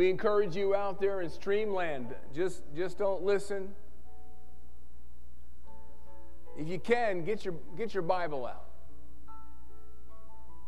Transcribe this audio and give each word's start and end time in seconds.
We 0.00 0.08
encourage 0.08 0.56
you 0.56 0.74
out 0.74 0.98
there 0.98 1.20
in 1.20 1.28
Streamland, 1.28 2.14
just, 2.34 2.62
just 2.74 2.96
don't 2.96 3.22
listen. 3.22 3.68
If 6.56 6.68
you 6.68 6.78
can, 6.78 7.22
get 7.22 7.44
your, 7.44 7.52
get 7.76 7.92
your 7.92 8.02
Bible 8.02 8.46
out. 8.46 8.64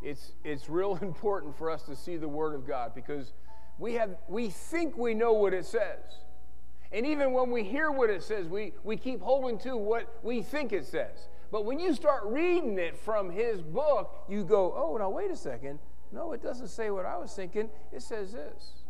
It's, 0.03 0.33
it's 0.43 0.69
real 0.69 0.97
important 1.01 1.57
for 1.57 1.71
us 1.71 1.81
to 1.87 1.95
see 1.95 2.15
the 2.15 2.27
Word 2.27 2.53
of 2.53 2.67
God 2.67 2.93
because 2.93 3.33
we, 3.79 3.93
have, 3.95 4.11
we 4.27 4.49
think 4.49 4.99
we 4.99 5.15
know 5.15 5.33
what 5.33 5.55
it 5.55 5.65
says. 5.65 6.03
And 6.91 7.03
even 7.03 7.31
when 7.31 7.49
we 7.49 7.63
hear 7.63 7.89
what 7.89 8.11
it 8.11 8.21
says, 8.21 8.47
we, 8.47 8.73
we 8.83 8.97
keep 8.97 9.19
holding 9.19 9.57
to 9.61 9.75
what 9.75 10.15
we 10.21 10.43
think 10.43 10.73
it 10.73 10.85
says. 10.85 11.27
But 11.51 11.65
when 11.65 11.79
you 11.79 11.95
start 11.95 12.21
reading 12.25 12.77
it 12.77 12.95
from 12.99 13.31
his 13.31 13.63
book, 13.63 14.13
you 14.29 14.43
go, 14.43 14.75
oh, 14.77 14.95
now 14.97 15.09
wait 15.09 15.31
a 15.31 15.35
second. 15.35 15.79
No, 16.11 16.33
it 16.33 16.43
doesn't 16.43 16.67
say 16.67 16.91
what 16.91 17.07
I 17.07 17.17
was 17.17 17.33
thinking. 17.33 17.71
It 17.91 18.03
says 18.03 18.33
this. 18.33 18.82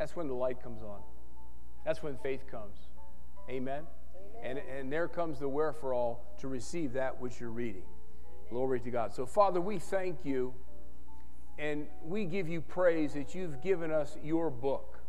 That's 0.00 0.16
when 0.16 0.28
the 0.28 0.34
light 0.34 0.62
comes 0.62 0.82
on. 0.82 1.00
That's 1.84 2.02
when 2.02 2.16
faith 2.16 2.46
comes. 2.50 2.88
Amen? 3.50 3.82
And, 4.42 4.58
and 4.58 4.90
there 4.90 5.06
comes 5.08 5.38
the 5.38 5.48
wherefore 5.48 5.92
all 5.92 6.24
to 6.38 6.48
receive 6.48 6.94
that 6.94 7.20
which 7.20 7.38
you're 7.38 7.50
reading. 7.50 7.82
Glory 8.48 8.80
to 8.80 8.90
God. 8.90 9.12
So, 9.12 9.26
Father, 9.26 9.60
we 9.60 9.78
thank 9.78 10.24
you 10.24 10.54
and 11.58 11.86
we 12.02 12.24
give 12.24 12.48
you 12.48 12.62
praise 12.62 13.12
that 13.12 13.34
you've 13.34 13.60
given 13.60 13.90
us 13.90 14.16
your 14.24 14.48
book, 14.48 15.00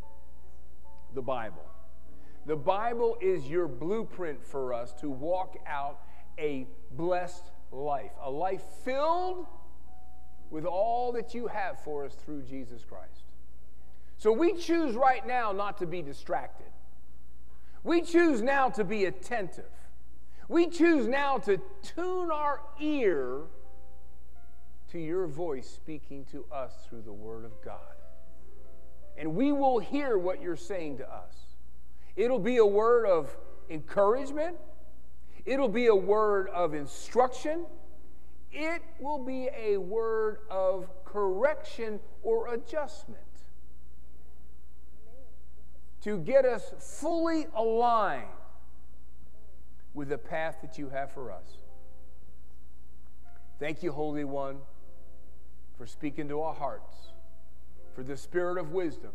the 1.14 1.22
Bible. 1.22 1.64
The 2.44 2.56
Bible 2.56 3.16
is 3.22 3.48
your 3.48 3.68
blueprint 3.68 4.44
for 4.44 4.74
us 4.74 4.92
to 5.00 5.08
walk 5.08 5.56
out 5.66 6.00
a 6.38 6.66
blessed 6.90 7.50
life, 7.70 8.12
a 8.22 8.30
life 8.30 8.62
filled 8.84 9.46
with 10.50 10.66
all 10.66 11.12
that 11.12 11.32
you 11.32 11.46
have 11.46 11.82
for 11.82 12.04
us 12.04 12.12
through 12.12 12.42
Jesus 12.42 12.84
Christ. 12.84 13.22
So 14.22 14.30
we 14.30 14.52
choose 14.52 14.94
right 14.94 15.26
now 15.26 15.50
not 15.50 15.78
to 15.78 15.86
be 15.86 16.00
distracted. 16.00 16.68
We 17.82 18.02
choose 18.02 18.40
now 18.40 18.68
to 18.68 18.84
be 18.84 19.06
attentive. 19.06 19.72
We 20.46 20.68
choose 20.68 21.08
now 21.08 21.38
to 21.38 21.60
tune 21.82 22.30
our 22.30 22.60
ear 22.80 23.40
to 24.92 25.00
your 25.00 25.26
voice 25.26 25.68
speaking 25.68 26.24
to 26.30 26.44
us 26.52 26.70
through 26.88 27.02
the 27.02 27.12
Word 27.12 27.44
of 27.44 27.50
God. 27.64 27.96
And 29.18 29.34
we 29.34 29.50
will 29.50 29.80
hear 29.80 30.16
what 30.16 30.40
you're 30.40 30.54
saying 30.54 30.98
to 30.98 31.12
us. 31.12 31.34
It'll 32.14 32.38
be 32.38 32.58
a 32.58 32.66
word 32.66 33.06
of 33.06 33.36
encouragement, 33.68 34.56
It'll 35.44 35.68
be 35.68 35.88
a 35.88 35.96
word 35.96 36.48
of 36.50 36.74
instruction. 36.74 37.66
It 38.52 38.82
will 39.00 39.24
be 39.24 39.48
a 39.58 39.78
word 39.78 40.38
of 40.48 40.88
correction 41.04 41.98
or 42.22 42.54
adjustment 42.54 43.24
to 46.02 46.18
get 46.18 46.44
us 46.44 46.72
fully 46.78 47.46
aligned 47.54 48.26
with 49.94 50.08
the 50.08 50.18
path 50.18 50.58
that 50.62 50.78
you 50.78 50.88
have 50.88 51.12
for 51.12 51.30
us. 51.30 51.58
Thank 53.58 53.82
you, 53.82 53.92
Holy 53.92 54.24
One, 54.24 54.58
for 55.76 55.86
speaking 55.86 56.28
to 56.28 56.40
our 56.40 56.54
hearts, 56.54 57.12
for 57.94 58.02
the 58.02 58.16
spirit 58.16 58.58
of 58.58 58.72
wisdom 58.72 59.12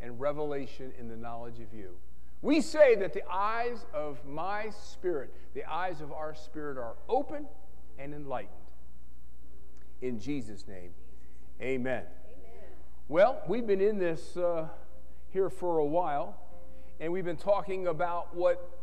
and 0.00 0.18
revelation 0.18 0.92
in 0.98 1.08
the 1.08 1.16
knowledge 1.16 1.60
of 1.60 1.74
you. 1.74 1.96
We 2.42 2.62
say 2.62 2.94
that 2.96 3.12
the 3.12 3.22
eyes 3.30 3.84
of 3.92 4.24
my 4.26 4.70
spirit, 4.70 5.34
the 5.52 5.64
eyes 5.70 6.00
of 6.00 6.10
our 6.12 6.34
spirit 6.34 6.78
are 6.78 6.94
open 7.08 7.46
and 7.98 8.14
enlightened. 8.14 8.54
In 10.00 10.18
Jesus' 10.18 10.66
name, 10.66 10.92
amen. 11.60 12.04
amen. 12.04 12.06
Well, 13.08 13.42
we've 13.46 13.66
been 13.66 13.82
in 13.82 13.98
this 13.98 14.38
uh, 14.38 14.68
here 15.28 15.50
for 15.50 15.78
a 15.78 15.84
while, 15.84 16.39
and 17.00 17.10
we've 17.10 17.24
been 17.24 17.36
talking 17.36 17.86
about 17.86 18.36
what 18.36 18.78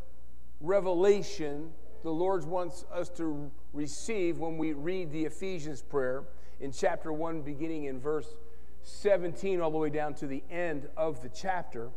revelation 0.60 1.70
the 2.04 2.10
Lord 2.10 2.44
wants 2.46 2.84
us 2.92 3.10
to 3.10 3.52
receive 3.74 4.40
when 4.40 4.58
we 4.58 4.74
read 4.74 5.12
the 5.12 5.26
Ephesians 5.26 5.84
prayer 5.84 6.24
in 6.60 6.72
chapter 6.72 7.14
1, 7.14 7.44
beginning 7.44 7.86
in 7.86 8.00
verse 8.00 8.28
17, 8.82 9.62
all 9.62 9.70
the 9.70 9.78
way 9.78 9.92
down 9.92 10.16
to 10.16 10.26
the 10.26 10.44
end 10.50 10.90
of 10.98 11.22
the 11.22 11.30
chapter. 11.30 11.90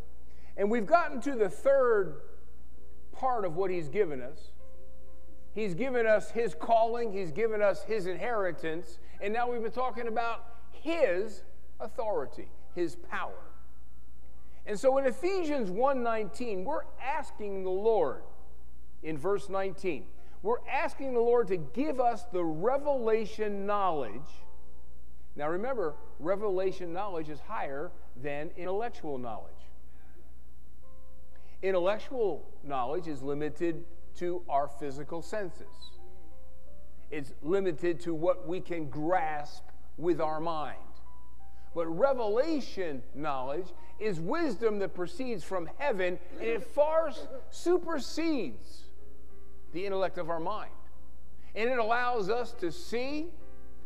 And 0.58 0.70
we've 0.70 0.86
gotten 0.86 1.22
to 1.22 1.34
the 1.34 1.48
third 1.48 2.16
part 3.12 3.46
of 3.46 3.56
what 3.56 3.70
he's 3.70 3.88
given 3.88 4.20
us. 4.20 4.50
He's 5.54 5.74
given 5.74 6.06
us 6.06 6.30
his 6.30 6.54
calling, 6.54 7.12
he's 7.12 7.32
given 7.32 7.62
us 7.62 7.82
his 7.84 8.06
inheritance, 8.06 8.98
and 9.22 9.32
now 9.32 9.50
we've 9.50 9.62
been 9.62 9.72
talking 9.72 10.06
about 10.06 10.44
his 10.70 11.44
authority, 11.80 12.48
his 12.74 12.96
power. 12.96 13.32
And 14.66 14.78
so 14.78 14.98
in 14.98 15.06
Ephesians 15.06 15.70
1:19, 15.70 16.64
we're 16.64 16.84
asking 17.02 17.64
the 17.64 17.70
Lord 17.70 18.22
in 19.02 19.16
verse 19.16 19.48
19. 19.48 20.06
We're 20.42 20.66
asking 20.68 21.14
the 21.14 21.20
Lord 21.20 21.48
to 21.48 21.56
give 21.56 22.00
us 22.00 22.24
the 22.24 22.44
revelation 22.44 23.66
knowledge. 23.66 24.44
Now 25.36 25.48
remember, 25.48 25.94
revelation 26.18 26.92
knowledge 26.92 27.28
is 27.28 27.40
higher 27.40 27.90
than 28.16 28.50
intellectual 28.56 29.18
knowledge. 29.18 29.54
Intellectual 31.62 32.48
knowledge 32.62 33.06
is 33.06 33.22
limited 33.22 33.84
to 34.16 34.42
our 34.48 34.66
physical 34.66 35.22
senses, 35.22 35.66
it's 37.10 37.32
limited 37.42 38.00
to 38.00 38.14
what 38.14 38.46
we 38.46 38.60
can 38.60 38.88
grasp 38.88 39.64
with 39.96 40.20
our 40.20 40.40
mind. 40.40 40.78
But 41.74 41.86
revelation 41.86 43.02
knowledge 43.14 43.66
is 43.98 44.18
wisdom 44.18 44.78
that 44.80 44.94
proceeds 44.94 45.44
from 45.44 45.68
heaven 45.78 46.18
and 46.38 46.48
it 46.48 46.64
far 46.64 47.12
supersedes 47.50 48.84
the 49.72 49.86
intellect 49.86 50.18
of 50.18 50.30
our 50.30 50.40
mind. 50.40 50.70
And 51.54 51.68
it 51.68 51.78
allows 51.78 52.30
us 52.30 52.52
to 52.54 52.72
see 52.72 53.28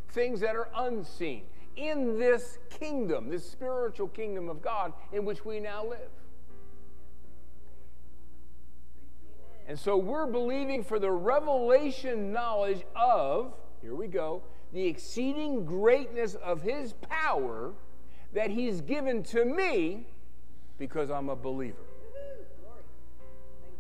things 0.09 0.41
that 0.41 0.55
are 0.55 0.69
unseen 0.75 1.43
in 1.77 2.19
this 2.19 2.59
kingdom, 2.71 3.29
this 3.29 3.49
spiritual 3.49 4.09
kingdom 4.09 4.49
of 4.49 4.63
God 4.63 4.93
in 5.13 5.25
which 5.25 5.45
we 5.45 5.61
now 5.61 5.85
live. 5.85 6.11
And 9.67 9.79
so 9.79 9.97
we're 9.97 10.27
believing 10.27 10.85
for 10.85 10.99
the 10.99 11.11
revelation 11.11 12.33
knowledge 12.33 12.85
of, 12.95 13.55
here 13.81 13.95
we 13.95 14.09
go, 14.09 14.43
the 14.75 14.89
exceeding 14.89 15.65
greatness 15.65 16.35
of 16.35 16.61
his 16.61 16.95
power 16.95 17.73
that 18.33 18.51
he's 18.51 18.81
given 18.81 19.23
to 19.23 19.45
me 19.45 20.05
because 20.79 21.11
I'm 21.11 21.29
a 21.29 21.37
believer. 21.37 21.79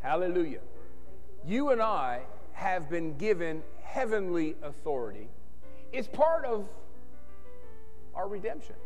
Hallelujah. 0.01 0.61
You 1.45 1.71
and 1.71 1.83
I 1.83 2.21
have 2.53 2.89
been 2.89 3.17
given 3.17 3.63
heavenly 3.83 4.55
authority. 4.63 5.29
It's 5.93 6.07
part 6.07 6.45
of 6.45 6.69
our 8.15 8.29
redemption. 8.29 8.77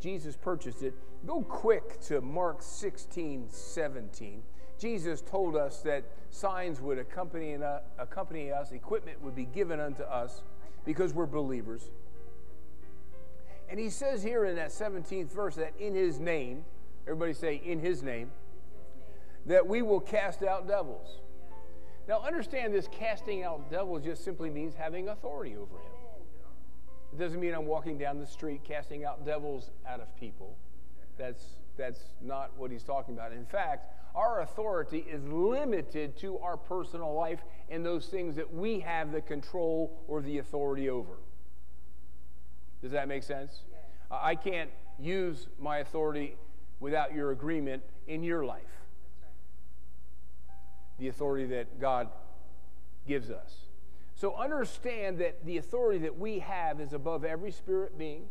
Jesus 0.00 0.34
purchased 0.34 0.82
it. 0.82 0.94
Go 1.26 1.42
quick 1.42 2.00
to 2.02 2.22
Mark 2.22 2.62
16, 2.62 3.48
17. 3.50 4.42
Jesus 4.78 5.20
told 5.20 5.56
us 5.56 5.82
that 5.82 6.04
signs 6.30 6.80
would 6.80 6.98
accompany, 6.98 7.56
uh, 7.56 7.80
accompany 7.98 8.50
us, 8.50 8.72
equipment 8.72 9.20
would 9.22 9.34
be 9.34 9.44
given 9.44 9.78
unto 9.78 10.04
us 10.04 10.42
because 10.88 11.12
we're 11.12 11.26
believers. 11.26 11.90
And 13.68 13.78
he 13.78 13.90
says 13.90 14.22
here 14.22 14.46
in 14.46 14.56
that 14.56 14.70
17th 14.70 15.30
verse 15.30 15.54
that 15.56 15.74
in 15.78 15.94
his 15.94 16.18
name, 16.18 16.64
everybody 17.06 17.34
say, 17.34 17.60
in 17.62 17.78
his 17.78 18.02
name, 18.02 18.30
that 19.44 19.66
we 19.66 19.82
will 19.82 20.00
cast 20.00 20.42
out 20.42 20.66
devils. 20.66 21.20
Now, 22.08 22.22
understand 22.22 22.72
this 22.72 22.88
casting 22.90 23.42
out 23.42 23.70
devils 23.70 24.02
just 24.02 24.24
simply 24.24 24.48
means 24.48 24.74
having 24.74 25.10
authority 25.10 25.56
over 25.56 25.76
him. 25.76 25.92
It 27.12 27.18
doesn't 27.18 27.38
mean 27.38 27.52
I'm 27.52 27.66
walking 27.66 27.98
down 27.98 28.18
the 28.18 28.26
street 28.26 28.62
casting 28.64 29.04
out 29.04 29.26
devils 29.26 29.70
out 29.86 30.00
of 30.00 30.16
people. 30.16 30.56
That's, 31.18 31.44
that's 31.78 32.00
not 32.20 32.50
what 32.58 32.70
he's 32.70 32.82
talking 32.82 33.14
about. 33.14 33.32
In 33.32 33.46
fact, 33.46 33.94
our 34.14 34.42
authority 34.42 35.06
is 35.10 35.22
limited 35.24 36.18
to 36.18 36.38
our 36.38 36.56
personal 36.56 37.14
life 37.14 37.40
and 37.70 37.86
those 37.86 38.06
things 38.06 38.36
that 38.36 38.52
we 38.52 38.80
have 38.80 39.12
the 39.12 39.20
control 39.20 40.02
or 40.08 40.20
the 40.20 40.38
authority 40.38 40.90
over. 40.90 41.14
Does 42.82 42.92
that 42.92 43.08
make 43.08 43.22
sense? 43.22 43.60
Uh, 44.10 44.18
I 44.20 44.34
can't 44.34 44.70
use 44.98 45.46
my 45.58 45.78
authority 45.78 46.36
without 46.80 47.14
your 47.14 47.30
agreement 47.30 47.82
in 48.06 48.22
your 48.22 48.44
life. 48.44 48.62
The 50.98 51.08
authority 51.08 51.46
that 51.46 51.80
God 51.80 52.08
gives 53.06 53.30
us. 53.30 53.54
So 54.16 54.34
understand 54.34 55.18
that 55.18 55.44
the 55.46 55.58
authority 55.58 56.00
that 56.00 56.18
we 56.18 56.40
have 56.40 56.80
is 56.80 56.92
above 56.92 57.24
every 57.24 57.52
spirit 57.52 57.96
being, 57.96 58.24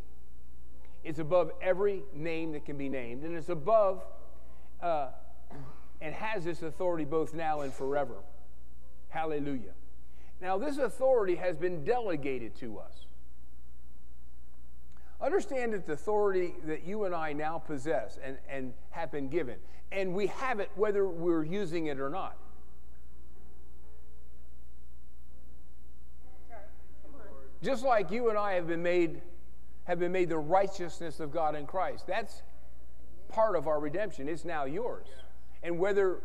it's 1.04 1.18
above 1.18 1.52
every 1.62 2.02
name 2.14 2.52
that 2.52 2.64
can 2.64 2.76
be 2.76 2.88
named, 2.88 3.22
and 3.24 3.36
it's 3.36 3.48
above 3.48 4.04
uh, 4.82 5.08
and 6.00 6.14
has 6.14 6.44
this 6.44 6.62
authority 6.62 7.04
both 7.04 7.34
now 7.34 7.60
and 7.62 7.72
forever. 7.72 8.16
Hallelujah. 9.08 9.72
Now, 10.40 10.58
this 10.58 10.78
authority 10.78 11.34
has 11.36 11.56
been 11.56 11.84
delegated 11.84 12.54
to 12.56 12.78
us. 12.78 13.06
Understand 15.20 15.72
that 15.72 15.84
the 15.86 15.94
authority 15.94 16.54
that 16.66 16.84
you 16.84 17.04
and 17.04 17.14
I 17.14 17.32
now 17.32 17.58
possess 17.58 18.18
and, 18.22 18.38
and 18.48 18.72
have 18.90 19.10
been 19.10 19.28
given, 19.28 19.56
and 19.90 20.14
we 20.14 20.28
have 20.28 20.60
it 20.60 20.70
whether 20.76 21.08
we're 21.08 21.42
using 21.42 21.86
it 21.86 21.98
or 21.98 22.08
not. 22.08 22.36
Just 27.60 27.82
like 27.82 28.12
you 28.12 28.28
and 28.28 28.38
I 28.38 28.52
have 28.52 28.68
been 28.68 28.84
made 28.84 29.20
have 29.88 29.98
been 29.98 30.12
made 30.12 30.28
the 30.28 30.38
righteousness 30.38 31.18
of 31.18 31.32
God 31.32 31.56
in 31.56 31.66
Christ. 31.66 32.06
That's 32.06 32.42
part 33.28 33.56
of 33.56 33.66
our 33.66 33.80
redemption. 33.80 34.28
It's 34.28 34.44
now 34.44 34.66
yours. 34.66 35.08
And 35.62 35.78
whether 35.78 36.20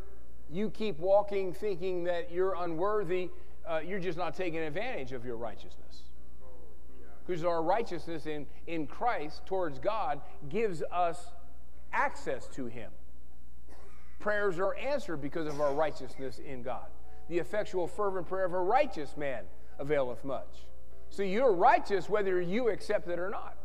you 0.51 0.69
keep 0.69 0.99
walking 0.99 1.53
thinking 1.53 2.03
that 2.03 2.29
you're 2.31 2.55
unworthy, 2.55 3.29
uh, 3.65 3.79
you're 3.83 4.01
just 4.01 4.17
not 4.17 4.35
taking 4.35 4.59
advantage 4.59 5.13
of 5.13 5.25
your 5.25 5.37
righteousness. 5.37 6.03
Because 7.25 7.45
our 7.45 7.63
righteousness 7.63 8.25
in, 8.25 8.45
in 8.67 8.85
Christ 8.85 9.45
towards 9.45 9.79
God 9.79 10.19
gives 10.49 10.83
us 10.91 11.31
access 11.93 12.47
to 12.49 12.65
Him. 12.65 12.91
Prayers 14.19 14.59
are 14.59 14.75
answered 14.75 15.21
because 15.21 15.47
of 15.47 15.61
our 15.61 15.73
righteousness 15.73 16.39
in 16.45 16.63
God. 16.63 16.87
The 17.29 17.39
effectual, 17.39 17.87
fervent 17.87 18.27
prayer 18.27 18.45
of 18.45 18.53
a 18.53 18.59
righteous 18.59 19.15
man 19.15 19.45
availeth 19.79 20.25
much. 20.25 20.65
So 21.13 21.21
you're 21.21 21.53
righteous 21.53 22.09
whether 22.09 22.41
you 22.41 22.69
accept 22.69 23.07
it 23.07 23.19
or 23.19 23.29
not. 23.29 23.55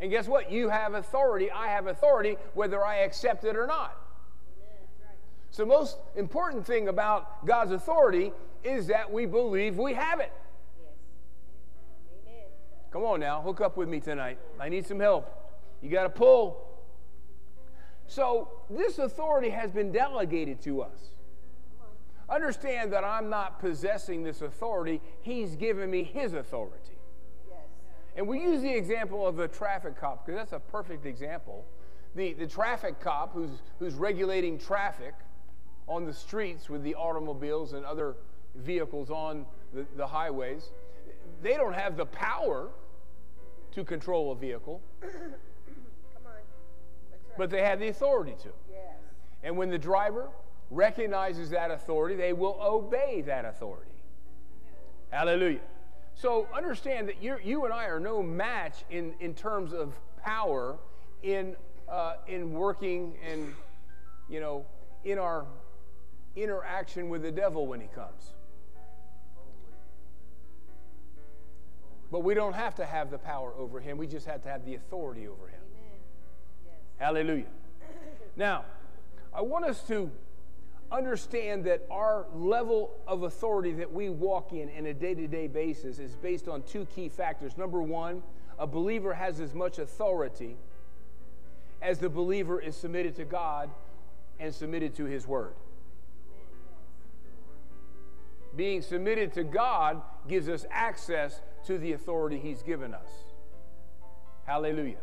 And 0.00 0.10
guess 0.10 0.28
what? 0.28 0.52
You 0.52 0.68
have 0.68 0.92
authority. 0.92 1.50
I 1.50 1.68
have 1.68 1.86
authority 1.86 2.36
whether 2.52 2.84
I 2.84 2.96
accept 2.96 3.44
it 3.44 3.56
or 3.56 3.66
not. 3.66 3.96
So, 5.50 5.64
most 5.64 5.96
important 6.14 6.66
thing 6.66 6.88
about 6.88 7.46
God's 7.46 7.72
authority 7.72 8.32
is 8.64 8.86
that 8.88 9.10
we 9.10 9.24
believe 9.24 9.78
we 9.78 9.94
have 9.94 10.20
it. 10.20 10.32
Come 12.90 13.04
on 13.04 13.20
now, 13.20 13.40
hook 13.40 13.62
up 13.62 13.78
with 13.78 13.88
me 13.88 14.00
tonight. 14.00 14.38
I 14.60 14.68
need 14.68 14.86
some 14.86 15.00
help. 15.00 15.26
You 15.80 15.88
got 15.88 16.02
to 16.02 16.10
pull. 16.10 16.68
So, 18.08 18.50
this 18.68 18.98
authority 18.98 19.48
has 19.48 19.70
been 19.70 19.90
delegated 19.90 20.60
to 20.62 20.82
us. 20.82 21.11
Understand 22.32 22.92
that 22.94 23.04
I'm 23.04 23.28
not 23.28 23.58
possessing 23.58 24.22
this 24.22 24.40
authority, 24.40 25.02
He's 25.20 25.54
given 25.54 25.90
me 25.90 26.02
His 26.02 26.32
authority. 26.32 26.96
Yes. 27.50 27.58
And 28.16 28.26
we 28.26 28.40
use 28.40 28.62
the 28.62 28.72
example 28.72 29.26
of 29.26 29.36
the 29.36 29.48
traffic 29.48 30.00
cop 30.00 30.24
because 30.24 30.38
that's 30.38 30.52
a 30.52 30.58
perfect 30.58 31.04
example. 31.04 31.66
The, 32.14 32.32
the 32.32 32.46
traffic 32.46 33.00
cop 33.00 33.34
who's, 33.34 33.50
who's 33.78 33.94
regulating 33.94 34.58
traffic 34.58 35.14
on 35.86 36.06
the 36.06 36.12
streets 36.12 36.70
with 36.70 36.82
the 36.82 36.94
automobiles 36.94 37.74
and 37.74 37.84
other 37.84 38.16
vehicles 38.54 39.10
on 39.10 39.44
the, 39.74 39.84
the 39.96 40.06
highways, 40.06 40.70
they 41.42 41.54
don't 41.54 41.74
have 41.74 41.96
the 41.98 42.06
power 42.06 42.70
to 43.72 43.84
control 43.84 44.32
a 44.32 44.34
vehicle. 44.34 44.80
Right. 46.24 46.44
But 47.36 47.50
they 47.50 47.62
have 47.62 47.80
the 47.80 47.88
authority 47.88 48.36
to. 48.42 48.50
Yes. 48.70 48.80
And 49.42 49.56
when 49.56 49.70
the 49.70 49.78
driver 49.78 50.28
recognizes 50.72 51.50
that 51.50 51.70
authority, 51.70 52.16
they 52.16 52.32
will 52.32 52.58
obey 52.60 53.22
that 53.26 53.44
authority. 53.44 53.90
Hallelujah. 55.10 55.60
So 56.14 56.46
understand 56.54 57.08
that 57.08 57.22
you 57.22 57.36
you 57.42 57.64
and 57.64 57.72
I 57.72 57.86
are 57.86 58.00
no 58.00 58.22
match 58.22 58.84
in, 58.90 59.14
in 59.20 59.34
terms 59.34 59.72
of 59.72 59.94
power 60.22 60.78
in, 61.22 61.56
uh, 61.88 62.14
in 62.26 62.52
working 62.52 63.14
and, 63.28 63.54
you 64.28 64.40
know, 64.40 64.64
in 65.04 65.18
our 65.18 65.46
interaction 66.36 67.08
with 67.08 67.22
the 67.22 67.30
devil 67.30 67.66
when 67.66 67.80
he 67.80 67.88
comes. 67.88 68.32
But 72.10 72.20
we 72.20 72.34
don't 72.34 72.52
have 72.54 72.74
to 72.76 72.84
have 72.84 73.10
the 73.10 73.18
power 73.18 73.52
over 73.56 73.80
him. 73.80 73.96
We 73.96 74.06
just 74.06 74.26
have 74.26 74.42
to 74.42 74.48
have 74.48 74.66
the 74.66 74.74
authority 74.74 75.26
over 75.26 75.48
him. 75.48 75.60
Yes. 76.66 76.74
Hallelujah. 76.98 77.46
Now, 78.36 78.64
I 79.34 79.40
want 79.40 79.64
us 79.64 79.82
to 79.88 80.10
understand 80.92 81.64
that 81.64 81.86
our 81.90 82.26
level 82.34 82.90
of 83.06 83.22
authority 83.22 83.72
that 83.72 83.92
we 83.92 84.08
walk 84.10 84.52
in 84.52 84.68
in 84.68 84.86
a 84.86 84.94
day 84.94 85.14
to 85.14 85.26
day 85.26 85.46
basis 85.46 85.98
is 85.98 86.14
based 86.16 86.48
on 86.48 86.62
two 86.62 86.84
key 86.86 87.08
factors. 87.08 87.56
Number 87.56 87.82
one, 87.82 88.22
a 88.58 88.66
believer 88.66 89.14
has 89.14 89.40
as 89.40 89.54
much 89.54 89.78
authority 89.78 90.56
as 91.80 91.98
the 91.98 92.08
believer 92.08 92.60
is 92.60 92.76
submitted 92.76 93.16
to 93.16 93.24
God 93.24 93.70
and 94.38 94.54
submitted 94.54 94.94
to 94.96 95.04
His 95.04 95.26
Word. 95.26 95.54
Being 98.54 98.82
submitted 98.82 99.32
to 99.34 99.44
God 99.44 100.02
gives 100.28 100.48
us 100.48 100.66
access 100.70 101.40
to 101.66 101.78
the 101.78 101.92
authority 101.92 102.38
He's 102.38 102.62
given 102.62 102.92
us. 102.92 103.08
Hallelujah. 104.44 104.96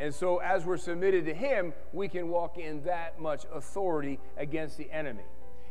And 0.00 0.14
so, 0.14 0.38
as 0.38 0.64
we're 0.64 0.78
submitted 0.78 1.26
to 1.26 1.34
Him, 1.34 1.74
we 1.92 2.08
can 2.08 2.30
walk 2.30 2.56
in 2.56 2.82
that 2.84 3.20
much 3.20 3.44
authority 3.52 4.18
against 4.38 4.78
the 4.78 4.90
enemy. 4.90 5.24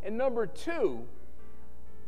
And 0.03 0.19
number 0.19 0.45
two, 0.45 1.03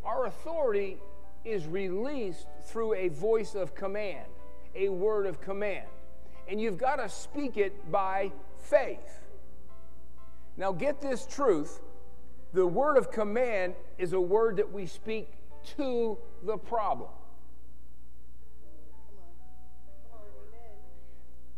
our 0.05 0.27
authority 0.27 0.99
is 1.43 1.65
released 1.65 2.45
through 2.65 2.93
a 2.93 3.07
voice 3.07 3.55
of 3.55 3.73
command, 3.73 4.27
a 4.75 4.89
word 4.89 5.25
of 5.25 5.41
command. 5.41 5.87
And 6.47 6.61
you've 6.61 6.77
got 6.77 6.97
to 6.97 7.09
speak 7.09 7.57
it 7.57 7.91
by 7.91 8.31
faith. 8.59 9.19
Now, 10.57 10.71
get 10.71 11.01
this 11.01 11.25
truth 11.25 11.81
the 12.53 12.67
word 12.67 12.97
of 12.97 13.11
command 13.11 13.75
is 13.97 14.13
a 14.13 14.21
word 14.21 14.57
that 14.57 14.71
we 14.71 14.85
speak 14.85 15.29
to 15.77 16.17
the 16.43 16.57
problem. 16.57 17.09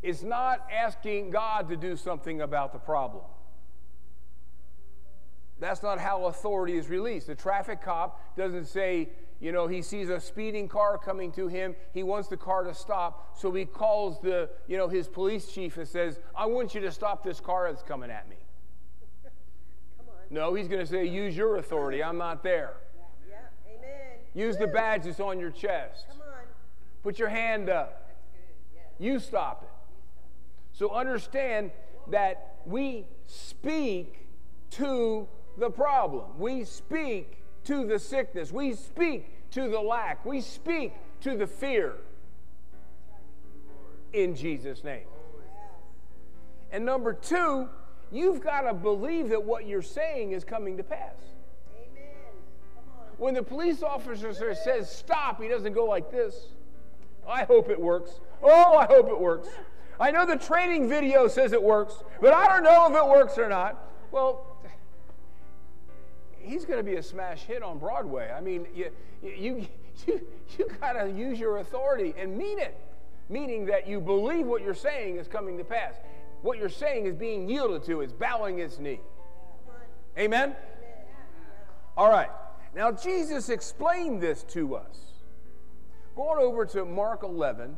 It's 0.03 0.21
not 0.21 0.67
asking 0.69 1.31
God 1.31 1.69
to 1.69 1.77
do 1.77 1.95
something 1.95 2.41
about 2.41 2.73
the 2.73 2.79
problem. 2.79 3.23
That's 5.61 5.81
not 5.81 5.97
how 5.97 6.25
authority 6.25 6.75
is 6.75 6.89
released. 6.89 7.27
The 7.27 7.35
traffic 7.35 7.81
cop 7.81 8.35
doesn't 8.35 8.65
say, 8.65 9.09
you 9.39 9.53
know, 9.53 9.65
he 9.67 9.81
sees 9.81 10.09
a 10.09 10.19
speeding 10.19 10.67
car 10.67 10.97
coming 10.97 11.31
to 11.33 11.47
him. 11.47 11.73
He 11.93 12.03
wants 12.03 12.27
the 12.27 12.35
car 12.35 12.63
to 12.63 12.73
stop. 12.73 13.37
So 13.37 13.49
he 13.53 13.63
calls 13.63 14.19
the, 14.19 14.49
you 14.67 14.75
know, 14.75 14.89
his 14.89 15.07
police 15.07 15.49
chief 15.49 15.77
and 15.77 15.87
says, 15.87 16.19
I 16.35 16.47
want 16.47 16.75
you 16.75 16.81
to 16.81 16.91
stop 16.91 17.23
this 17.23 17.39
car 17.39 17.71
that's 17.71 17.81
coming 17.81 18.11
at 18.11 18.29
me. 18.29 18.35
No, 20.29 20.55
he's 20.55 20.67
going 20.67 20.81
to 20.81 20.87
say, 20.87 21.05
use 21.05 21.37
your 21.37 21.57
authority. 21.57 22.03
I'm 22.03 22.17
not 22.17 22.41
there. 22.41 22.77
Yeah, 22.97 23.03
yeah. 23.29 23.77
Amen. 23.77 24.17
Use 24.33 24.57
the 24.57 24.65
badge 24.65 25.03
that's 25.03 25.19
on 25.19 25.39
your 25.39 25.51
chest. 25.51 26.05
Come 26.09 26.21
on. 26.21 26.45
Put 27.03 27.19
your 27.19 27.29
hand 27.29 27.69
up. 27.69 28.09
You 28.97 29.19
stop 29.19 29.63
it. 29.63 29.72
So 30.73 30.91
understand 30.91 31.71
that 32.07 32.57
we 32.65 33.05
speak 33.27 34.27
to 34.71 35.27
the 35.57 35.69
problem. 35.69 36.25
We 36.37 36.65
speak 36.65 37.37
to 37.65 37.85
the 37.85 37.99
sickness. 37.99 38.51
We 38.51 38.73
speak 38.73 39.51
to 39.51 39.69
the 39.69 39.79
lack. 39.79 40.25
We 40.25 40.41
speak 40.41 40.93
to 41.21 41.37
the 41.37 41.47
fear. 41.47 41.93
In 44.11 44.35
Jesus' 44.35 44.83
name. 44.83 45.05
And 46.71 46.85
number 46.85 47.13
two, 47.13 47.69
you've 48.11 48.41
got 48.41 48.61
to 48.61 48.73
believe 48.73 49.29
that 49.29 49.43
what 49.43 49.67
you're 49.67 49.83
saying 49.83 50.31
is 50.31 50.43
coming 50.43 50.75
to 50.77 50.83
pass. 50.83 51.15
Amen. 51.71 52.03
When 53.17 53.35
the 53.35 53.43
police 53.43 53.83
officer 53.83 54.33
says 54.33 54.91
stop, 54.91 55.39
he 55.39 55.47
doesn't 55.47 55.73
go 55.73 55.85
like 55.85 56.11
this. 56.11 56.47
I 57.27 57.43
hope 57.43 57.69
it 57.69 57.79
works. 57.79 58.19
Oh, 58.41 58.77
I 58.77 58.85
hope 58.85 59.07
it 59.07 59.19
works. 59.19 59.49
I 59.99 60.11
know 60.11 60.25
the 60.25 60.37
training 60.37 60.89
video 60.89 61.27
says 61.27 61.53
it 61.53 61.61
works, 61.61 61.95
but 62.21 62.33
I 62.33 62.47
don't 62.47 62.63
know 62.63 62.87
if 62.89 62.95
it 62.95 63.07
works 63.07 63.37
or 63.37 63.47
not. 63.47 63.89
Well, 64.11 64.45
he's 66.39 66.65
going 66.65 66.77
to 66.77 66.83
be 66.83 66.97
a 66.97 67.03
smash 67.03 67.43
hit 67.43 67.63
on 67.63 67.79
Broadway. 67.79 68.31
I 68.35 68.41
mean, 68.41 68.67
you, 68.75 68.89
you, 69.21 69.67
you, 70.07 70.21
you 70.57 70.69
got 70.81 70.93
to 70.93 71.09
use 71.09 71.39
your 71.39 71.57
authority 71.57 72.13
and 72.17 72.37
mean 72.37 72.59
it, 72.59 72.77
meaning 73.29 73.65
that 73.67 73.87
you 73.87 74.01
believe 74.01 74.45
what 74.45 74.61
you're 74.61 74.73
saying 74.73 75.17
is 75.17 75.27
coming 75.27 75.57
to 75.57 75.63
pass. 75.63 75.95
What 76.41 76.57
you're 76.57 76.69
saying 76.69 77.05
is 77.05 77.15
being 77.15 77.47
yielded 77.47 77.83
to, 77.85 78.01
it's 78.01 78.13
bowing 78.13 78.59
its 78.59 78.79
knee. 78.79 78.99
Amen? 80.17 80.55
All 81.95 82.09
right. 82.09 82.29
Now, 82.75 82.91
Jesus 82.91 83.49
explained 83.49 84.21
this 84.21 84.43
to 84.45 84.75
us. 84.75 84.97
Going 86.15 86.39
over 86.39 86.65
to 86.67 86.85
Mark 86.85 87.23
11 87.23 87.75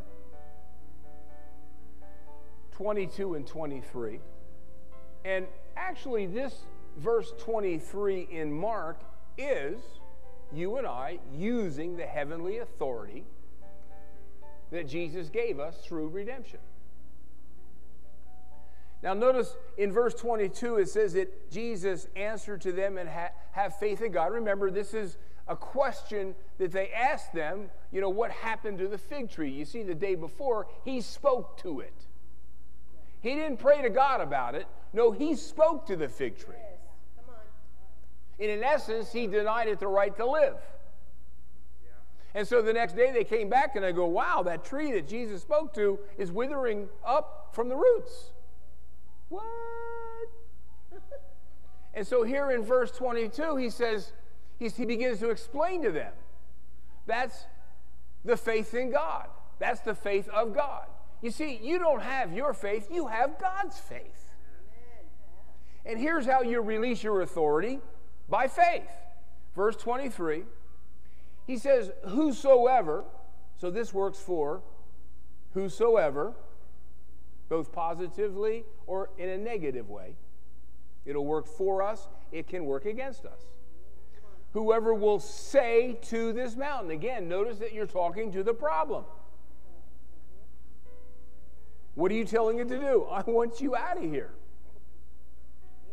22 2.75 3.35
and 3.35 3.47
23. 3.47 4.19
And 5.23 5.47
actually, 5.77 6.25
this 6.25 6.53
verse 6.97 7.33
23 7.39 8.27
in 8.29 8.51
Mark 8.51 8.99
is 9.37 9.79
you 10.51 10.77
and 10.77 10.85
I 10.85 11.19
using 11.33 11.95
the 11.95 12.05
heavenly 12.05 12.57
authority 12.57 13.23
that 14.71 14.87
Jesus 14.87 15.29
gave 15.29 15.59
us 15.59 15.77
through 15.85 16.09
redemption. 16.09 16.59
Now, 19.01 19.13
notice 19.13 19.55
in 19.77 19.91
verse 19.91 20.13
22, 20.13 20.77
it 20.77 20.89
says 20.89 21.13
that 21.13 21.51
Jesus 21.51 22.07
answered 22.15 22.61
to 22.61 22.71
them 22.71 22.97
and 22.97 23.07
ha- 23.07 23.31
have 23.51 23.77
faith 23.77 24.01
in 24.01 24.11
God. 24.11 24.33
Remember, 24.33 24.69
this 24.69 24.93
is 24.93 25.17
a 25.47 25.55
question 25.55 26.35
that 26.57 26.71
they 26.71 26.89
asked 26.89 27.31
them, 27.33 27.69
you 27.91 28.01
know, 28.01 28.09
what 28.09 28.31
happened 28.31 28.79
to 28.79 28.87
the 28.87 28.97
fig 28.97 29.29
tree? 29.29 29.51
You 29.51 29.63
see, 29.63 29.83
the 29.83 29.95
day 29.95 30.15
before, 30.15 30.67
he 30.83 31.01
spoke 31.01 31.57
to 31.59 31.81
it. 31.81 32.04
He 33.25 33.33
didn't 33.33 33.57
pray 33.57 33.81
to 33.81 33.89
God 33.89 34.21
about 34.21 34.53
it. 34.53 34.67
No, 34.93 35.09
he 35.09 35.35
spoke 35.35 35.87
to 35.87 35.95
the 35.95 36.07
fig 36.07 36.37
tree. 36.37 36.53
And 38.39 38.51
in 38.51 38.63
essence, 38.63 39.11
he 39.11 39.25
denied 39.25 39.67
it 39.67 39.79
the 39.79 39.87
right 39.87 40.15
to 40.17 40.27
live. 40.27 40.57
And 42.35 42.47
so 42.47 42.61
the 42.61 42.71
next 42.71 42.95
day 42.95 43.11
they 43.11 43.23
came 43.23 43.49
back 43.49 43.75
and 43.75 43.83
they 43.83 43.93
go, 43.93 44.05
wow, 44.05 44.43
that 44.43 44.63
tree 44.63 44.91
that 44.91 45.07
Jesus 45.07 45.41
spoke 45.41 45.73
to 45.73 45.97
is 46.19 46.31
withering 46.31 46.87
up 47.03 47.49
from 47.53 47.67
the 47.67 47.75
roots. 47.75 48.29
What? 49.29 49.43
and 51.95 52.05
so 52.05 52.21
here 52.21 52.51
in 52.51 52.61
verse 52.61 52.91
22, 52.91 53.55
he 53.55 53.71
says, 53.71 54.13
he 54.59 54.85
begins 54.85 55.17
to 55.21 55.31
explain 55.31 55.81
to 55.81 55.91
them 55.91 56.13
that's 57.07 57.45
the 58.23 58.37
faith 58.37 58.75
in 58.75 58.91
God. 58.91 59.29
That's 59.57 59.79
the 59.79 59.95
faith 59.95 60.29
of 60.29 60.53
God. 60.53 60.85
You 61.21 61.31
see, 61.31 61.59
you 61.61 61.79
don't 61.79 62.01
have 62.01 62.33
your 62.33 62.53
faith, 62.53 62.87
you 62.91 63.07
have 63.07 63.39
God's 63.39 63.79
faith. 63.79 64.31
And 65.85 65.99
here's 65.99 66.25
how 66.25 66.41
you 66.41 66.61
release 66.61 67.03
your 67.03 67.21
authority 67.21 67.79
by 68.27 68.47
faith. 68.47 68.89
Verse 69.55 69.75
23, 69.77 70.43
he 71.47 71.57
says, 71.57 71.91
Whosoever, 72.07 73.05
so 73.57 73.71
this 73.71 73.93
works 73.93 74.19
for 74.19 74.61
whosoever, 75.53 76.33
both 77.47 77.71
positively 77.71 78.65
or 78.87 79.09
in 79.17 79.29
a 79.29 79.37
negative 79.37 79.89
way. 79.89 80.15
It'll 81.05 81.25
work 81.25 81.47
for 81.47 81.81
us, 81.81 82.07
it 82.31 82.47
can 82.47 82.65
work 82.65 82.85
against 82.85 83.25
us. 83.25 83.41
Whoever 84.53 84.93
will 84.93 85.19
say 85.19 85.97
to 86.03 86.33
this 86.33 86.55
mountain, 86.55 86.91
again, 86.91 87.27
notice 87.27 87.59
that 87.59 87.73
you're 87.73 87.85
talking 87.85 88.31
to 88.31 88.43
the 88.43 88.53
problem. 88.53 89.03
What 91.95 92.11
are 92.11 92.15
you 92.15 92.25
telling 92.25 92.59
it 92.59 92.67
to 92.67 92.77
do? 92.77 93.07
I 93.09 93.21
want 93.21 93.61
you 93.61 93.75
out 93.75 93.97
of 93.97 94.03
here. 94.03 94.31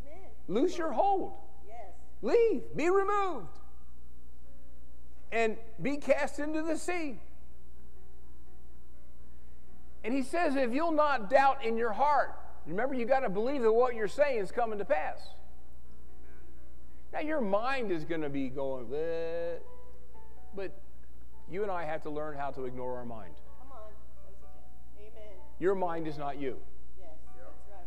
Amen. 0.05 0.29
Loose 0.49 0.77
your 0.77 0.93
hold. 0.93 1.35
Yes. 1.67 1.77
Leave. 2.21 2.63
Be 2.77 2.91
removed. 2.91 3.59
And 5.31 5.57
be 5.81 5.97
cast 5.97 6.39
into 6.39 6.63
the 6.63 6.77
sea. 6.77 7.19
And 10.05 10.13
he 10.13 10.23
says, 10.23 10.57
if 10.57 10.73
you'll 10.73 10.91
not 10.93 11.31
doubt 11.31 11.65
in 11.65 11.77
your 11.77 11.93
heart, 11.93 12.37
remember, 12.67 12.95
you 12.95 13.07
got 13.07 13.21
to 13.21 13.31
believe 13.31 13.63
that 13.63 13.73
what 13.73 13.95
you're 13.95 14.09
saying 14.09 14.41
is 14.41 14.51
coming 14.51 14.79
to 14.79 14.85
pass. 14.85 15.21
Now, 17.13 17.21
your 17.21 17.41
mind 17.41 17.93
is 17.93 18.05
going 18.05 18.23
to 18.23 18.29
be 18.29 18.49
going, 18.49 18.87
Bleh. 18.87 19.59
but 20.57 20.73
you 21.49 21.63
and 21.63 21.71
I 21.71 21.85
have 21.85 22.03
to 22.03 22.11
learn 22.11 22.37
how 22.37 22.51
to 22.51 22.65
ignore 22.65 22.97
our 22.97 23.05
mind. 23.05 23.35
Come 25.63 25.83
on. 25.83 25.91
Amen. 25.91 25.99
Your 25.99 26.05
mind 26.05 26.07
is 26.07 26.19
not 26.19 26.41
you. 26.41 26.57
Yes, 26.99 27.09
that's 27.37 27.49
right. 27.71 27.87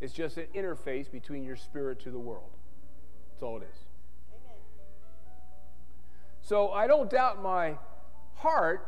It's 0.00 0.12
just 0.12 0.36
an 0.36 0.46
interface 0.54 1.10
between 1.10 1.44
your 1.44 1.56
spirit 1.56 2.00
to 2.00 2.10
the 2.10 2.18
world. 2.18 2.50
That's 3.30 3.42
all 3.42 3.56
it 3.56 3.68
is. 3.70 3.78
Amen. 4.30 4.56
So 6.42 6.72
I 6.72 6.86
don't 6.86 7.10
doubt 7.10 7.42
my 7.42 7.78
heart 8.34 8.86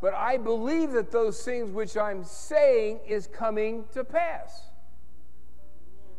but 0.00 0.14
I 0.14 0.36
believe 0.36 0.92
that 0.92 1.10
those 1.10 1.42
things 1.42 1.70
which 1.70 1.96
I'm 1.96 2.24
saying 2.24 3.00
is 3.06 3.26
coming 3.26 3.84
to 3.92 4.04
pass. 4.04 4.62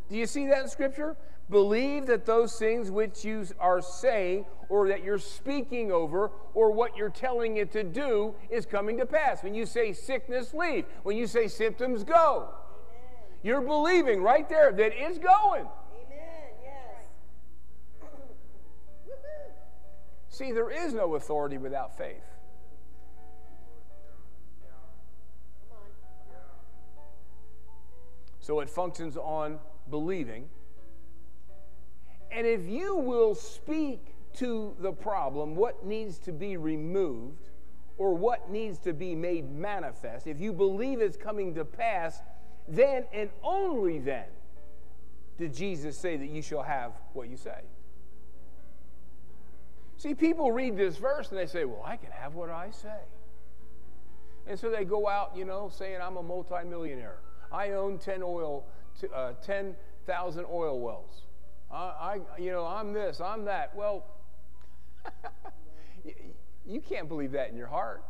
Do 0.10 0.18
you 0.18 0.26
see 0.26 0.48
that 0.48 0.64
in 0.64 0.70
Scripture? 0.70 1.16
Believe 1.50 2.06
that 2.08 2.25
those 2.25 2.58
things 2.58 2.91
which 2.91 3.25
you 3.25 3.46
are 3.60 3.82
saying 3.82 4.46
or 4.70 4.88
that 4.88 5.03
you're 5.03 5.18
speaking 5.18 5.91
over 5.91 6.32
or 6.53 6.72
what 6.72 6.96
you're 6.96 7.10
telling 7.10 7.58
it 7.58 7.72
to 7.72 7.84
do 7.84 8.36
is 8.51 8.68
coming 8.68 8.98
to 8.98 9.06
pass. 9.06 9.41
When 9.41 9.56
you 9.56 9.65
say 9.65 9.91
sickness, 9.94 10.53
leave. 10.53 10.86
When 11.01 11.18
you 11.18 11.25
say 11.25 11.48
symptoms, 11.48 12.03
go. 12.03 12.50
Amen. 12.50 13.39
You're 13.41 13.62
believing 13.62 14.22
right 14.22 14.48
there 14.48 14.72
that 14.72 14.91
it's 14.96 15.18
going. 15.18 15.65
Amen. 15.65 16.51
Yes. 16.63 17.06
See, 20.29 20.51
there 20.51 20.70
is 20.70 20.94
no 20.94 21.15
authority 21.15 21.58
without 21.58 21.98
faith. 21.98 22.22
So 28.39 28.60
it 28.60 28.70
functions 28.70 29.18
on 29.18 29.60
believing. 29.89 30.50
And 32.32 32.46
if 32.46 32.66
you 32.68 32.96
will 32.96 33.36
speak 33.36 34.16
to 34.36 34.76
the 34.80 34.92
problem, 34.92 35.56
what 35.56 35.86
needs 35.86 36.20
to 36.20 36.32
be 36.32 36.58
removed 36.58 37.50
or 37.98 38.14
what 38.14 38.50
needs 38.50 38.80
to 38.80 38.94
be 38.94 39.16
made 39.16 39.52
manifest, 39.52 40.28
if 40.28 40.40
you 40.40 40.54
believe 40.54 41.02
it's 41.02 41.18
coming 41.18 41.54
to 41.56 41.66
pass, 41.66 42.22
then 42.68 43.06
and 43.14 43.30
only 43.44 44.00
then 44.00 44.26
did 45.38 45.54
Jesus 45.54 45.98
say 45.98 46.18
that 46.18 46.30
you 46.30 46.42
shall 46.42 46.64
have 46.64 46.94
what 47.14 47.30
you 47.30 47.38
say. 47.38 47.62
See, 49.98 50.14
people 50.14 50.52
read 50.52 50.78
this 50.78 50.98
verse 50.98 51.30
and 51.30 51.38
they 51.38 51.46
say, 51.46 51.66
Well, 51.66 51.84
I 51.86 51.98
can 51.98 52.12
have 52.12 52.36
what 52.36 52.50
I 52.50 52.72
say. 52.72 53.02
And 54.48 54.58
so 54.58 54.70
they 54.70 54.86
go 54.86 55.08
out, 55.08 55.36
you 55.36 55.46
know, 55.46 55.70
saying, 55.74 56.00
I'm 56.02 56.18
a 56.18 56.24
multimillionaire. 56.24 57.20
I 57.52 57.72
own 57.72 57.98
10 57.98 58.24
oil, 58.24 58.66
uh, 59.14 59.34
10,000 59.44 60.46
oil 60.50 60.80
wells. 60.80 61.24
I, 61.72 61.76
I, 61.76 62.20
you 62.40 62.52
know, 62.52 62.66
I'm 62.66 62.94
this, 62.94 63.22
I'm 63.22 63.46
that. 63.46 63.76
Well, 63.76 64.06
you 66.66 66.82
can't 66.82 67.08
believe 67.08 67.32
that 67.34 67.50
in 67.50 67.58
your 67.58 67.68
heart. 67.68 68.04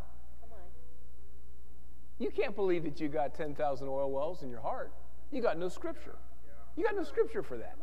You 2.20 2.30
can't 2.32 2.56
believe 2.56 2.84
that 2.84 3.00
you 3.00 3.08
got 3.08 3.34
10,000 3.34 3.88
oil 3.88 4.12
wells 4.12 4.44
in 4.44 4.50
your 4.50 4.60
heart. 4.60 4.92
You 5.32 5.42
got 5.42 5.58
no 5.58 5.70
scripture. 5.70 6.16
You 6.76 6.84
got 6.84 6.96
no 6.96 7.04
scripture 7.04 7.42
for 7.42 7.58
that. 7.58 7.78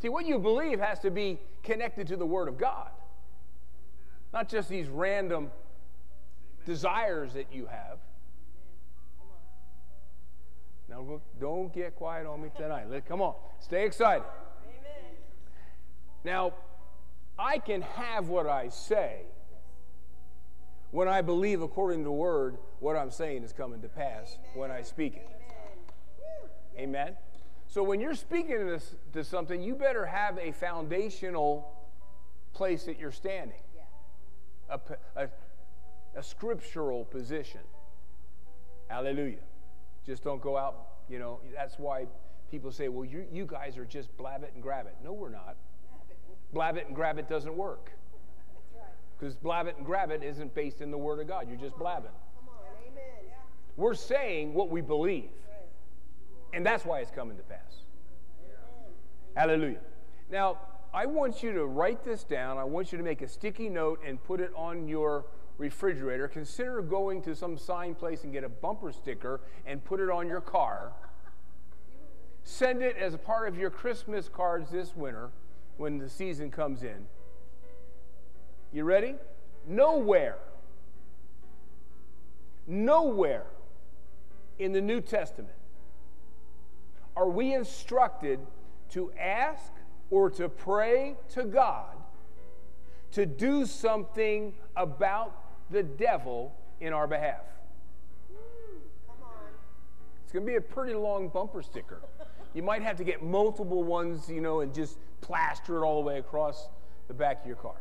See, 0.00 0.08
what 0.08 0.26
you 0.26 0.38
believe 0.38 0.78
has 0.78 1.00
to 1.00 1.10
be 1.10 1.40
connected 1.62 2.06
to 2.08 2.16
the 2.16 2.26
Word 2.26 2.48
of 2.48 2.58
God, 2.58 2.90
not 4.32 4.48
just 4.48 4.68
these 4.68 4.88
random 4.88 5.50
desires 6.64 7.32
that 7.34 7.52
you 7.52 7.66
have. 7.66 7.98
Now, 11.06 11.20
don't 11.40 11.72
get 11.72 11.94
quiet 11.96 12.26
on 12.26 12.42
me 12.42 12.50
tonight. 12.56 12.90
Let, 12.90 13.06
come 13.06 13.20
on, 13.20 13.34
stay 13.60 13.84
excited. 13.86 14.24
Amen. 14.64 15.16
Now, 16.24 16.52
I 17.38 17.58
can 17.58 17.82
have 17.82 18.28
what 18.28 18.46
I 18.46 18.68
say 18.68 19.22
when 20.90 21.08
I 21.08 21.20
believe, 21.20 21.62
according 21.62 22.00
to 22.00 22.04
the 22.04 22.12
word, 22.12 22.56
what 22.80 22.96
I'm 22.96 23.10
saying 23.10 23.42
is 23.42 23.52
coming 23.52 23.82
to 23.82 23.88
pass 23.88 24.38
Amen. 24.38 24.50
when 24.54 24.70
I 24.70 24.82
speak 24.82 25.16
it. 25.16 25.28
Amen. 26.78 26.88
Amen. 27.06 27.16
So 27.68 27.82
when 27.82 28.00
you're 28.00 28.14
speaking 28.14 28.58
to, 28.58 28.80
to 29.12 29.24
something, 29.24 29.60
you 29.62 29.74
better 29.74 30.06
have 30.06 30.38
a 30.38 30.52
foundational 30.52 31.72
place 32.54 32.84
that 32.84 32.98
you're 32.98 33.12
standing, 33.12 33.58
Yeah. 33.74 34.76
a, 35.16 35.24
a, 35.24 35.28
a 36.16 36.22
scriptural 36.22 37.04
position. 37.04 37.60
Hallelujah. 38.88 39.44
Just 40.06 40.22
don't 40.22 40.40
go 40.40 40.56
out, 40.56 40.85
you 41.08 41.18
know. 41.18 41.40
That's 41.54 41.78
why 41.78 42.06
people 42.50 42.70
say, 42.70 42.88
well, 42.88 43.04
you, 43.04 43.26
you 43.32 43.46
guys 43.46 43.76
are 43.78 43.84
just 43.84 44.16
blab 44.16 44.42
it 44.42 44.52
and 44.54 44.62
grab 44.62 44.86
it. 44.86 44.94
No, 45.02 45.12
we're 45.12 45.30
not. 45.30 45.56
Blab 46.52 46.76
it 46.76 46.86
and 46.86 46.94
grab 46.94 47.18
it 47.18 47.28
doesn't 47.28 47.56
work. 47.56 47.92
Because 49.18 49.34
blab 49.34 49.66
it 49.66 49.76
and 49.76 49.86
grab 49.86 50.10
it 50.10 50.22
isn't 50.22 50.54
based 50.54 50.80
in 50.80 50.90
the 50.90 50.98
Word 50.98 51.20
of 51.20 51.28
God. 51.28 51.48
You're 51.48 51.58
just 51.58 51.76
blabbing. 51.78 52.10
We're 53.76 53.94
saying 53.94 54.54
what 54.54 54.70
we 54.70 54.80
believe. 54.80 55.30
And 56.52 56.64
that's 56.64 56.84
why 56.84 57.00
it's 57.00 57.10
coming 57.10 57.36
to 57.36 57.42
pass. 57.42 57.82
Hallelujah. 59.34 59.80
Now, 60.30 60.58
I 60.94 61.04
want 61.04 61.42
you 61.42 61.52
to 61.52 61.66
write 61.66 62.02
this 62.04 62.24
down. 62.24 62.56
I 62.56 62.64
want 62.64 62.90
you 62.90 62.98
to 62.98 63.04
make 63.04 63.20
a 63.20 63.28
sticky 63.28 63.68
note 63.68 64.00
and 64.06 64.22
put 64.22 64.40
it 64.40 64.50
on 64.56 64.88
your 64.88 65.26
refrigerator, 65.58 66.28
consider 66.28 66.82
going 66.82 67.22
to 67.22 67.34
some 67.34 67.56
sign 67.56 67.94
place 67.94 68.24
and 68.24 68.32
get 68.32 68.44
a 68.44 68.48
bumper 68.48 68.92
sticker 68.92 69.40
and 69.64 69.84
put 69.84 70.00
it 70.00 70.10
on 70.10 70.28
your 70.28 70.40
car. 70.40 70.92
Send 72.44 72.82
it 72.82 72.96
as 72.96 73.14
a 73.14 73.18
part 73.18 73.48
of 73.48 73.56
your 73.56 73.70
Christmas 73.70 74.28
cards 74.28 74.70
this 74.70 74.94
winter 74.94 75.30
when 75.76 75.98
the 75.98 76.08
season 76.08 76.50
comes 76.50 76.82
in. 76.82 77.06
You 78.72 78.84
ready? 78.84 79.14
Nowhere, 79.66 80.36
Nowhere 82.66 83.46
in 84.58 84.72
the 84.72 84.80
New 84.80 85.00
Testament 85.00 85.54
are 87.16 87.28
we 87.28 87.54
instructed 87.54 88.40
to 88.90 89.12
ask 89.18 89.72
or 90.10 90.30
to 90.30 90.48
pray 90.48 91.14
to 91.30 91.44
God 91.44 91.96
to 93.12 93.24
do 93.24 93.64
something 93.64 94.52
about 94.76 95.45
the 95.70 95.82
devil 95.82 96.54
in 96.80 96.92
our 96.92 97.06
behalf. 97.06 97.42
It's 100.22 100.32
going 100.32 100.44
to 100.44 100.50
be 100.50 100.56
a 100.56 100.60
pretty 100.60 100.94
long 100.94 101.28
bumper 101.28 101.62
sticker. 101.62 102.00
You 102.52 102.62
might 102.62 102.82
have 102.82 102.96
to 102.96 103.04
get 103.04 103.22
multiple 103.22 103.84
ones, 103.84 104.28
you 104.28 104.40
know, 104.40 104.60
and 104.60 104.74
just 104.74 104.98
plaster 105.20 105.76
it 105.76 105.86
all 105.86 106.02
the 106.02 106.06
way 106.06 106.18
across 106.18 106.68
the 107.08 107.14
back 107.14 107.42
of 107.42 107.46
your 107.46 107.56
car. 107.56 107.76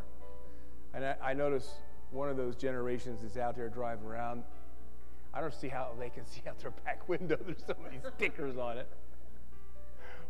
And 0.93 1.05
I, 1.05 1.15
I 1.23 1.33
notice 1.33 1.69
one 2.11 2.29
of 2.29 2.37
those 2.37 2.55
generations 2.55 3.23
is 3.23 3.37
out 3.37 3.55
there 3.55 3.69
driving 3.69 4.05
around. 4.05 4.43
I 5.33 5.41
don't 5.41 5.53
see 5.53 5.67
how 5.67 5.89
they 5.99 6.09
can 6.09 6.25
see 6.27 6.41
out 6.47 6.59
their 6.59 6.71
back 6.71 7.07
window. 7.09 7.37
There's 7.43 7.63
so 7.65 7.75
many 7.83 7.99
stickers 8.15 8.57
on 8.57 8.77
it. 8.77 8.87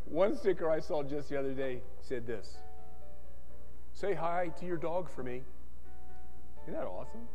One 0.05 0.37
sticker 0.37 0.69
I 0.69 0.79
saw 0.79 1.03
just 1.03 1.29
the 1.29 1.39
other 1.39 1.53
day 1.53 1.81
said 2.01 2.27
this 2.27 2.57
Say 3.93 4.13
hi 4.13 4.51
to 4.59 4.65
your 4.65 4.77
dog 4.77 5.09
for 5.09 5.23
me. 5.23 5.41
Isn't 6.63 6.73
that 6.73 6.85
awesome? 6.85 7.27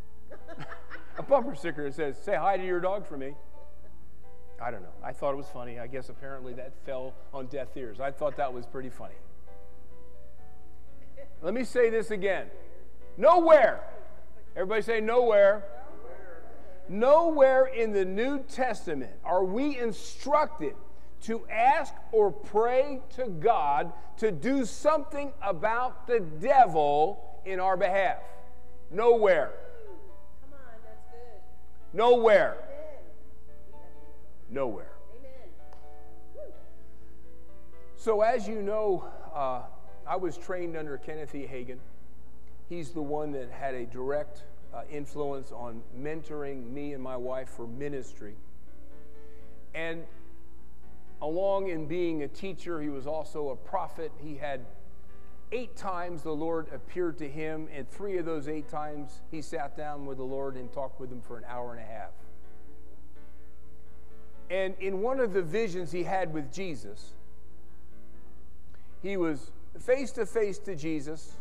A 1.19 1.23
bumper 1.23 1.55
sticker 1.55 1.85
that 1.85 1.95
says, 1.95 2.17
Say 2.23 2.37
hi 2.37 2.57
to 2.57 2.65
your 2.65 2.81
dog 2.81 3.07
for 3.07 3.17
me. 3.17 3.35
I 4.63 4.71
don't 4.71 4.83
know. 4.83 4.89
I 5.03 5.13
thought 5.13 5.33
it 5.33 5.37
was 5.37 5.49
funny. 5.49 5.79
I 5.79 5.87
guess 5.87 6.11
apparently 6.11 6.53
that 6.55 6.73
fell 6.85 7.15
on 7.33 7.47
deaf 7.47 7.69
ears. 7.77 7.99
I 8.01 8.11
thought 8.11 8.37
that 8.37 8.53
was 8.53 8.67
pretty 8.67 8.91
funny. 8.91 9.15
Let 11.43 11.55
me 11.55 11.65
say 11.65 11.89
this 11.89 12.11
again. 12.11 12.49
Nowhere. 13.17 13.81
Everybody 14.55 14.83
say 14.83 15.01
nowhere. 15.01 15.65
Nowhere 16.89 17.67
in 17.67 17.93
the 17.93 18.05
New 18.05 18.41
Testament 18.41 19.13
are 19.25 19.45
we 19.45 19.79
instructed 19.79 20.75
to 21.23 21.47
ask 21.49 21.95
or 22.13 22.31
pray 22.31 23.01
to 23.17 23.27
God 23.29 23.93
to 24.19 24.31
do 24.31 24.65
something 24.65 25.33
about 25.43 26.07
the 26.07 26.21
devil 26.21 27.41
in 27.47 27.61
our 27.61 27.77
behalf. 27.77 28.19
Nowhere. 28.91 29.53
Nowhere. 31.93 32.57
Nowhere. 34.49 34.93
So, 37.97 38.23
as 38.23 38.49
you 38.49 38.63
know, 38.63 39.05
uh, 39.35 39.63
I 40.07 40.17
was 40.17 40.37
trained 40.37 40.77
under 40.77 40.97
Kenneth 40.97 41.35
E. 41.35 41.47
Hagin. 41.47 41.79
He's 42.69 42.91
the 42.91 43.03
one 43.03 43.33
that 43.33 43.51
had 43.51 43.75
a 43.75 43.85
direct 43.85 44.45
uh, 44.73 44.83
influence 44.91 45.53
on 45.53 45.83
mentoring 46.01 46.71
me 46.73 46.93
and 46.95 47.03
my 47.03 47.17
wife 47.17 47.49
for 47.49 47.67
ministry. 47.67 48.35
And 49.75 50.05
along 51.21 51.69
in 51.69 51.87
being 51.87 52.23
a 52.23 52.29
teacher, 52.29 52.81
he 52.81 52.89
was 52.89 53.07
also 53.07 53.51
a 53.51 53.57
prophet. 53.57 54.13
He 54.23 54.37
had 54.37 54.65
eight 55.52 55.76
times 55.76 56.23
the 56.23 56.35
Lord 56.35 56.69
appeared 56.73 57.19
to 57.19 57.28
him, 57.28 57.69
and 57.75 57.88
three 57.90 58.19
of 58.19 58.25
those 58.25 58.49
eight 58.49 58.69
times 58.69 59.21
he 59.30 59.42
sat 59.42 59.76
down 59.76 60.07
with 60.07 60.19
the 60.19 60.25
Lord 60.25 60.57
and 60.57 60.73
talked 60.73 61.00
with 61.00 61.11
him 61.11 61.21
for 61.21 61.38
an 61.38 61.45
hour 61.49 61.73
and 61.73 61.80
a 61.80 61.87
half. 61.87 62.12
And 64.50 64.75
in 64.80 65.00
one 65.00 65.21
of 65.21 65.33
the 65.33 65.42
visions 65.42 65.92
he 65.92 66.02
had 66.02 66.33
with 66.35 66.52
Jesus, 66.52 67.12
he 69.02 69.16
was 69.16 69.52
face 69.78 70.11
to 70.12 70.26
face 70.26 70.59
to 70.59 70.75
Jesus, 70.75 71.37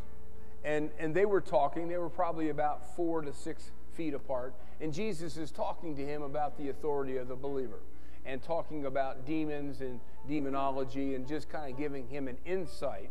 and, 0.63 0.91
and 0.99 1.13
they 1.15 1.25
were 1.25 1.41
talking. 1.41 1.87
They 1.87 1.97
were 1.97 2.09
probably 2.09 2.49
about 2.49 2.95
four 2.95 3.21
to 3.21 3.33
six 3.33 3.71
feet 3.93 4.13
apart. 4.13 4.53
And 4.79 4.93
Jesus 4.93 5.37
is 5.37 5.51
talking 5.51 5.95
to 5.95 6.05
him 6.05 6.21
about 6.21 6.57
the 6.57 6.69
authority 6.69 7.17
of 7.17 7.27
the 7.27 7.35
believer 7.35 7.79
and 8.25 8.41
talking 8.41 8.85
about 8.85 9.25
demons 9.25 9.81
and 9.81 9.99
demonology 10.27 11.15
and 11.15 11.27
just 11.27 11.49
kind 11.49 11.71
of 11.71 11.77
giving 11.77 12.07
him 12.07 12.27
an 12.27 12.37
insight 12.45 13.09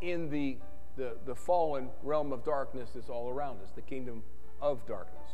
in 0.00 0.30
the, 0.30 0.56
the, 0.96 1.16
the 1.26 1.34
fallen 1.34 1.88
realm 2.02 2.32
of 2.32 2.44
darkness 2.44 2.90
that's 2.94 3.08
all 3.08 3.28
around 3.28 3.60
us, 3.62 3.70
the 3.74 3.82
kingdom 3.82 4.22
of 4.60 4.86
darkness. 4.86 5.30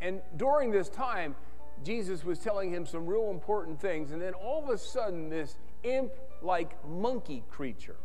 And 0.00 0.20
during 0.36 0.70
this 0.70 0.88
time, 0.88 1.34
Jesus 1.84 2.24
was 2.24 2.38
telling 2.38 2.70
him 2.70 2.86
some 2.86 3.06
real 3.06 3.30
important 3.30 3.80
things, 3.80 4.10
and 4.10 4.20
then 4.20 4.34
all 4.34 4.62
of 4.62 4.70
a 4.70 4.78
sudden, 4.78 5.28
this 5.28 5.56
imp 5.82 6.12
like 6.42 6.76
monkey 6.86 7.44
creature. 7.50 7.96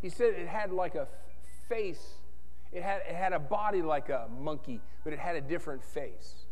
He 0.00 0.08
said 0.08 0.34
it 0.34 0.48
had 0.48 0.72
like 0.72 0.94
a 0.94 1.08
face, 1.68 2.14
it 2.72 2.82
had, 2.82 3.02
it 3.08 3.14
had 3.14 3.32
a 3.32 3.38
body 3.38 3.82
like 3.82 4.08
a 4.08 4.28
monkey, 4.40 4.80
but 5.04 5.12
it 5.12 5.18
had 5.18 5.36
a 5.36 5.40
different 5.40 5.84
face. 5.84 6.46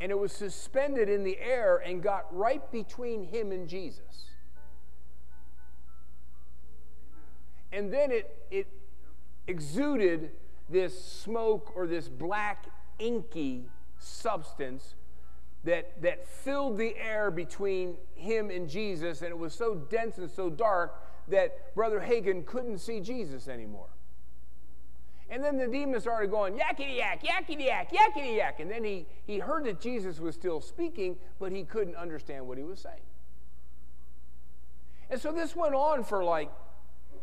And 0.00 0.10
it 0.10 0.18
was 0.18 0.32
suspended 0.32 1.08
in 1.08 1.22
the 1.22 1.38
air 1.38 1.76
and 1.76 2.02
got 2.02 2.26
right 2.34 2.68
between 2.72 3.24
him 3.24 3.52
and 3.52 3.68
Jesus. 3.68 4.31
And 7.72 7.92
then 7.92 8.10
it, 8.10 8.36
it 8.50 8.66
exuded 9.46 10.30
this 10.68 11.02
smoke 11.02 11.72
or 11.74 11.86
this 11.86 12.08
black 12.08 12.66
inky 12.98 13.64
substance 13.98 14.94
that, 15.64 16.00
that 16.02 16.26
filled 16.26 16.76
the 16.76 16.96
air 16.96 17.30
between 17.30 17.96
him 18.14 18.50
and 18.50 18.68
Jesus, 18.68 19.22
and 19.22 19.30
it 19.30 19.38
was 19.38 19.54
so 19.54 19.74
dense 19.74 20.18
and 20.18 20.30
so 20.30 20.50
dark 20.50 21.00
that 21.28 21.74
Brother 21.74 22.00
Hagin 22.00 22.44
couldn't 22.44 22.78
see 22.78 23.00
Jesus 23.00 23.48
anymore. 23.48 23.88
And 25.30 25.42
then 25.42 25.56
the 25.56 25.66
demon 25.66 25.98
started 26.00 26.30
going, 26.30 26.58
yakety 26.58 26.98
yak, 26.98 27.22
yakety 27.22 27.64
yak, 27.64 27.90
yakety 27.90 28.36
yak. 28.36 28.60
And 28.60 28.70
then 28.70 28.84
he, 28.84 29.06
he 29.24 29.38
heard 29.38 29.64
that 29.64 29.80
Jesus 29.80 30.20
was 30.20 30.34
still 30.34 30.60
speaking, 30.60 31.16
but 31.38 31.52
he 31.52 31.62
couldn't 31.62 31.96
understand 31.96 32.46
what 32.46 32.58
he 32.58 32.64
was 32.64 32.80
saying. 32.80 33.00
And 35.08 35.18
so 35.18 35.32
this 35.32 35.56
went 35.56 35.74
on 35.74 36.04
for 36.04 36.22
like, 36.22 36.50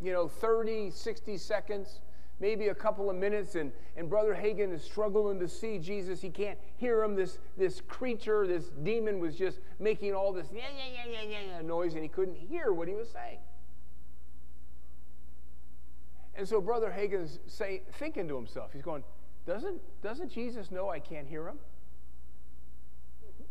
you 0.02 0.12
know, 0.12 0.28
30, 0.28 0.90
60 0.90 1.36
seconds, 1.36 2.00
maybe 2.40 2.68
a 2.68 2.74
couple 2.74 3.10
of 3.10 3.16
minutes, 3.16 3.54
and, 3.54 3.72
and 3.96 4.08
Brother 4.08 4.34
Hagin 4.34 4.72
is 4.72 4.82
struggling 4.82 5.38
to 5.40 5.48
see 5.48 5.78
Jesus. 5.78 6.20
He 6.20 6.30
can't 6.30 6.58
hear 6.76 7.02
him. 7.02 7.14
This, 7.14 7.38
this 7.56 7.80
creature, 7.86 8.46
this 8.46 8.70
demon 8.82 9.20
was 9.20 9.36
just 9.36 9.60
making 9.78 10.14
all 10.14 10.32
this 10.32 10.48
yeah, 10.52 10.62
yeah, 10.76 11.04
yeah, 11.06 11.22
yeah, 11.22 11.38
yeah 11.56 11.62
noise, 11.62 11.94
and 11.94 12.02
he 12.02 12.08
couldn't 12.08 12.36
hear 12.36 12.72
what 12.72 12.88
he 12.88 12.94
was 12.94 13.10
saying. 13.10 13.38
And 16.34 16.48
so 16.48 16.60
Brother 16.60 16.94
Hagin's 16.96 17.38
say, 17.46 17.82
thinking 17.98 18.26
to 18.28 18.36
himself, 18.36 18.72
he's 18.72 18.82
going, 18.82 19.04
doesn't, 19.46 19.80
doesn't 20.02 20.30
Jesus 20.30 20.70
know 20.70 20.88
I 20.88 20.98
can't 20.98 21.26
hear 21.26 21.46
him? 21.48 21.58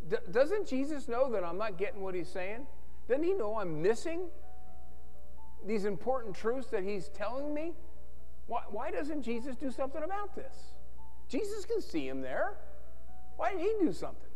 D- 0.08 0.16
doesn't 0.30 0.66
Jesus 0.66 1.06
know 1.06 1.30
that 1.30 1.44
I'm 1.44 1.58
not 1.58 1.78
getting 1.78 2.00
what 2.00 2.14
he's 2.14 2.28
saying? 2.28 2.66
Doesn't 3.08 3.22
he 3.22 3.34
know 3.34 3.58
I'm 3.58 3.80
missing 3.82 4.22
these 5.66 5.84
important 5.84 6.34
truths 6.34 6.68
that 6.68 6.82
he's 6.82 7.08
telling 7.08 7.52
me? 7.52 7.72
Why, 8.46 8.62
why 8.70 8.90
doesn't 8.90 9.22
Jesus 9.22 9.56
do 9.56 9.70
something 9.70 10.02
about 10.02 10.34
this? 10.34 10.74
Jesus 11.28 11.64
can 11.64 11.80
see 11.80 12.08
him 12.08 12.20
there. 12.20 12.54
Why 13.36 13.50
didn't 13.50 13.64
he 13.64 13.86
do 13.86 13.92
something? 13.92 14.28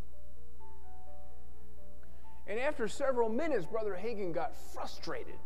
And 2.47 2.61
after 2.61 2.87
several 2.89 3.29
minutes, 3.29 3.67
Brother 3.67 3.99
Hagin 4.01 4.33
got 4.33 4.55
frustrated 4.73 5.37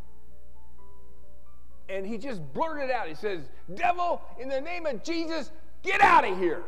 and 1.89 2.05
he 2.05 2.17
just 2.17 2.41
blurted 2.53 2.91
out. 2.91 3.07
He 3.07 3.15
says, 3.15 3.49
Devil, 3.73 4.21
in 4.39 4.47
the 4.47 4.61
name 4.61 4.85
of 4.85 5.03
Jesus, 5.03 5.51
get 5.81 6.01
out 6.01 6.23
of 6.23 6.37
here. 6.37 6.63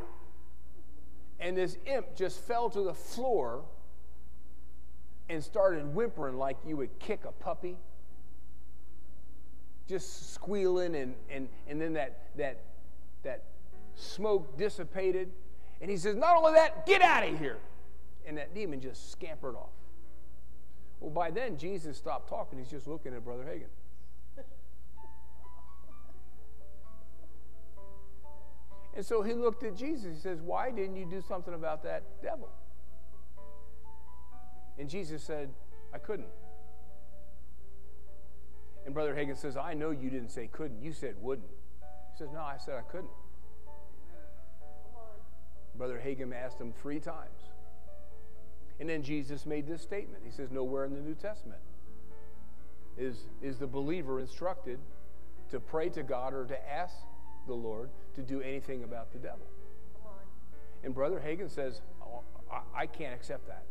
And 1.40 1.56
this 1.56 1.78
imp 1.86 2.16
just 2.16 2.40
fell 2.42 2.70
to 2.72 2.82
the 2.82 2.94
floor 2.94 3.64
and 5.30 5.44
started 5.44 5.94
whimpering 5.94 6.38
like 6.38 6.58
you 6.66 6.76
would 6.78 6.98
kick 7.00 7.22
a 7.26 7.32
puppy. 7.32 7.78
Just 9.88 10.34
squealing, 10.34 10.96
and, 10.96 11.16
and, 11.30 11.50
and 11.68 11.82
then 11.82 11.94
that, 11.94 12.20
that, 12.38 12.62
that 13.24 13.44
smoke 13.96 14.58
dissipated. 14.58 15.30
And 15.82 15.90
he 15.90 15.98
says, 15.98 16.16
Not 16.16 16.38
only 16.38 16.54
that, 16.54 16.86
get 16.86 17.02
out 17.02 17.28
of 17.28 17.38
here. 17.40 17.58
And 18.26 18.38
that 18.38 18.54
demon 18.54 18.80
just 18.80 19.12
scampered 19.12 19.56
off. 19.56 19.72
Well, 21.00 21.10
by 21.10 21.32
then, 21.32 21.58
Jesus 21.58 21.98
stopped 21.98 22.30
talking. 22.30 22.60
He's 22.60 22.70
just 22.70 22.88
looking 22.88 23.14
at 23.14 23.24
Brother 23.24 23.44
Hagin. 23.44 23.70
And 28.94 29.06
so 29.06 29.22
he 29.22 29.34
looked 29.34 29.64
at 29.64 29.78
Jesus. 29.78 30.16
He 30.16 30.20
says, 30.20 30.42
Why 30.42 30.70
didn't 30.70 30.98
you 30.98 31.06
do 31.06 31.22
something 31.22 31.54
about 31.54 31.82
that 31.84 32.04
devil? 32.22 32.50
And 34.78 34.90
Jesus 34.90 35.24
said, 35.24 35.50
I 35.94 35.98
couldn't. 35.98 36.28
And 38.86 38.94
Brother 38.94 39.14
Hagin 39.14 39.38
says, 39.38 39.58
I 39.58 39.74
know 39.74 39.92
you 39.92 40.10
didn't 40.10 40.32
say 40.32 40.48
couldn't. 40.52 40.82
You 40.82 40.94
said 40.94 41.16
wouldn't. 41.22 41.50
He 42.12 42.18
says, 42.18 42.30
No, 42.34 42.40
I 42.40 42.58
said 42.58 42.76
I 42.76 42.92
couldn't. 42.92 43.10
Brother 45.76 46.02
Hagin 46.04 46.34
asked 46.34 46.60
him 46.60 46.74
three 46.82 47.00
times. 47.00 47.40
And 48.80 48.90
then 48.90 49.04
Jesus 49.04 49.46
made 49.46 49.68
this 49.68 49.82
statement. 49.82 50.24
He 50.26 50.32
says, 50.32 50.52
Nowhere 50.52 50.86
in 50.86 50.94
the 50.94 51.00
New 51.00 51.16
Testament 51.16 51.62
is, 52.98 53.26
is 53.42 53.58
the 53.58 53.68
believer 53.68 54.20
instructed 54.20 54.80
to 55.52 55.60
pray 55.60 55.90
to 55.90 56.04
God 56.04 56.34
or 56.34 56.46
to 56.46 56.72
ask 56.72 56.96
the 57.48 57.54
Lord 57.54 57.90
to 58.16 58.22
do 58.22 58.42
anything 58.42 58.84
about 58.84 59.12
the 59.12 59.20
devil. 59.20 59.46
And 60.84 60.94
Brother 60.96 61.22
Hagin 61.24 61.50
says, 61.50 61.82
oh, 62.02 62.22
I, 62.52 62.82
I 62.82 62.86
can't 62.88 63.14
accept 63.14 63.48
that. 63.48 63.64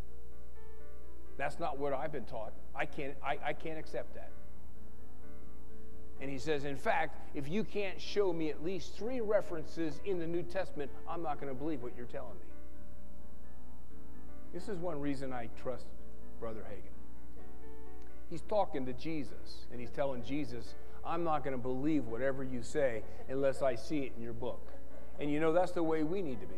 That's 1.37 1.59
not 1.59 1.79
what 1.79 1.93
I've 1.93 2.13
been 2.13 2.25
taught. 2.25 2.53
I 2.75 2.87
can't, 2.87 3.15
I, 3.25 3.39
I 3.47 3.53
can't 3.53 3.79
accept 3.79 4.15
that. 4.15 4.31
And 6.21 6.31
he 6.31 6.39
says, 6.39 6.65
in 6.65 6.77
fact, 6.77 7.17
if 7.35 7.49
you 7.49 7.65
can't 7.65 8.01
show 8.01 8.33
me 8.33 8.51
at 8.51 8.63
least 8.63 8.97
three 8.97 9.21
references 9.21 10.01
in 10.05 10.19
the 10.19 10.27
New 10.27 10.43
Testament, 10.43 10.91
I'm 11.09 11.23
not 11.23 11.41
going 11.41 11.53
to 11.53 11.59
believe 11.59 11.83
what 11.83 11.93
you're 11.97 12.07
telling 12.07 12.35
me. 12.35 12.47
This 14.53 14.69
is 14.69 14.79
one 14.79 15.01
reason 15.01 15.33
I 15.33 15.49
trust 15.63 15.87
Brother 16.39 16.61
Hagin. 16.61 16.93
He's 18.29 18.43
talking 18.43 18.85
to 18.87 18.93
Jesus, 18.93 19.67
and 19.73 19.81
he's 19.81 19.91
telling 19.91 20.23
Jesus, 20.23 20.75
I'm 21.05 21.25
not 21.25 21.43
going 21.43 21.57
to 21.57 21.63
believe 21.63 22.07
whatever 22.07 22.45
you 22.45 22.63
say 22.63 23.03
unless 23.29 23.63
I 23.63 23.75
see 23.75 24.01
it 24.01 24.13
in 24.17 24.23
your 24.23 24.33
book. 24.33 24.67
And 25.19 25.31
you 25.31 25.41
know, 25.41 25.53
that's 25.53 25.73
the 25.73 25.83
way 25.83 26.03
we 26.03 26.23
need 26.23 26.41
to 26.41 26.47
be. 26.47 26.55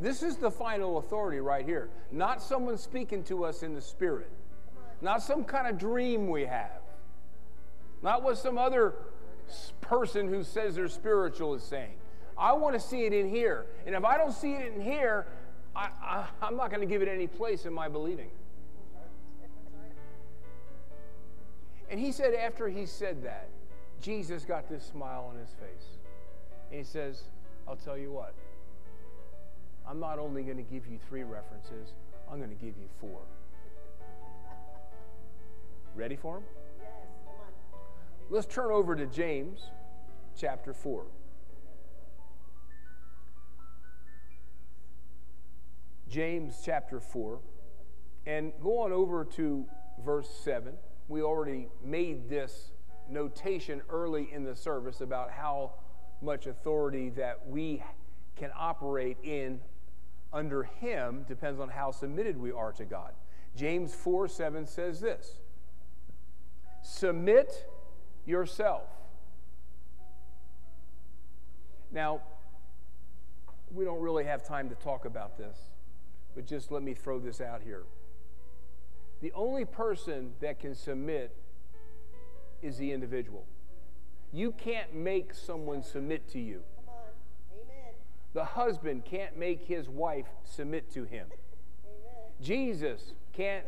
This 0.00 0.22
is 0.22 0.36
the 0.36 0.50
final 0.50 0.98
authority 0.98 1.40
right 1.40 1.64
here. 1.64 1.88
Not 2.12 2.40
someone 2.40 2.78
speaking 2.78 3.24
to 3.24 3.44
us 3.44 3.62
in 3.62 3.74
the 3.74 3.80
spirit, 3.80 4.30
not 5.00 5.22
some 5.22 5.44
kind 5.44 5.66
of 5.66 5.78
dream 5.78 6.28
we 6.28 6.44
have, 6.44 6.80
not 8.02 8.22
what 8.22 8.38
some 8.38 8.58
other 8.58 8.94
person 9.80 10.28
who 10.28 10.42
says 10.42 10.74
they're 10.74 10.88
spiritual 10.88 11.54
is 11.54 11.62
saying. 11.62 11.94
I 12.36 12.52
want 12.52 12.74
to 12.74 12.80
see 12.80 13.04
it 13.04 13.12
in 13.12 13.28
here. 13.28 13.66
And 13.86 13.94
if 13.94 14.04
I 14.04 14.16
don't 14.16 14.32
see 14.32 14.52
it 14.52 14.72
in 14.72 14.80
here, 14.80 15.26
I, 15.74 16.26
am 16.42 16.56
not 16.56 16.70
going 16.70 16.80
to 16.80 16.86
give 16.86 17.02
it 17.02 17.08
any 17.08 17.26
place 17.26 17.66
in 17.66 17.72
my 17.72 17.88
believing. 17.88 18.30
And 21.90 21.98
he 21.98 22.12
said, 22.12 22.34
after 22.34 22.68
he 22.68 22.84
said 22.84 23.22
that, 23.24 23.48
Jesus 24.00 24.44
got 24.44 24.68
this 24.68 24.84
smile 24.84 25.30
on 25.32 25.38
his 25.38 25.50
face. 25.50 25.98
And 26.70 26.78
he 26.78 26.84
says, 26.84 27.22
I'll 27.66 27.76
tell 27.76 27.96
you 27.96 28.12
what, 28.12 28.34
I'm 29.88 29.98
not 29.98 30.18
only 30.18 30.42
going 30.42 30.58
to 30.58 30.62
give 30.62 30.86
you 30.86 30.98
three 31.08 31.22
references, 31.22 31.94
I'm 32.30 32.38
going 32.38 32.50
to 32.50 32.56
give 32.56 32.76
you 32.76 32.88
four. 33.00 33.20
Ready 35.94 36.16
for 36.16 36.38
him? 36.38 36.42
Let's 38.30 38.46
turn 38.46 38.70
over 38.70 38.94
to 38.94 39.06
James 39.06 39.70
chapter 40.36 40.74
4. 40.74 41.06
James 46.10 46.60
chapter 46.62 47.00
4. 47.00 47.38
And 48.26 48.52
go 48.62 48.80
on 48.80 48.92
over 48.92 49.24
to 49.24 49.64
verse 50.04 50.28
7. 50.44 50.74
We 51.08 51.22
already 51.22 51.68
made 51.82 52.28
this 52.28 52.72
notation 53.08 53.80
early 53.88 54.28
in 54.30 54.44
the 54.44 54.54
service 54.54 55.00
about 55.00 55.30
how 55.30 55.72
much 56.20 56.46
authority 56.46 57.08
that 57.10 57.48
we 57.48 57.82
can 58.36 58.50
operate 58.54 59.16
in 59.22 59.58
under 60.34 60.64
Him 60.64 61.24
depends 61.26 61.60
on 61.60 61.70
how 61.70 61.92
submitted 61.92 62.36
we 62.36 62.52
are 62.52 62.72
to 62.72 62.84
God. 62.84 63.12
James 63.56 63.94
4 63.94 64.28
7 64.28 64.66
says 64.66 65.00
this 65.00 65.38
Submit 66.82 67.64
yourself. 68.28 68.82
Now, 71.90 72.20
we 73.72 73.84
don't 73.84 74.00
really 74.00 74.24
have 74.24 74.44
time 74.44 74.68
to 74.68 74.74
talk 74.74 75.06
about 75.06 75.38
this, 75.38 75.56
but 76.34 76.46
just 76.46 76.70
let 76.70 76.82
me 76.82 76.94
throw 76.94 77.18
this 77.18 77.40
out 77.40 77.62
here. 77.62 77.84
The 79.20 79.32
only 79.32 79.64
person 79.64 80.32
that 80.40 80.60
can 80.60 80.74
submit 80.74 81.34
is 82.62 82.76
the 82.76 82.92
individual. 82.92 83.46
You 84.32 84.52
can't 84.52 84.94
make 84.94 85.32
someone 85.32 85.82
submit 85.82 86.28
to 86.32 86.38
you. 86.38 86.62
Come 86.76 86.94
on. 86.94 87.62
Amen. 87.62 87.94
The 88.34 88.44
husband 88.44 89.06
can't 89.06 89.38
make 89.38 89.62
his 89.62 89.88
wife 89.88 90.26
submit 90.44 90.92
to 90.92 91.04
him. 91.04 91.26
Amen. 91.84 92.32
Jesus 92.42 93.14
can't 93.32 93.64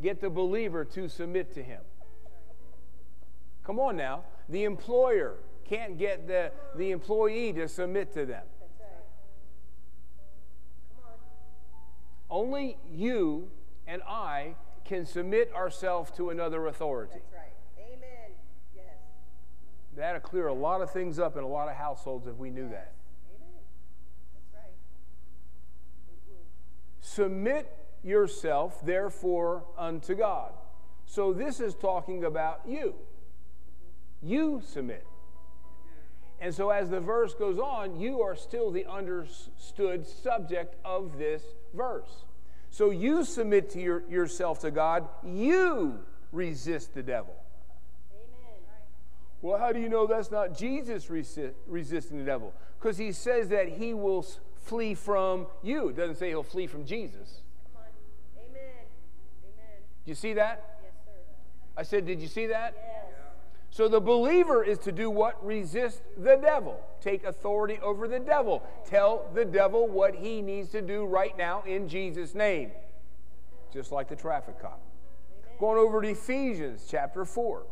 get 0.00 0.20
the 0.20 0.30
believer 0.30 0.84
to 0.84 1.08
submit 1.08 1.52
to 1.54 1.62
him. 1.62 1.80
Come 3.66 3.80
on 3.80 3.96
now. 3.96 4.22
The 4.48 4.62
employer 4.62 5.34
can't 5.68 5.98
get 5.98 6.28
the, 6.28 6.52
the 6.76 6.92
employee 6.92 7.52
to 7.54 7.66
submit 7.66 8.14
to 8.14 8.24
them. 8.24 8.44
That's 8.60 8.80
right. 8.80 8.88
Come 10.94 11.04
on. 11.10 12.44
Only 12.44 12.78
you 12.88 13.48
and 13.88 14.02
I 14.08 14.54
can 14.84 15.04
submit 15.04 15.52
ourselves 15.52 16.12
to 16.12 16.30
another 16.30 16.68
authority. 16.68 17.14
That's 17.14 17.32
right. 17.32 17.88
Amen. 17.88 18.36
Yes. 18.76 18.84
That'll 19.96 20.20
clear 20.20 20.46
a 20.46 20.54
lot 20.54 20.80
of 20.80 20.92
things 20.92 21.18
up 21.18 21.36
in 21.36 21.42
a 21.42 21.48
lot 21.48 21.68
of 21.68 21.74
households 21.74 22.28
if 22.28 22.36
we 22.36 22.50
knew 22.50 22.68
that. 22.68 22.92
Amen. 23.34 23.64
That's 24.32 24.54
right. 24.54 24.74
Mm-mm. 26.12 26.38
Submit 27.00 27.76
yourself, 28.04 28.86
therefore, 28.86 29.64
unto 29.76 30.14
God. 30.14 30.52
So 31.04 31.32
this 31.32 31.58
is 31.58 31.74
talking 31.74 32.22
about 32.22 32.60
you. 32.64 32.94
You 34.22 34.62
submit. 34.64 35.06
And 36.40 36.54
so, 36.54 36.70
as 36.70 36.90
the 36.90 37.00
verse 37.00 37.34
goes 37.34 37.58
on, 37.58 37.98
you 37.98 38.20
are 38.20 38.36
still 38.36 38.70
the 38.70 38.84
understood 38.86 40.06
subject 40.06 40.76
of 40.84 41.16
this 41.16 41.42
verse. 41.72 42.24
So, 42.70 42.90
you 42.90 43.24
submit 43.24 43.70
to 43.70 43.80
your, 43.80 44.02
yourself 44.08 44.60
to 44.60 44.70
God, 44.70 45.08
you 45.24 45.98
resist 46.32 46.92
the 46.94 47.02
devil. 47.02 47.34
Amen. 48.12 48.60
Well, 49.40 49.58
how 49.58 49.72
do 49.72 49.80
you 49.80 49.88
know 49.88 50.06
that's 50.06 50.30
not 50.30 50.56
Jesus 50.56 51.06
resi- 51.06 51.52
resisting 51.66 52.18
the 52.18 52.24
devil? 52.24 52.52
Because 52.78 52.98
he 52.98 53.12
says 53.12 53.48
that 53.48 53.68
he 53.68 53.94
will 53.94 54.22
s- 54.22 54.38
flee 54.58 54.94
from 54.94 55.46
you. 55.62 55.88
It 55.88 55.96
doesn't 55.96 56.16
say 56.16 56.28
he'll 56.28 56.42
flee 56.42 56.66
from 56.66 56.84
Jesus. 56.84 57.40
Come 57.72 57.82
on. 57.82 57.88
Amen. 58.50 58.60
Amen. 59.54 59.80
Do 60.04 60.10
you 60.10 60.14
see 60.14 60.34
that? 60.34 60.78
Yes, 60.82 60.92
sir. 61.06 61.10
I 61.78 61.82
said, 61.82 62.04
did 62.04 62.20
you 62.20 62.28
see 62.28 62.48
that? 62.48 62.74
Yes. 62.76 63.05
So 63.76 63.88
the 63.88 64.00
believer 64.00 64.64
is 64.64 64.78
to 64.78 64.90
do 64.90 65.10
what? 65.10 65.44
Resist 65.44 66.00
the 66.16 66.36
devil. 66.36 66.80
Take 67.02 67.24
authority 67.24 67.78
over 67.82 68.08
the 68.08 68.18
devil. 68.18 68.62
Tell 68.86 69.28
the 69.34 69.44
devil 69.44 69.86
what 69.86 70.14
he 70.14 70.40
needs 70.40 70.70
to 70.70 70.80
do 70.80 71.04
right 71.04 71.36
now 71.36 71.62
in 71.66 71.86
Jesus' 71.86 72.34
name. 72.34 72.70
Just 73.70 73.92
like 73.92 74.08
the 74.08 74.16
traffic 74.16 74.58
cop. 74.62 74.80
Going 75.60 75.76
over 75.76 76.00
to 76.00 76.08
Ephesians 76.08 76.86
chapter 76.88 77.26
4. 77.26 77.64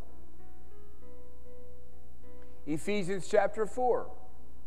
Ephesians 2.67 3.27
chapter 3.27 3.65
4, 3.65 4.05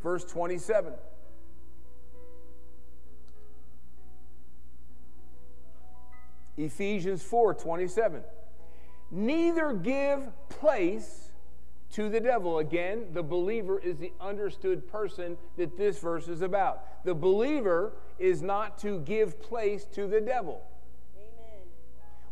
verse 0.02 0.24
27. 0.24 0.92
Ephesians 6.56 7.22
4 7.22 7.54
27. 7.54 8.24
Neither 9.12 9.72
give 9.72 10.20
place 10.48 11.27
to 11.92 12.08
the 12.08 12.20
devil. 12.20 12.58
Again, 12.58 13.06
the 13.12 13.22
believer 13.22 13.78
is 13.78 13.96
the 13.96 14.12
understood 14.20 14.86
person 14.88 15.36
that 15.56 15.76
this 15.76 15.98
verse 15.98 16.28
is 16.28 16.42
about. 16.42 17.04
The 17.04 17.14
believer 17.14 17.92
is 18.18 18.42
not 18.42 18.78
to 18.78 19.00
give 19.00 19.40
place 19.40 19.84
to 19.92 20.06
the 20.06 20.20
devil. 20.20 20.62
Amen. 21.16 21.62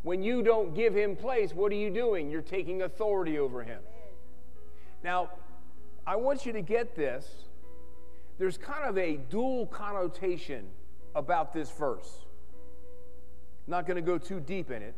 When 0.02 0.22
you 0.22 0.42
don't 0.42 0.74
give 0.74 0.94
him 0.94 1.16
place, 1.16 1.54
what 1.54 1.72
are 1.72 1.76
you 1.76 1.90
doing? 1.90 2.30
You're 2.30 2.42
taking 2.42 2.82
authority 2.82 3.38
over 3.38 3.62
him. 3.62 3.78
Amen. 3.78 4.12
Now, 5.02 5.30
I 6.06 6.16
want 6.16 6.44
you 6.44 6.52
to 6.52 6.62
get 6.62 6.94
this. 6.94 7.26
There's 8.38 8.58
kind 8.58 8.84
of 8.84 8.98
a 8.98 9.16
dual 9.16 9.66
connotation 9.66 10.66
about 11.14 11.54
this 11.54 11.70
verse. 11.70 12.26
Not 13.66 13.86
going 13.86 13.96
to 13.96 14.02
go 14.02 14.18
too 14.18 14.38
deep 14.38 14.70
in 14.70 14.82
it. 14.82 14.94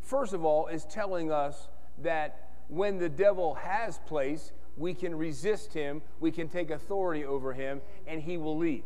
First 0.00 0.32
of 0.32 0.44
all, 0.44 0.66
is 0.66 0.84
telling 0.84 1.30
us 1.30 1.68
that 2.02 2.51
when 2.68 2.98
the 2.98 3.08
devil 3.08 3.54
has 3.54 3.98
place, 4.06 4.52
we 4.76 4.94
can 4.94 5.14
resist 5.14 5.72
him, 5.72 6.02
we 6.20 6.30
can 6.30 6.48
take 6.48 6.70
authority 6.70 7.24
over 7.24 7.52
him, 7.52 7.80
and 8.06 8.22
he 8.22 8.36
will 8.36 8.56
leave. 8.56 8.84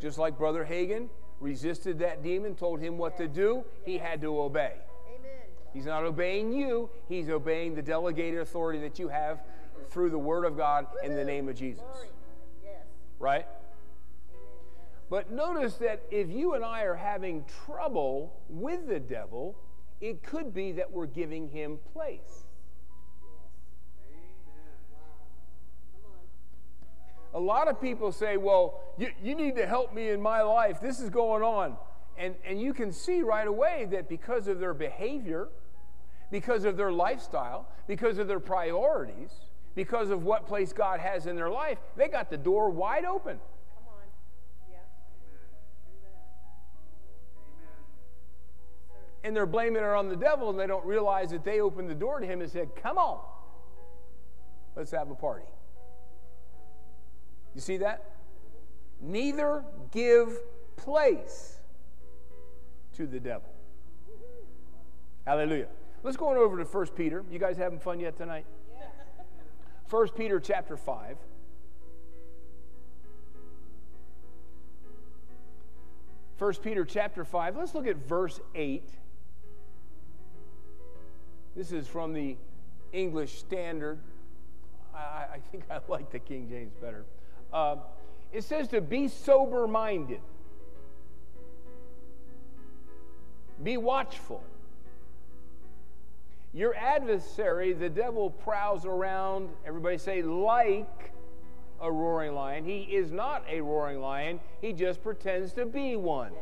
Just 0.00 0.18
like 0.18 0.38
Brother 0.38 0.64
Hagin 0.64 1.08
resisted 1.40 1.98
that 1.98 2.22
demon, 2.22 2.54
told 2.54 2.80
him 2.80 2.96
what 2.98 3.16
to 3.18 3.28
do, 3.28 3.64
he 3.84 3.98
had 3.98 4.20
to 4.22 4.40
obey. 4.40 4.74
Amen. 5.08 5.30
He's 5.74 5.86
not 5.86 6.04
obeying 6.04 6.52
you, 6.52 6.88
he's 7.08 7.28
obeying 7.28 7.74
the 7.74 7.82
delegated 7.82 8.40
authority 8.40 8.80
that 8.80 8.98
you 8.98 9.08
have 9.08 9.40
through 9.90 10.10
the 10.10 10.18
Word 10.18 10.44
of 10.44 10.56
God 10.56 10.86
in 11.04 11.14
the 11.14 11.24
name 11.24 11.48
of 11.48 11.56
Jesus. 11.56 11.84
Right? 13.18 13.46
But 15.10 15.32
notice 15.32 15.74
that 15.74 16.02
if 16.10 16.30
you 16.30 16.54
and 16.54 16.64
I 16.64 16.82
are 16.82 16.94
having 16.94 17.44
trouble 17.66 18.32
with 18.48 18.88
the 18.88 19.00
devil, 19.00 19.56
it 20.00 20.22
could 20.22 20.54
be 20.54 20.72
that 20.72 20.90
we're 20.90 21.06
giving 21.06 21.48
him 21.48 21.78
place. 21.92 22.46
a 27.32 27.40
lot 27.40 27.68
of 27.68 27.80
people 27.80 28.12
say, 28.12 28.36
Well, 28.36 28.80
you, 28.98 29.10
you 29.22 29.34
need 29.34 29.56
to 29.56 29.66
help 29.66 29.94
me 29.94 30.10
in 30.10 30.20
my 30.20 30.42
life. 30.42 30.80
This 30.80 31.00
is 31.00 31.10
going 31.10 31.42
on. 31.42 31.76
And, 32.18 32.34
and 32.44 32.60
you 32.60 32.74
can 32.74 32.92
see 32.92 33.22
right 33.22 33.46
away 33.46 33.86
that 33.90 34.08
because 34.08 34.46
of 34.48 34.58
their 34.58 34.74
behavior, 34.74 35.48
because 36.30 36.64
of 36.64 36.76
their 36.76 36.92
lifestyle, 36.92 37.68
because 37.86 38.18
of 38.18 38.28
their 38.28 38.40
priorities, 38.40 39.30
because 39.74 40.10
of 40.10 40.24
what 40.24 40.46
place 40.46 40.72
God 40.72 41.00
has 41.00 41.26
in 41.26 41.36
their 41.36 41.50
life, 41.50 41.78
they 41.96 42.08
got 42.08 42.28
the 42.28 42.36
door 42.36 42.68
wide 42.70 43.04
open. 43.04 43.38
Come 43.74 43.84
on. 43.88 44.02
Yeah. 44.70 44.76
Amen. 45.96 46.18
And 49.24 49.36
they're 49.36 49.46
blaming 49.46 49.82
it 49.82 49.88
on 49.88 50.08
the 50.08 50.16
devil, 50.16 50.50
and 50.50 50.58
they 50.58 50.66
don't 50.66 50.84
realize 50.84 51.30
that 51.30 51.44
they 51.44 51.60
opened 51.60 51.88
the 51.88 51.94
door 51.94 52.20
to 52.20 52.26
him 52.26 52.40
and 52.40 52.50
said, 52.50 52.70
Come 52.76 52.98
on, 52.98 53.20
let's 54.76 54.90
have 54.90 55.10
a 55.10 55.14
party. 55.14 55.46
You 57.54 57.60
see 57.60 57.78
that? 57.78 58.04
Neither 59.00 59.64
give 59.90 60.38
place 60.76 61.58
to 62.94 63.06
the 63.06 63.20
devil. 63.20 63.48
Hallelujah. 65.26 65.68
Let's 66.02 66.16
go 66.16 66.28
on 66.28 66.36
over 66.36 66.56
to 66.56 66.64
1 66.64 66.86
Peter. 66.88 67.24
You 67.30 67.38
guys 67.38 67.56
having 67.56 67.78
fun 67.78 68.00
yet 68.00 68.16
tonight? 68.16 68.46
1 69.88 70.08
Peter 70.10 70.38
chapter 70.38 70.76
5. 70.76 71.16
First 76.36 76.62
Peter 76.62 76.84
chapter 76.84 77.24
5. 77.24 77.56
Let's 77.56 77.74
look 77.74 77.86
at 77.86 77.96
verse 77.96 78.40
8. 78.54 78.88
This 81.54 81.72
is 81.72 81.86
from 81.86 82.14
the 82.14 82.36
English 82.92 83.38
Standard. 83.38 83.98
I, 84.94 85.26
I 85.34 85.38
think 85.50 85.64
I 85.70 85.80
like 85.88 86.10
the 86.10 86.18
King 86.18 86.48
James 86.48 86.72
better. 86.80 87.04
Uh, 87.52 87.76
it 88.32 88.44
says 88.44 88.68
to 88.68 88.80
be 88.80 89.08
sober 89.08 89.66
minded, 89.66 90.20
be 93.62 93.76
watchful. 93.76 94.42
Your 96.52 96.74
adversary, 96.74 97.72
the 97.72 97.88
devil, 97.88 98.30
prowls 98.30 98.84
around, 98.84 99.50
everybody 99.64 99.98
say, 99.98 100.22
like 100.22 101.12
a 101.80 101.90
roaring 101.90 102.34
lion. 102.34 102.64
He 102.64 102.80
is 102.82 103.12
not 103.12 103.44
a 103.48 103.60
roaring 103.60 104.00
lion, 104.00 104.40
he 104.60 104.72
just 104.72 105.02
pretends 105.02 105.52
to 105.54 105.66
be 105.66 105.96
one. 105.96 106.32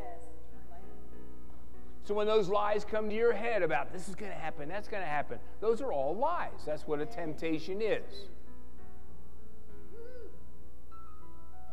So 2.03 2.15
when 2.15 2.25
those 2.25 2.49
lies 2.49 2.85
come 2.85 3.07
to 3.09 3.15
your 3.15 3.33
head 3.33 3.61
about 3.61 3.93
this 3.93 4.09
is 4.09 4.15
going 4.15 4.31
to 4.31 4.37
happen, 4.37 4.67
that's 4.67 4.87
going 4.87 5.03
to 5.03 5.09
happen, 5.09 5.37
those 5.61 5.79
are 5.79 5.93
all 5.93 6.15
lies. 6.15 6.65
That's 6.65 6.87
what 6.87 6.99
a 6.99 7.05
temptation 7.05 7.81
is. 7.83 8.29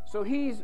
So 0.07 0.23
he's 0.23 0.62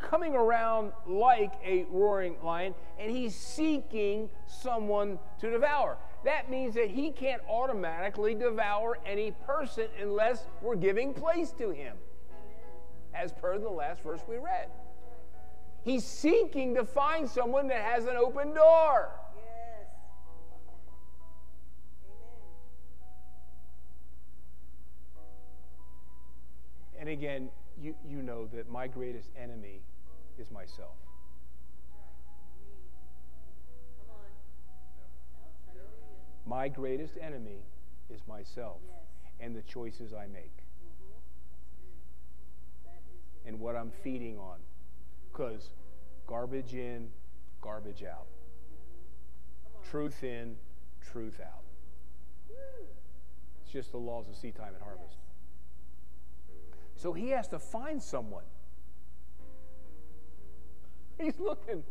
coming 0.00 0.34
around 0.34 0.92
like 1.06 1.52
a 1.64 1.84
roaring 1.88 2.34
lion 2.42 2.74
and 2.98 3.10
he's 3.10 3.34
seeking 3.34 4.28
someone 4.46 5.18
to 5.40 5.50
devour. 5.50 5.96
That 6.24 6.50
means 6.50 6.74
that 6.74 6.88
he 6.88 7.10
can't 7.10 7.42
automatically 7.48 8.34
devour 8.34 8.98
any 9.06 9.30
person 9.46 9.86
unless 10.00 10.46
we're 10.60 10.76
giving 10.76 11.14
place 11.14 11.52
to 11.52 11.70
him, 11.70 11.96
as 13.14 13.32
per 13.32 13.58
the 13.58 13.68
last 13.68 14.02
verse 14.02 14.20
we 14.28 14.36
read. 14.36 14.68
He's 15.84 16.04
seeking 16.04 16.74
to 16.74 16.84
find 16.84 17.28
someone 17.28 17.68
that 17.68 17.82
has 17.82 18.06
an 18.06 18.16
open 18.16 18.54
door. 18.54 19.10
Yes. 19.36 19.88
Amen. 26.96 27.00
And 27.00 27.08
again, 27.08 27.50
you, 27.82 27.94
you 28.08 28.22
know 28.22 28.46
that 28.54 28.68
my 28.70 28.86
greatest 28.86 29.28
enemy 29.40 29.82
is 30.38 30.50
myself. 30.50 30.94
Come 33.98 34.14
on. 34.16 34.30
Hallelujah. 35.66 35.90
My 36.46 36.68
greatest 36.68 37.14
enemy 37.20 37.64
is 38.08 38.20
myself 38.28 38.78
Yes. 38.86 38.96
and 39.40 39.56
the 39.56 39.62
choices 39.62 40.12
I 40.12 40.26
make 40.26 40.52
good. 42.84 43.46
and 43.46 43.58
what 43.58 43.74
I'm 43.74 43.90
feeding 44.04 44.38
on. 44.38 44.58
Because 45.32 45.70
garbage 46.26 46.74
in, 46.74 47.08
garbage 47.60 48.04
out. 48.04 48.26
Truth 49.90 50.22
in, 50.22 50.56
truth 51.10 51.40
out. 51.40 51.62
It's 53.62 53.72
just 53.72 53.90
the 53.92 53.98
laws 53.98 54.28
of 54.28 54.36
seed 54.36 54.54
time 54.54 54.74
and 54.74 54.82
harvest. 54.82 55.16
So 56.96 57.12
he 57.12 57.30
has 57.30 57.48
to 57.48 57.58
find 57.58 58.02
someone. 58.02 58.44
He's 61.18 61.38
looking. 61.38 61.82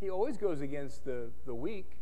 He 0.00 0.10
always 0.10 0.36
goes 0.36 0.60
against 0.60 1.04
the, 1.04 1.30
the 1.46 1.54
weak. 1.54 1.96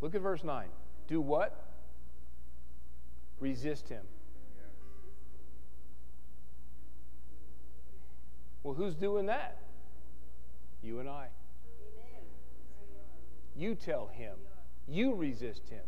Look 0.00 0.14
at 0.14 0.20
verse 0.20 0.44
9. 0.44 0.68
Do 1.08 1.20
what? 1.20 1.64
Resist 3.40 3.88
him. 3.88 4.04
Well, 8.62 8.74
who's 8.74 8.94
doing 8.94 9.26
that? 9.26 9.58
You 10.82 11.00
and 11.00 11.08
I. 11.08 11.28
You 13.56 13.74
tell 13.74 14.08
him. 14.08 14.36
You 14.86 15.14
resist 15.14 15.68
him. 15.68 15.82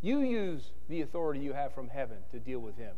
You 0.00 0.20
use 0.20 0.72
the 0.88 1.00
authority 1.00 1.40
you 1.40 1.52
have 1.52 1.74
from 1.74 1.88
heaven 1.88 2.18
to 2.30 2.38
deal 2.38 2.60
with 2.60 2.76
him. 2.76 2.94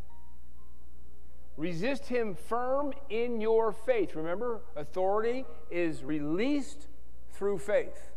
Resist 1.57 2.07
him 2.07 2.35
firm 2.35 2.93
in 3.11 3.41
your 3.41 3.73
faith. 3.73 4.15
Remember, 4.15 4.61
authority 4.77 5.45
is 5.71 6.05
released 6.05 6.87
through 7.33 7.59
faith. 7.59 8.11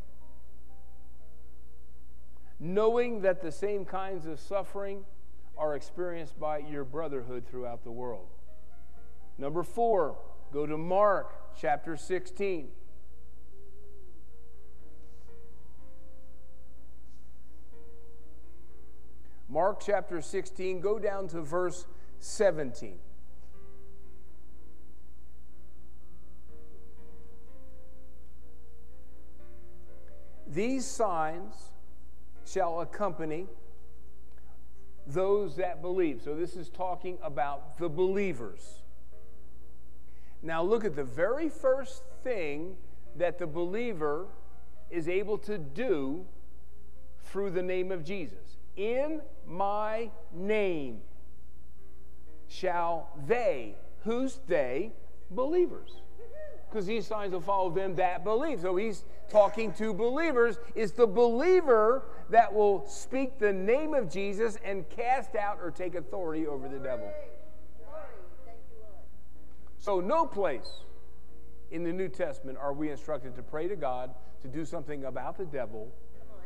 Knowing 2.59 3.21
that 3.21 3.41
the 3.41 3.51
same 3.51 3.85
kinds 3.85 4.27
of 4.27 4.39
suffering 4.39 5.03
are 5.57 5.75
experienced 5.75 6.39
by 6.39 6.59
your 6.59 6.83
brotherhood 6.83 7.45
throughout 7.49 7.83
the 7.83 7.91
world. 7.91 8.27
Number 9.37 9.63
four, 9.63 10.17
go 10.53 10.67
to 10.67 10.77
Mark 10.77 11.55
chapter 11.59 11.97
16. 11.97 12.67
Mark 19.51 19.81
chapter 19.85 20.21
16, 20.21 20.79
go 20.79 20.97
down 20.97 21.27
to 21.27 21.41
verse 21.41 21.85
17. 22.19 22.97
These 30.47 30.85
signs 30.85 31.53
shall 32.45 32.79
accompany 32.79 33.47
those 35.05 35.57
that 35.57 35.81
believe. 35.81 36.21
So 36.23 36.33
this 36.33 36.55
is 36.55 36.69
talking 36.69 37.17
about 37.21 37.77
the 37.77 37.89
believers. 37.89 38.83
Now 40.41 40.63
look 40.63 40.85
at 40.85 40.95
the 40.95 41.03
very 41.03 41.49
first 41.49 42.03
thing 42.23 42.77
that 43.17 43.37
the 43.37 43.47
believer 43.47 44.27
is 44.89 45.09
able 45.09 45.37
to 45.39 45.57
do 45.57 46.25
through 47.25 47.51
the 47.51 47.61
name 47.61 47.91
of 47.91 48.05
Jesus. 48.05 48.57
In 48.75 49.21
my 49.51 50.09
name 50.33 51.01
shall 52.47 53.09
they, 53.27 53.75
who's 54.03 54.39
they? 54.47 54.91
Believers. 55.31 56.01
Because 56.69 56.85
these 56.85 57.05
signs 57.05 57.33
will 57.33 57.41
follow 57.41 57.69
them 57.69 57.95
that 57.95 58.23
believe. 58.23 58.61
So 58.61 58.75
he's 58.75 59.03
talking 59.29 59.73
to 59.73 59.93
believers. 59.93 60.57
It's 60.75 60.91
the 60.91 61.07
believer 61.07 62.03
that 62.29 62.53
will 62.53 62.85
speak 62.87 63.39
the 63.39 63.51
name 63.51 63.93
of 63.93 64.09
Jesus 64.09 64.57
and 64.63 64.89
cast 64.89 65.35
out 65.35 65.59
or 65.61 65.71
take 65.71 65.95
authority 65.95 66.47
over 66.47 66.69
the 66.69 66.79
devil. 66.79 67.11
Glory. 67.89 68.03
Thank 68.45 68.57
you, 68.71 68.83
Lord. 68.83 69.05
So, 69.79 69.99
no 69.99 70.25
place 70.25 70.83
in 71.71 71.83
the 71.83 71.91
New 71.91 72.07
Testament 72.07 72.57
are 72.57 72.73
we 72.73 72.89
instructed 72.89 73.35
to 73.35 73.41
pray 73.41 73.67
to 73.67 73.75
God 73.75 74.13
to 74.41 74.47
do 74.47 74.63
something 74.65 75.05
about 75.05 75.37
the 75.37 75.45
devil 75.45 75.91
Come 76.19 76.27
on. 76.37 76.43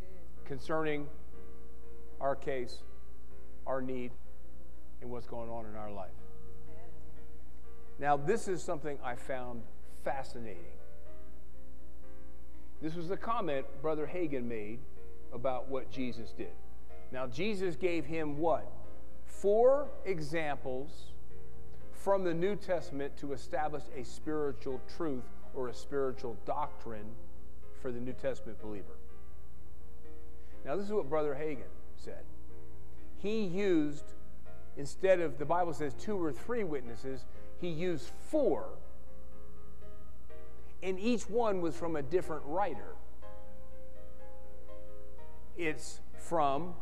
That's 0.00 0.10
good. 0.38 0.46
concerning 0.46 1.06
our 2.20 2.36
case, 2.36 2.78
our 3.66 3.80
need, 3.80 4.10
and 5.00 5.10
what's 5.10 5.26
going 5.26 5.50
on 5.50 5.66
in 5.66 5.76
our 5.76 5.90
life. 5.90 6.10
Now, 7.98 8.16
this 8.16 8.48
is 8.48 8.62
something 8.62 8.98
I 9.04 9.16
found 9.16 9.62
fascinating. 10.04 10.62
This 12.80 12.94
was 12.94 13.08
the 13.08 13.16
comment 13.16 13.66
Brother 13.82 14.06
Hagin 14.06 14.44
made 14.44 14.78
about 15.32 15.68
what 15.68 15.90
Jesus 15.90 16.32
did. 16.32 16.52
Now, 17.10 17.26
Jesus 17.26 17.74
gave 17.74 18.04
him 18.04 18.38
what? 18.38 18.70
Four 19.26 19.88
examples 20.04 21.12
from 21.92 22.22
the 22.22 22.32
New 22.34 22.54
Testament 22.54 23.16
to 23.18 23.32
establish 23.32 23.82
a 23.96 24.04
spiritual 24.04 24.80
truth 24.96 25.24
or 25.54 25.68
a 25.68 25.74
spiritual 25.74 26.36
doctrine 26.46 27.06
for 27.82 27.90
the 27.90 27.98
New 27.98 28.12
Testament 28.12 28.60
believer. 28.62 28.96
Now, 30.64 30.76
this 30.76 30.86
is 30.86 30.92
what 30.92 31.08
Brother 31.08 31.34
Hagin 31.34 31.68
said. 31.98 32.24
He 33.18 33.44
used, 33.44 34.04
instead 34.76 35.20
of, 35.20 35.38
the 35.38 35.44
Bible 35.44 35.72
says 35.72 35.94
two 35.94 36.22
or 36.22 36.32
three 36.32 36.64
witnesses, 36.64 37.24
he 37.60 37.68
used 37.68 38.10
four, 38.30 38.66
and 40.82 40.98
each 41.00 41.28
one 41.28 41.60
was 41.60 41.76
from 41.76 41.96
a 41.96 42.02
different 42.02 42.42
writer. 42.46 42.94
It's 45.56 46.00
from, 46.18 46.74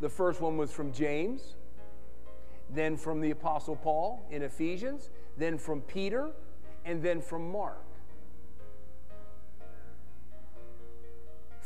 the 0.00 0.08
first 0.08 0.40
one 0.40 0.58
was 0.58 0.70
from 0.70 0.92
James, 0.92 1.56
then 2.74 2.96
from 2.96 3.20
the 3.20 3.30
Apostle 3.30 3.76
Paul 3.76 4.22
in 4.30 4.42
Ephesians, 4.42 5.10
then 5.38 5.56
from 5.56 5.80
Peter, 5.80 6.30
and 6.84 7.02
then 7.02 7.22
from 7.22 7.50
Mark. 7.50 7.82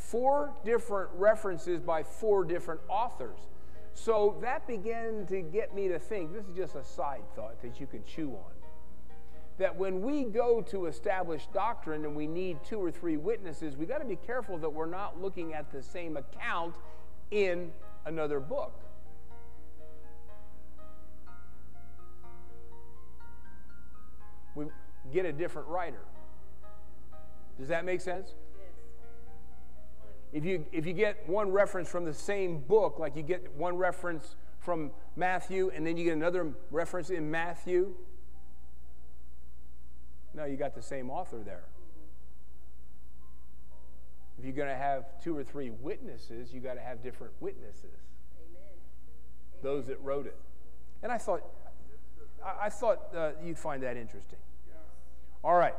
Four 0.07 0.53
different 0.63 1.09
references 1.15 1.81
by 1.81 2.01
four 2.01 2.45
different 2.45 2.79
authors. 2.87 3.39
So 3.93 4.37
that 4.41 4.65
began 4.65 5.25
to 5.25 5.41
get 5.41 5.75
me 5.75 5.89
to 5.89 5.99
think 5.99 6.31
this 6.31 6.45
is 6.45 6.55
just 6.55 6.75
a 6.75 6.83
side 6.83 7.23
thought 7.35 7.61
that 7.61 7.81
you 7.81 7.87
can 7.87 8.05
chew 8.05 8.29
on. 8.29 8.53
That 9.57 9.75
when 9.75 10.01
we 10.01 10.23
go 10.23 10.61
to 10.61 10.85
establish 10.85 11.47
doctrine 11.53 12.05
and 12.05 12.15
we 12.15 12.25
need 12.25 12.63
two 12.63 12.81
or 12.81 12.89
three 12.89 13.17
witnesses, 13.17 13.75
we 13.75 13.85
got 13.85 13.97
to 13.97 14.05
be 14.05 14.15
careful 14.15 14.57
that 14.59 14.69
we're 14.69 14.85
not 14.85 15.21
looking 15.21 15.53
at 15.53 15.73
the 15.73 15.83
same 15.83 16.15
account 16.15 16.75
in 17.31 17.69
another 18.05 18.39
book. 18.39 18.79
We 24.55 24.67
get 25.11 25.25
a 25.25 25.33
different 25.33 25.67
writer. 25.67 26.05
Does 27.59 27.67
that 27.67 27.83
make 27.83 27.99
sense? 27.99 28.35
If 30.37 30.45
you, 30.45 30.67
if 30.71 30.85
you 30.85 30.93
get 30.93 31.27
one 31.27 31.49
reference 31.49 31.89
from 31.89 32.05
the 32.05 32.13
same 32.13 32.59
book, 32.59 32.99
like 32.99 33.15
you 33.15 33.23
get 33.23 33.55
one 33.55 33.75
reference 33.75 34.35
from 34.59 34.91
Matthew 35.15 35.71
and 35.73 35.83
then 35.83 35.97
you 35.97 36.03
get 36.03 36.13
another 36.13 36.53
reference 36.69 37.09
in 37.09 37.31
Matthew, 37.31 37.95
no, 40.35 40.45
you 40.45 40.55
got 40.55 40.75
the 40.75 40.81
same 40.83 41.09
author 41.09 41.39
there. 41.43 41.63
If 44.37 44.45
you're 44.45 44.53
going 44.53 44.69
to 44.69 44.75
have 44.75 45.05
two 45.23 45.35
or 45.35 45.43
three 45.43 45.71
witnesses, 45.71 46.53
you 46.53 46.59
got 46.59 46.75
to 46.75 46.81
have 46.81 47.01
different 47.01 47.33
witnesses. 47.39 47.85
Amen. 48.37 49.63
Those 49.63 49.87
that 49.87 49.99
wrote 50.03 50.27
it. 50.27 50.37
And 51.01 51.11
I 51.11 51.17
thought, 51.17 51.41
I, 52.45 52.67
I 52.67 52.69
thought 52.69 53.07
uh, 53.15 53.31
you'd 53.43 53.57
find 53.57 53.81
that 53.81 53.97
interesting. 53.97 54.37
All 55.43 55.55
right. 55.55 55.73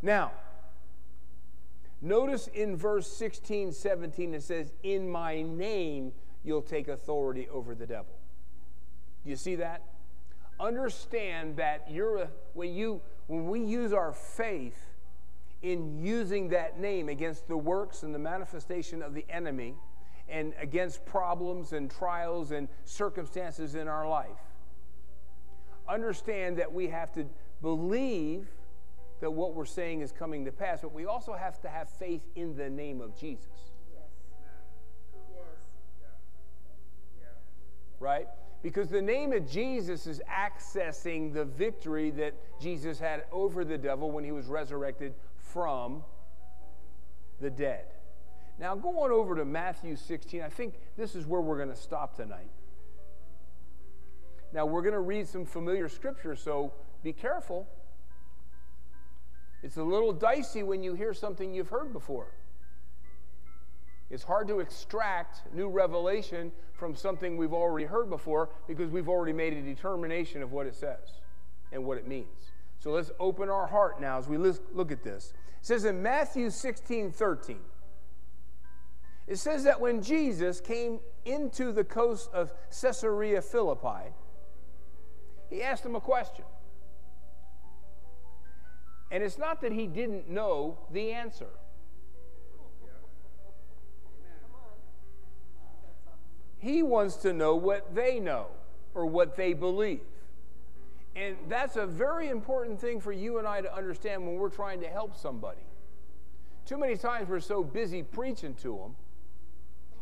Now, 0.00 0.32
notice 2.00 2.48
in 2.48 2.76
verse 2.76 3.10
16, 3.10 3.72
17, 3.72 4.34
it 4.34 4.42
says, 4.42 4.72
In 4.82 5.08
my 5.08 5.42
name 5.42 6.12
you'll 6.44 6.62
take 6.62 6.88
authority 6.88 7.48
over 7.50 7.74
the 7.74 7.86
devil. 7.86 8.18
Do 9.24 9.30
you 9.30 9.36
see 9.36 9.56
that? 9.56 9.82
Understand 10.60 11.56
that 11.56 11.90
you're 11.90 12.16
a, 12.16 12.28
when 12.54 12.74
you 12.74 13.00
when 13.26 13.46
we 13.46 13.60
use 13.60 13.92
our 13.92 14.12
faith 14.12 14.86
in 15.60 16.02
using 16.02 16.48
that 16.48 16.80
name 16.80 17.08
against 17.08 17.46
the 17.46 17.56
works 17.56 18.02
and 18.02 18.14
the 18.14 18.18
manifestation 18.18 19.02
of 19.02 19.12
the 19.14 19.24
enemy 19.28 19.74
and 20.28 20.54
against 20.60 21.04
problems 21.04 21.72
and 21.72 21.90
trials 21.90 22.52
and 22.52 22.68
circumstances 22.84 23.74
in 23.74 23.86
our 23.86 24.08
life, 24.08 24.40
understand 25.88 26.58
that 26.58 26.72
we 26.72 26.88
have 26.88 27.12
to 27.12 27.26
believe 27.60 28.48
that 29.20 29.30
what 29.30 29.54
we're 29.54 29.64
saying 29.64 30.00
is 30.00 30.12
coming 30.12 30.44
to 30.44 30.52
pass, 30.52 30.80
but 30.82 30.92
we 30.92 31.06
also 31.06 31.32
have 31.32 31.60
to 31.62 31.68
have 31.68 31.88
faith 31.88 32.22
in 32.34 32.56
the 32.56 32.70
name 32.70 33.00
of 33.00 33.18
Jesus. 33.18 33.72
Right? 38.00 38.28
Because 38.62 38.88
the 38.88 39.02
name 39.02 39.32
of 39.32 39.48
Jesus 39.48 40.06
is 40.06 40.20
accessing 40.30 41.32
the 41.32 41.44
victory 41.44 42.10
that 42.12 42.34
Jesus 42.60 42.98
had 42.98 43.24
over 43.32 43.64
the 43.64 43.78
devil 43.78 44.10
when 44.10 44.24
he 44.24 44.32
was 44.32 44.46
resurrected 44.46 45.14
from 45.36 46.04
the 47.40 47.50
dead. 47.50 47.86
Now, 48.58 48.74
go 48.74 49.00
on 49.02 49.12
over 49.12 49.36
to 49.36 49.44
Matthew 49.44 49.94
16. 49.94 50.42
I 50.42 50.48
think 50.48 50.74
this 50.96 51.14
is 51.14 51.26
where 51.26 51.40
we're 51.40 51.56
going 51.56 51.68
to 51.68 51.76
stop 51.76 52.16
tonight. 52.16 52.50
Now, 54.52 54.66
we're 54.66 54.82
going 54.82 54.94
to 54.94 55.00
read 55.00 55.28
some 55.28 55.44
familiar 55.44 55.88
scripture, 55.88 56.34
so 56.34 56.72
be 57.02 57.12
careful. 57.12 57.68
It's 59.62 59.76
a 59.76 59.82
little 59.82 60.12
dicey 60.12 60.62
when 60.62 60.82
you 60.82 60.94
hear 60.94 61.12
something 61.12 61.52
you've 61.52 61.68
heard 61.68 61.92
before. 61.92 62.28
It's 64.10 64.22
hard 64.22 64.48
to 64.48 64.60
extract 64.60 65.42
new 65.52 65.68
revelation 65.68 66.50
from 66.72 66.94
something 66.94 67.36
we've 67.36 67.52
already 67.52 67.84
heard 67.84 68.08
before 68.08 68.50
because 68.66 68.90
we've 68.90 69.08
already 69.08 69.32
made 69.32 69.52
a 69.52 69.60
determination 69.60 70.42
of 70.42 70.52
what 70.52 70.66
it 70.66 70.74
says 70.74 71.20
and 71.72 71.84
what 71.84 71.98
it 71.98 72.06
means. 72.06 72.52
So 72.78 72.92
let's 72.92 73.10
open 73.18 73.50
our 73.50 73.66
heart 73.66 74.00
now 74.00 74.18
as 74.18 74.28
we 74.28 74.38
look 74.38 74.92
at 74.92 75.02
this. 75.02 75.34
It 75.60 75.66
says 75.66 75.84
in 75.84 76.02
Matthew 76.02 76.50
16 76.50 77.12
13, 77.12 77.58
it 79.26 79.36
says 79.36 79.64
that 79.64 79.78
when 79.78 80.02
Jesus 80.02 80.60
came 80.60 81.00
into 81.26 81.72
the 81.72 81.84
coast 81.84 82.30
of 82.32 82.52
Caesarea 82.70 83.42
Philippi, 83.42 84.14
he 85.50 85.62
asked 85.62 85.84
him 85.84 85.96
a 85.96 86.00
question. 86.00 86.44
And 89.10 89.22
it's 89.22 89.38
not 89.38 89.60
that 89.62 89.72
he 89.72 89.86
didn't 89.86 90.28
know 90.28 90.78
the 90.92 91.12
answer. 91.12 91.48
He 96.58 96.82
wants 96.82 97.16
to 97.16 97.32
know 97.32 97.54
what 97.54 97.94
they 97.94 98.18
know 98.18 98.46
or 98.94 99.06
what 99.06 99.36
they 99.36 99.52
believe. 99.52 100.00
And 101.14 101.36
that's 101.48 101.76
a 101.76 101.86
very 101.86 102.28
important 102.28 102.80
thing 102.80 103.00
for 103.00 103.12
you 103.12 103.38
and 103.38 103.46
I 103.46 103.60
to 103.60 103.74
understand 103.74 104.26
when 104.26 104.36
we're 104.36 104.50
trying 104.50 104.80
to 104.80 104.88
help 104.88 105.16
somebody. 105.16 105.60
Too 106.66 106.78
many 106.78 106.96
times 106.96 107.28
we're 107.28 107.40
so 107.40 107.64
busy 107.64 108.02
preaching 108.02 108.54
to 108.56 108.76
them, 108.76 108.96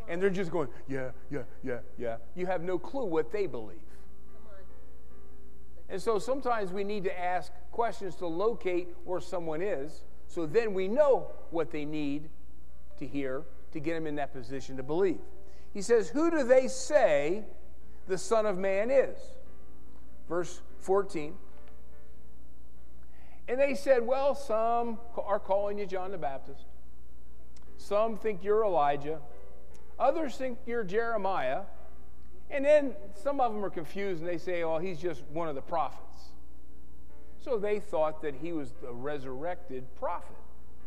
and 0.08 0.20
they're 0.20 0.30
just 0.30 0.50
going, 0.50 0.68
yeah, 0.88 1.10
yeah, 1.30 1.42
yeah, 1.62 1.78
yeah. 1.96 2.16
You 2.34 2.46
have 2.46 2.62
no 2.62 2.78
clue 2.78 3.04
what 3.04 3.30
they 3.30 3.46
believe. 3.46 3.78
And 5.88 6.00
so 6.02 6.18
sometimes 6.18 6.72
we 6.72 6.84
need 6.84 7.04
to 7.04 7.18
ask 7.18 7.52
questions 7.70 8.16
to 8.16 8.26
locate 8.26 8.88
where 9.04 9.20
someone 9.20 9.62
is, 9.62 10.02
so 10.26 10.46
then 10.46 10.74
we 10.74 10.88
know 10.88 11.30
what 11.50 11.70
they 11.70 11.84
need 11.84 12.28
to 12.98 13.06
hear 13.06 13.42
to 13.72 13.80
get 13.80 13.94
them 13.94 14.06
in 14.06 14.16
that 14.16 14.32
position 14.32 14.76
to 14.76 14.82
believe. 14.82 15.20
He 15.72 15.82
says, 15.82 16.08
Who 16.08 16.30
do 16.30 16.42
they 16.42 16.68
say 16.68 17.44
the 18.08 18.18
Son 18.18 18.46
of 18.46 18.58
Man 18.58 18.90
is? 18.90 19.18
Verse 20.28 20.60
14. 20.80 21.34
And 23.48 23.60
they 23.60 23.74
said, 23.74 24.04
Well, 24.04 24.34
some 24.34 24.98
are 25.16 25.38
calling 25.38 25.78
you 25.78 25.86
John 25.86 26.10
the 26.10 26.18
Baptist. 26.18 26.64
Some 27.76 28.16
think 28.16 28.42
you're 28.42 28.64
Elijah. 28.64 29.20
Others 29.98 30.36
think 30.36 30.58
you're 30.66 30.84
Jeremiah. 30.84 31.62
And 32.50 32.64
then 32.64 32.94
some 33.14 33.40
of 33.40 33.52
them 33.52 33.64
are 33.64 33.70
confused 33.70 34.20
and 34.22 34.28
they 34.28 34.38
say, 34.38 34.62
Oh, 34.62 34.78
he's 34.78 34.98
just 34.98 35.22
one 35.32 35.48
of 35.48 35.54
the 35.54 35.62
prophets. 35.62 36.02
So 37.40 37.58
they 37.58 37.80
thought 37.80 38.22
that 38.22 38.34
he 38.34 38.52
was 38.52 38.72
the 38.82 38.92
resurrected 38.92 39.84
prophet 39.96 40.36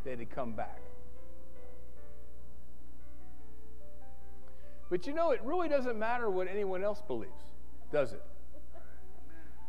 that 0.03 0.19
had 0.19 0.29
come 0.29 0.53
back. 0.53 0.79
But 4.89 5.05
you 5.05 5.13
know, 5.13 5.31
it 5.31 5.41
really 5.43 5.69
doesn't 5.69 5.97
matter 5.97 6.29
what 6.29 6.47
anyone 6.47 6.83
else 6.83 7.01
believes, 7.01 7.53
does 7.91 8.13
it? 8.13 8.23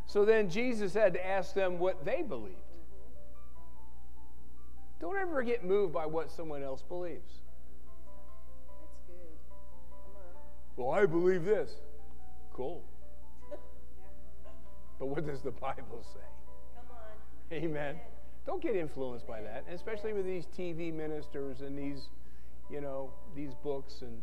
So 0.07 0.25
then 0.25 0.51
Jesus 0.51 0.95
had 0.95 1.13
to 1.13 1.25
ask 1.25 1.55
them 1.55 1.79
what 1.79 2.05
they 2.05 2.23
believed. 2.23 2.57
Don't 5.01 5.17
ever 5.17 5.43
get 5.43 5.65
moved 5.65 5.95
by 5.95 6.07
what 6.07 6.31
someone 6.31 6.63
else 6.63 6.83
believes. 6.83 7.43
Well, 10.81 10.93
I 10.93 11.05
believe 11.05 11.45
this. 11.45 11.73
Cool. 12.55 12.83
But 14.99 15.09
what 15.09 15.27
does 15.27 15.43
the 15.43 15.51
Bible 15.51 16.03
say? 16.15 16.21
Come 16.75 16.97
on. 16.97 17.65
Amen. 17.65 18.01
Don't 18.47 18.63
get 18.63 18.75
influenced 18.75 19.27
by 19.27 19.43
that, 19.43 19.67
especially 19.71 20.15
with 20.15 20.25
these 20.25 20.47
TV 20.47 20.91
ministers 20.91 21.61
and 21.61 21.79
these, 21.79 22.09
you 22.71 22.81
know, 22.81 23.11
these 23.37 23.53
books 23.63 24.01
and 24.01 24.23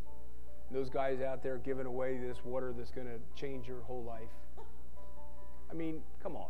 those 0.72 0.89
guys 0.89 1.22
out 1.22 1.43
there 1.43 1.58
giving 1.58 1.86
away 1.86 2.18
this 2.18 2.38
water 2.43 2.74
that's 2.76 2.89
going 2.89 3.05
to 3.05 3.20
change 3.39 3.68
your 3.68 3.82
whole 3.82 4.03
life. 4.03 4.66
I 5.70 5.76
mean, 5.76 6.01
come 6.24 6.36
on. 6.36 6.49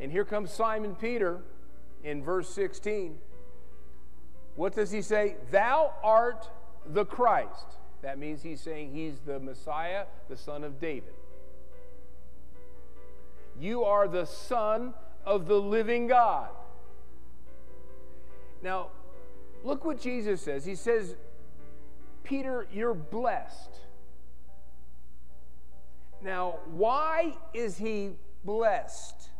And 0.00 0.12
here 0.12 0.24
comes 0.24 0.52
Simon 0.52 0.94
Peter 0.94 1.40
in 2.04 2.22
verse 2.22 2.48
16. 2.50 3.18
What 4.56 4.74
does 4.74 4.90
he 4.90 5.02
say? 5.02 5.36
Thou 5.50 5.92
art 6.02 6.48
the 6.86 7.04
Christ. 7.04 7.66
That 8.02 8.18
means 8.18 8.42
he's 8.42 8.60
saying 8.60 8.92
he's 8.92 9.20
the 9.20 9.38
Messiah, 9.38 10.04
the 10.28 10.36
son 10.36 10.64
of 10.64 10.80
David. 10.80 11.14
You 13.58 13.84
are 13.84 14.08
the 14.08 14.26
son 14.26 14.94
of 15.24 15.46
the 15.46 15.60
living 15.60 16.06
God. 16.06 16.48
Now, 18.62 18.88
look 19.64 19.84
what 19.84 20.00
Jesus 20.00 20.40
says. 20.40 20.64
He 20.64 20.74
says, 20.74 21.16
Peter, 22.24 22.66
you're 22.72 22.94
blessed. 22.94 23.80
Now, 26.22 26.56
why 26.70 27.36
is 27.54 27.78
he 27.78 28.12
blessed? 28.44 29.30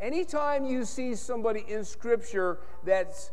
Anytime 0.00 0.64
you 0.64 0.84
see 0.84 1.14
somebody 1.14 1.64
in 1.68 1.84
Scripture 1.84 2.58
that's 2.84 3.30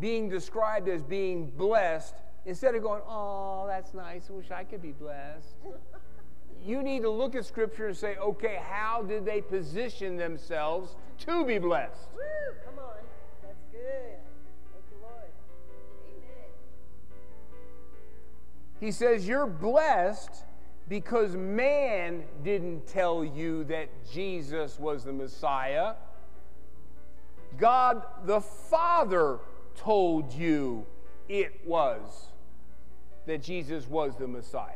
being 0.00 0.28
described 0.28 0.88
as 0.88 1.02
being 1.02 1.50
blessed, 1.50 2.14
instead 2.46 2.74
of 2.74 2.82
going, 2.82 3.02
oh, 3.08 3.66
that's 3.68 3.94
nice, 3.94 4.28
I 4.28 4.32
wish 4.32 4.50
I 4.50 4.64
could 4.64 4.82
be 4.82 4.92
blessed, 4.92 5.54
you 6.64 6.82
need 6.82 7.02
to 7.02 7.10
look 7.10 7.34
at 7.34 7.44
Scripture 7.44 7.88
and 7.88 7.96
say, 7.96 8.16
okay, 8.16 8.58
how 8.62 9.02
did 9.02 9.24
they 9.24 9.40
position 9.40 10.16
themselves 10.16 10.96
to 11.20 11.44
be 11.44 11.58
blessed? 11.58 12.08
Woo! 12.14 12.22
Come 12.64 12.78
on. 12.78 12.94
That's 13.42 13.64
good. 13.70 14.18
Thank 14.72 14.84
you, 14.90 14.98
Lord. 15.02 15.30
Amen. 16.08 16.48
He 18.80 18.90
says, 18.90 19.28
You're 19.28 19.46
blessed 19.46 20.44
because 20.88 21.36
man 21.36 22.24
didn't 22.42 22.86
tell 22.86 23.24
you 23.24 23.64
that 23.64 23.88
Jesus 24.10 24.78
was 24.78 25.04
the 25.04 25.12
Messiah. 25.12 25.94
God 27.58 28.02
the 28.24 28.40
Father 28.40 29.38
told 29.76 30.32
you 30.32 30.86
it 31.28 31.66
was 31.66 32.28
that 33.26 33.42
Jesus 33.42 33.88
was 33.88 34.16
the 34.16 34.28
Messiah. 34.28 34.72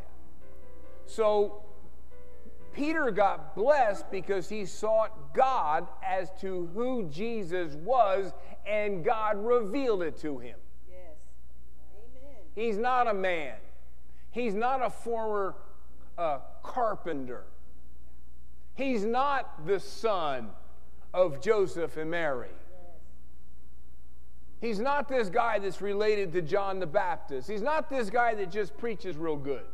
So 1.07 1.63
Peter 2.73 3.11
got 3.11 3.57
blessed 3.57 4.11
because 4.11 4.49
he 4.49 4.65
sought 4.65 5.35
God 5.35 5.87
as 6.07 6.31
to 6.41 6.71
who 6.75 7.09
Jesus 7.11 7.75
was, 7.75 8.33
and 8.67 9.05
God 9.05 9.37
revealed 9.45 10.03
it 10.03 10.17
to 10.19 10.39
him. 10.39 10.57
Yes. 10.89 11.17
Amen. 11.97 12.37
He's 12.55 12.77
not 12.77 13.09
a 13.09 13.15
man, 13.15 13.57
he's 14.31 14.55
not 14.55 14.85
a 14.85 14.91
former 14.91 15.57
uh, 16.17 16.39
carpenter, 16.63 17.45
he's 18.75 19.05
not 19.05 19.67
the 19.67 19.81
son 19.81 20.51
of 21.13 21.41
Joseph 21.41 21.97
and 21.97 22.11
Mary. 22.11 22.51
He's 24.61 24.81
not 24.81 25.09
this 25.09 25.29
guy 25.29 25.59
that's 25.61 25.81
related 25.81 26.33
to 26.33 26.43
John 26.43 26.81
the 26.81 26.87
Baptist. 26.87 27.49
He's 27.49 27.63
not 27.63 27.89
this 27.89 28.11
guy 28.11 28.35
that 28.35 28.51
just 28.51 28.77
preaches 28.77 29.17
real 29.17 29.37
good. 29.37 29.65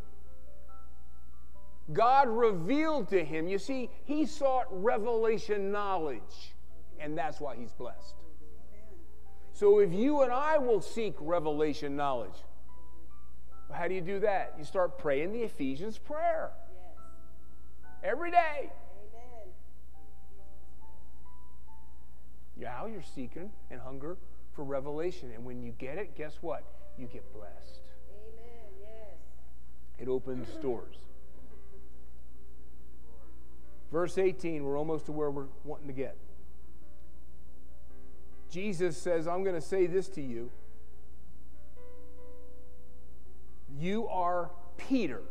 God 1.93 2.29
revealed 2.29 3.09
to 3.09 3.25
him. 3.25 3.47
You 3.49 3.59
see, 3.59 3.91
he 4.05 4.27
sought 4.27 4.67
revelation 4.71 5.71
knowledge, 5.71 6.55
and 6.99 7.17
that's 7.17 7.41
why 7.41 7.57
he's 7.57 7.73
blessed. 7.73 8.15
So 9.53 9.79
if 9.79 9.93
you 9.93 10.23
and 10.23 10.33
I 10.33 10.59
will 10.59 10.81
seek 10.81 11.15
revelation 11.21 11.97
knowledge, 11.97 12.37
how 13.73 13.89
do 13.89 13.95
you 13.95 14.01
do 14.01 14.21
that? 14.21 14.55
You 14.59 14.65
start 14.65 14.99
praying 14.99 15.33
the 15.33 15.43
Ephesians 15.43 15.99
prayer 15.99 16.53
Yes. 16.73 17.05
every 18.03 18.31
day. 18.31 18.71
Amen. 18.71 19.53
Now 22.57 22.87
you're 22.87 23.03
seeking 23.03 23.51
and 23.71 23.81
hunger 23.81 24.17
for 24.55 24.65
revelation. 24.65 25.31
And 25.35 25.45
when 25.45 25.63
you 25.63 25.73
get 25.79 25.99
it, 25.99 26.17
guess 26.17 26.39
what? 26.41 26.65
You 26.97 27.07
get 27.07 27.33
blessed. 27.33 27.83
Amen. 28.11 28.71
Yes. 28.81 29.19
It 29.99 30.09
opens 30.09 30.49
doors. 30.63 30.97
Verse 33.91 34.19
18, 34.19 34.65
we're 34.65 34.79
almost 34.79 35.07
to 35.07 35.13
where 35.13 35.31
we're 35.31 35.47
wanting 35.65 35.87
to 35.87 35.93
get. 35.93 36.17
Jesus 38.51 38.97
says, 38.97 39.27
I'm 39.27 39.43
going 39.43 39.55
to 39.55 39.61
say 39.61 39.87
this 39.87 40.09
to 40.11 40.23
you. 40.23 40.51
You 43.79 44.07
are 44.09 44.51
Peter. 44.77 45.23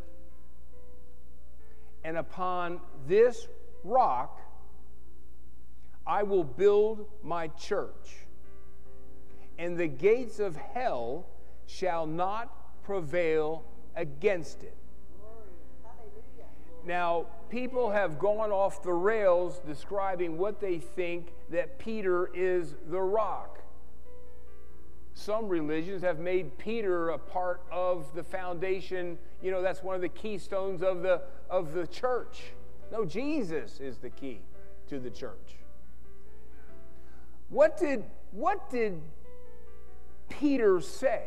And 2.03 2.17
upon 2.17 2.82
this 3.07 3.47
rock, 3.84 4.41
I 6.05 6.24
will 6.24 6.43
build 6.43 7.05
my 7.24 7.47
church, 7.49 8.26
and 9.57 9.77
the 9.77 9.87
gates 9.87 10.39
of 10.39 10.55
hell 10.55 11.25
shall 11.67 12.05
not 12.05 12.83
prevail 12.83 13.63
against 13.95 14.63
it. 14.63 14.75
Now, 16.85 17.27
people 17.49 17.91
have 17.91 18.19
gone 18.19 18.51
off 18.51 18.83
the 18.83 18.91
rails 18.91 19.61
describing 19.65 20.37
what 20.37 20.59
they 20.59 20.79
think 20.79 21.31
that 21.49 21.79
Peter 21.79 22.29
is 22.33 22.75
the 22.89 22.99
rock. 22.99 23.59
Some 25.13 25.47
religions 25.47 26.01
have 26.01 26.19
made 26.19 26.57
Peter 26.57 27.09
a 27.09 27.17
part 27.17 27.61
of 27.71 28.13
the 28.15 28.23
foundation. 28.23 29.17
You 29.41 29.51
know, 29.51 29.61
that's 29.61 29.81
one 29.81 29.95
of 29.95 30.01
the 30.01 30.09
keystones 30.09 30.81
of 30.81 31.03
the, 31.03 31.21
of 31.49 31.73
the 31.73 31.87
church. 31.87 32.51
No, 32.91 33.05
Jesus 33.05 33.79
is 33.79 33.97
the 33.97 34.09
key 34.09 34.41
to 34.89 34.99
the 34.99 35.09
church. 35.09 35.57
What 37.49 37.77
did, 37.77 38.03
what 38.31 38.69
did 38.69 38.99
Peter 40.39 40.81
say? 40.81 41.23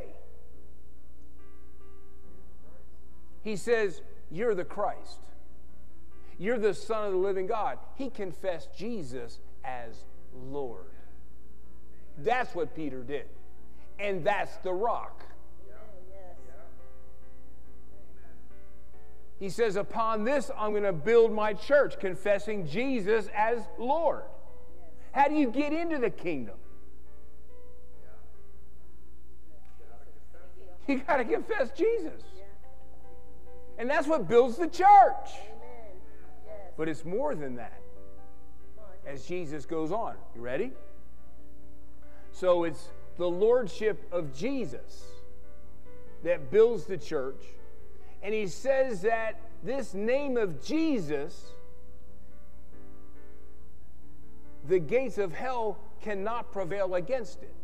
He 3.43 3.57
says, 3.57 4.03
You're 4.31 4.55
the 4.55 4.65
Christ. 4.65 5.21
You're 6.39 6.59
the 6.59 6.75
Son 6.75 7.07
of 7.07 7.13
the 7.13 7.19
living 7.19 7.47
God. 7.47 7.79
He 7.95 8.11
confessed 8.11 8.77
Jesus 8.77 9.39
as 9.65 10.05
Lord. 10.35 10.85
That's 12.19 12.55
what 12.55 12.75
Peter 12.75 13.03
did. 13.03 13.27
And 13.99 14.25
that's 14.25 14.57
the 14.59 14.73
rock. 14.73 15.23
He 19.39 19.51
says, 19.51 19.77
Upon 19.77 20.25
this 20.25 20.51
I'm 20.57 20.71
going 20.71 20.83
to 20.83 20.93
build 20.93 21.33
my 21.33 21.53
church, 21.53 21.99
confessing 21.99 22.67
Jesus 22.67 23.29
as 23.35 23.61
Lord. 23.79 24.25
How 25.13 25.29
do 25.29 25.35
you 25.35 25.51
get 25.51 25.73
into 25.73 25.99
the 25.99 26.11
kingdom? 26.11 26.57
You 30.89 30.99
got 30.99 31.17
to 31.17 31.25
confess 31.25 31.71
Jesus. 31.77 32.23
And 33.77 33.91
that's 33.91 34.07
what 34.07 34.29
builds 34.29 34.57
the 34.57 34.69
church. 34.69 35.31
But 36.77 36.89
it's 36.89 37.05
more 37.05 37.35
than 37.35 37.57
that 37.57 37.81
as 39.07 39.25
Jesus 39.27 39.67
goes 39.67 39.91
on. 39.91 40.15
You 40.35 40.43
ready? 40.43 40.73
So 42.33 42.65
it's 42.65 42.89
the 43.17 43.29
lordship 43.29 44.07
of 44.13 44.37
Jesus 44.37 45.05
that 46.23 46.51
builds 46.51 46.85
the 46.85 46.99
church. 46.99 47.43
And 48.23 48.35
he 48.35 48.47
says 48.47 49.03
that 49.03 49.41
this 49.63 49.95
name 49.95 50.37
of 50.37 50.65
Jesus, 50.65 51.53
the 54.69 54.79
gates 54.79 55.19
of 55.19 55.33
hell 55.33 55.79
cannot 56.01 56.53
prevail 56.53 56.95
against 56.95 57.43
it. 57.43 57.55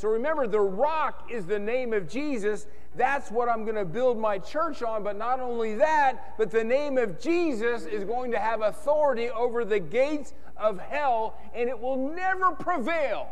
So 0.00 0.08
remember, 0.08 0.46
the 0.46 0.60
rock 0.60 1.28
is 1.30 1.44
the 1.44 1.58
name 1.58 1.92
of 1.92 2.08
Jesus. 2.08 2.66
That's 2.96 3.30
what 3.30 3.50
I'm 3.50 3.64
going 3.64 3.76
to 3.76 3.84
build 3.84 4.16
my 4.16 4.38
church 4.38 4.82
on. 4.82 5.02
But 5.02 5.18
not 5.18 5.40
only 5.40 5.74
that, 5.74 6.38
but 6.38 6.50
the 6.50 6.64
name 6.64 6.96
of 6.96 7.20
Jesus 7.20 7.84
is 7.84 8.04
going 8.04 8.30
to 8.30 8.38
have 8.38 8.62
authority 8.62 9.28
over 9.28 9.62
the 9.62 9.78
gates 9.78 10.32
of 10.56 10.80
hell, 10.80 11.36
and 11.54 11.68
it 11.68 11.78
will 11.78 12.14
never 12.14 12.52
prevail 12.52 13.28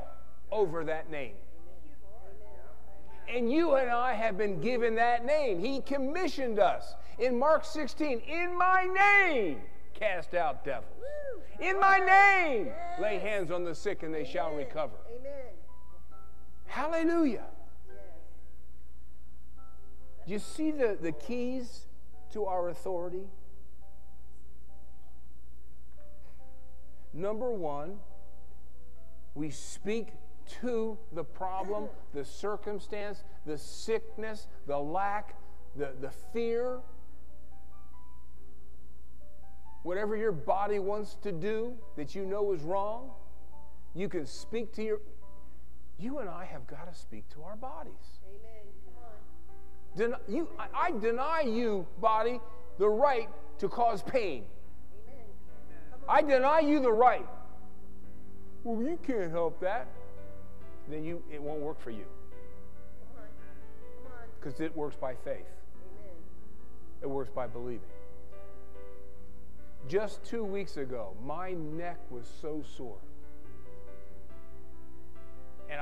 over 0.53 0.85
that 0.85 1.11
name. 1.11 1.33
And 3.35 3.51
you 3.51 3.77
and 3.77 3.89
I 3.89 4.13
have 4.13 4.37
been 4.37 4.61
given 4.61 4.95
that 4.97 5.25
name. 5.25 5.61
He 5.61 5.81
commissioned 5.81 6.59
us 6.59 6.97
in 7.19 7.39
Mark 7.39 7.65
16 7.65 8.21
in 8.21 8.55
my 8.59 8.85
name, 8.85 9.63
cast 9.95 10.35
out 10.35 10.67
devils. 10.67 10.85
In 11.61 11.81
my 11.81 11.99
name, 11.99 12.69
lay 13.01 13.19
hands 13.19 13.51
on 13.51 13.65
the 13.65 13.75
sick 13.75 14.03
and 14.03 14.15
they 14.15 14.27
shall 14.27 14.55
recover. 14.55 14.97
Amen. 15.19 15.58
Hallelujah. 16.69 17.47
Do 20.27 20.33
you 20.33 20.39
see 20.39 20.71
the, 20.71 20.97
the 21.01 21.13
keys 21.13 21.87
to 22.33 22.45
our 22.45 22.69
authority? 22.69 23.25
Number 27.15 27.51
one, 27.51 27.99
we 29.35 29.51
speak 29.51 30.09
to 30.61 30.99
the 31.13 31.25
problem, 31.25 31.89
the 32.15 32.25
circumstance, 32.25 33.25
the 33.47 33.57
sickness, 33.57 34.47
the 34.67 34.79
lack, 34.79 35.35
the, 35.75 35.93
the 36.01 36.11
fear. 36.33 36.81
Whatever 39.83 40.17
your 40.17 40.33
body 40.33 40.79
wants 40.79 41.17
to 41.23 41.33
do 41.33 41.75
that 41.97 42.15
you 42.15 42.27
know 42.27 42.53
is 42.53 42.61
wrong, 42.63 43.11
you 43.95 44.09
can 44.09 44.27
speak 44.27 44.73
to 44.75 44.83
your. 44.83 45.01
You 45.99 46.19
and 46.19 46.29
I 46.29 46.45
have 46.45 46.67
got 46.67 46.93
to 46.93 46.99
speak 46.99 47.29
to 47.31 47.43
our 47.43 47.57
bodies. 47.57 47.93
Amen. 48.29 48.67
Come 49.97 50.11
on. 50.13 50.13
Den- 50.29 50.35
you, 50.37 50.49
I, 50.59 50.87
I 50.87 50.91
deny 50.93 51.41
you, 51.41 51.87
body, 52.01 52.41
the 52.79 52.89
right 52.89 53.29
to 53.59 53.69
cause 53.69 54.03
pain. 54.03 54.45
Amen. 55.09 55.25
I 56.09 56.23
deny 56.23 56.61
you 56.61 56.81
the 56.81 56.93
right. 56.93 57.27
Well, 58.63 58.81
you 58.83 58.99
can't 59.05 59.31
help 59.31 59.61
that. 59.61 59.89
Then 60.89 61.05
you, 61.05 61.23
it 61.33 61.43
won't 61.43 61.61
work 61.61 61.81
for 61.81 61.91
you 61.91 62.05
Come 62.05 63.23
on. 63.23 63.29
Come 64.05 64.13
on. 64.13 64.29
because 64.39 64.61
it 64.61 64.75
works 64.77 64.97
by 64.97 65.15
faith. 65.15 65.35
Amen. 65.37 66.15
It 67.03 67.11
works 67.11 67.31
by 67.35 67.47
believing. 67.47 67.81
Just 69.89 70.25
two 70.25 70.45
weeks 70.45 70.77
ago, 70.77 71.15
my 71.25 71.53
neck 71.53 71.99
was 72.11 72.27
so 72.41 72.63
sore. 72.77 72.99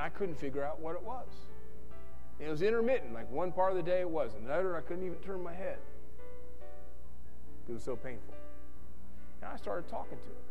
I 0.07 0.09
couldn't 0.09 0.35
figure 0.35 0.63
out 0.63 0.79
what 0.79 0.95
it 0.95 1.03
was. 1.03 1.27
It 2.39 2.47
was 2.47 2.61
intermittent. 2.61 3.13
Like 3.13 3.29
one 3.29 3.51
part 3.51 3.71
of 3.71 3.77
the 3.77 3.83
day 3.83 3.99
it 3.99 4.09
wasn't. 4.09 4.45
Another, 4.45 4.77
I 4.77 4.79
couldn't 4.79 5.05
even 5.05 5.17
turn 5.17 5.43
my 5.43 5.53
head. 5.53 5.79
It 7.67 7.73
was 7.73 7.83
so 7.83 7.97
painful. 7.97 8.33
And 9.41 9.51
I 9.51 9.57
started 9.57 9.89
talking 9.89 10.17
to 10.17 10.29
it. 10.29 10.45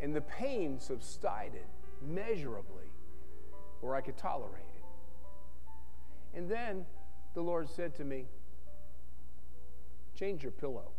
And 0.00 0.14
the 0.14 0.20
pain 0.20 0.78
subsided 0.78 1.66
measurably 2.00 2.92
where 3.80 3.96
I 3.96 4.00
could 4.00 4.16
tolerate 4.16 4.62
it. 4.76 6.38
And 6.38 6.48
then 6.48 6.86
the 7.34 7.42
Lord 7.42 7.68
said 7.68 7.96
to 7.96 8.04
me, 8.04 8.26
Change 10.14 10.44
your 10.44 10.52
pillow. 10.52 10.92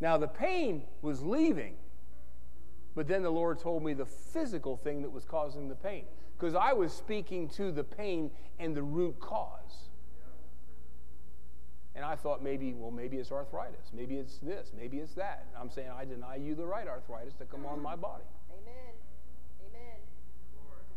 Now, 0.00 0.16
the 0.18 0.28
pain 0.28 0.82
was 1.02 1.22
leaving, 1.22 1.74
but 2.94 3.08
then 3.08 3.22
the 3.22 3.30
Lord 3.30 3.58
told 3.58 3.82
me 3.82 3.94
the 3.94 4.06
physical 4.06 4.76
thing 4.76 5.02
that 5.02 5.10
was 5.10 5.24
causing 5.24 5.68
the 5.68 5.74
pain. 5.74 6.04
Because 6.38 6.54
I 6.54 6.72
was 6.74 6.92
speaking 6.92 7.48
to 7.50 7.72
the 7.72 7.84
pain 7.84 8.30
and 8.58 8.76
the 8.76 8.82
root 8.82 9.18
cause. 9.20 9.88
And 11.94 12.04
I 12.04 12.14
thought 12.14 12.42
maybe, 12.42 12.74
well, 12.74 12.90
maybe 12.90 13.16
it's 13.16 13.32
arthritis. 13.32 13.90
Maybe 13.94 14.16
it's 14.16 14.36
this. 14.38 14.70
Maybe 14.76 14.98
it's 14.98 15.14
that. 15.14 15.46
And 15.48 15.62
I'm 15.62 15.70
saying, 15.70 15.88
I 15.96 16.04
deny 16.04 16.36
you 16.36 16.54
the 16.54 16.66
right 16.66 16.86
arthritis 16.86 17.32
to 17.34 17.46
come 17.46 17.64
on 17.64 17.80
my 17.80 17.96
body. 17.96 18.24
Amen. 18.50 18.92
Amen. 19.66 19.96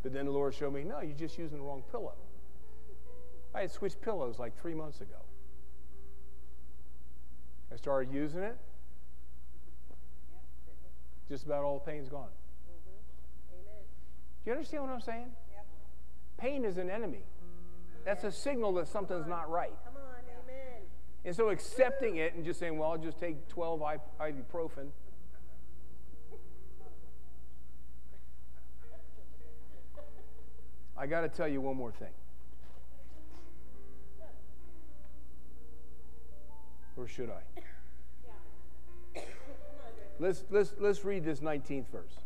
But 0.04 0.12
then 0.12 0.26
the 0.26 0.32
Lord 0.32 0.54
showed 0.54 0.74
me, 0.74 0.84
no, 0.84 1.00
you're 1.00 1.16
just 1.16 1.38
using 1.38 1.60
the 1.60 1.64
wrong 1.64 1.84
pillow. 1.90 2.16
I 3.56 3.62
had 3.62 3.72
switched 3.72 4.02
pillows 4.02 4.40
like 4.40 4.60
three 4.62 4.74
months 4.74 5.00
ago. 5.00 5.16
I 7.72 7.78
started 7.78 8.14
using 8.14 8.42
it. 8.42 8.58
Just 11.30 11.46
about 11.46 11.64
all 11.64 11.76
the 11.86 11.92
pain's 11.92 12.10
gone. 12.10 12.28
Mm-hmm. 12.28 13.54
Amen. 13.54 13.84
Do 14.44 14.50
you 14.50 14.52
understand 14.52 14.84
what 14.84 14.92
I'm 14.92 15.02
saying? 15.02 15.28
Yep. 15.54 15.66
Pain 16.38 16.66
is 16.66 16.78
an 16.78 16.90
enemy. 16.90 17.24
That's 18.04 18.24
a 18.24 18.32
signal 18.32 18.74
that 18.74 18.88
something's 18.88 19.28
not 19.28 19.50
right. 19.50 19.74
Come 19.86 19.96
on. 19.98 20.24
Amen. 20.44 20.82
And 21.24 21.36
so 21.36 21.50
accepting 21.50 22.16
it 22.16 22.34
and 22.34 22.44
just 22.44 22.60
saying, 22.60 22.78
well, 22.78 22.92
I'll 22.92 22.98
just 22.98 23.20
take 23.20 23.48
12 23.50 23.82
ibuprofen. 24.20 24.88
I 30.98 31.08
got 31.08 31.22
to 31.22 31.30
tell 31.30 31.48
you 31.48 31.62
one 31.62 31.78
more 31.78 31.92
thing. 31.92 32.12
Or 36.98 37.08
should 37.08 37.30
I? 37.30 37.62
Let's, 40.20 40.44
let's, 40.50 40.74
let's 40.80 41.06
read 41.06 41.24
this 41.24 41.40
19th 41.40 41.88
verse. 41.88 42.20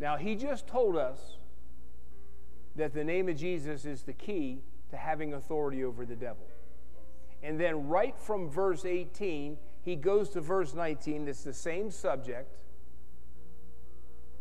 Now, 0.00 0.16
he 0.16 0.34
just 0.34 0.66
told 0.66 0.96
us 0.96 1.36
that 2.76 2.94
the 2.94 3.04
name 3.04 3.28
of 3.28 3.36
Jesus 3.36 3.84
is 3.84 4.02
the 4.02 4.12
key 4.12 4.60
to 4.90 4.96
having 4.96 5.34
authority 5.34 5.84
over 5.84 6.04
the 6.04 6.16
devil. 6.16 6.46
And 7.42 7.58
then, 7.58 7.88
right 7.88 8.18
from 8.18 8.48
verse 8.48 8.84
18, 8.84 9.56
he 9.84 9.96
goes 9.96 10.30
to 10.30 10.40
verse 10.40 10.74
19. 10.74 11.28
It's 11.28 11.44
the 11.44 11.52
same 11.52 11.90
subject 11.90 12.56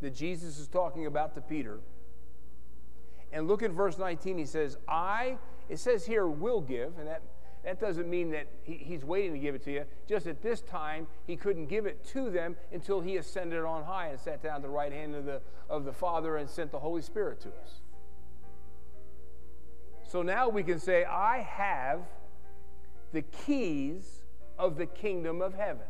that 0.01 0.15
Jesus 0.15 0.57
is 0.59 0.67
talking 0.67 1.05
about 1.05 1.35
to 1.35 1.41
Peter. 1.41 1.79
And 3.31 3.47
look 3.47 3.61
at 3.61 3.71
verse 3.71 3.97
19. 3.97 4.37
He 4.37 4.45
says, 4.45 4.77
I, 4.87 5.37
it 5.69 5.79
says 5.79 6.05
here, 6.05 6.27
will 6.27 6.61
give. 6.61 6.97
And 6.97 7.07
that, 7.07 7.21
that 7.67 7.81
doesn't 7.81 8.09
mean 8.09 8.31
that 8.31 8.47
he, 8.63 8.75
he's 8.75 9.03
waiting 9.03 9.33
to 9.33 9.39
give 9.39 9.53
it 9.53 9.61
to 9.65 9.71
you. 9.73 9.83
Just 10.07 10.25
at 10.25 10.41
this 10.41 10.61
time, 10.61 11.05
he 11.25 11.35
couldn't 11.35 11.65
give 11.65 11.85
it 11.85 12.01
to 12.13 12.29
them 12.29 12.55
until 12.71 13.01
he 13.01 13.17
ascended 13.17 13.65
on 13.65 13.83
high 13.83 14.07
and 14.07 14.17
sat 14.17 14.41
down 14.41 14.55
at 14.55 14.61
the 14.61 14.69
right 14.69 14.93
hand 14.93 15.13
of 15.15 15.25
the, 15.25 15.41
of 15.69 15.83
the 15.83 15.91
Father 15.91 16.37
and 16.37 16.49
sent 16.49 16.71
the 16.71 16.79
Holy 16.79 17.01
Spirit 17.01 17.41
to 17.41 17.49
us. 17.49 17.81
So 20.09 20.21
now 20.21 20.47
we 20.47 20.63
can 20.63 20.79
say, 20.79 21.03
I 21.03 21.39
have 21.39 22.03
the 23.11 23.23
keys 23.23 24.23
of 24.57 24.77
the 24.77 24.85
kingdom 24.85 25.41
of 25.41 25.53
heaven. 25.53 25.87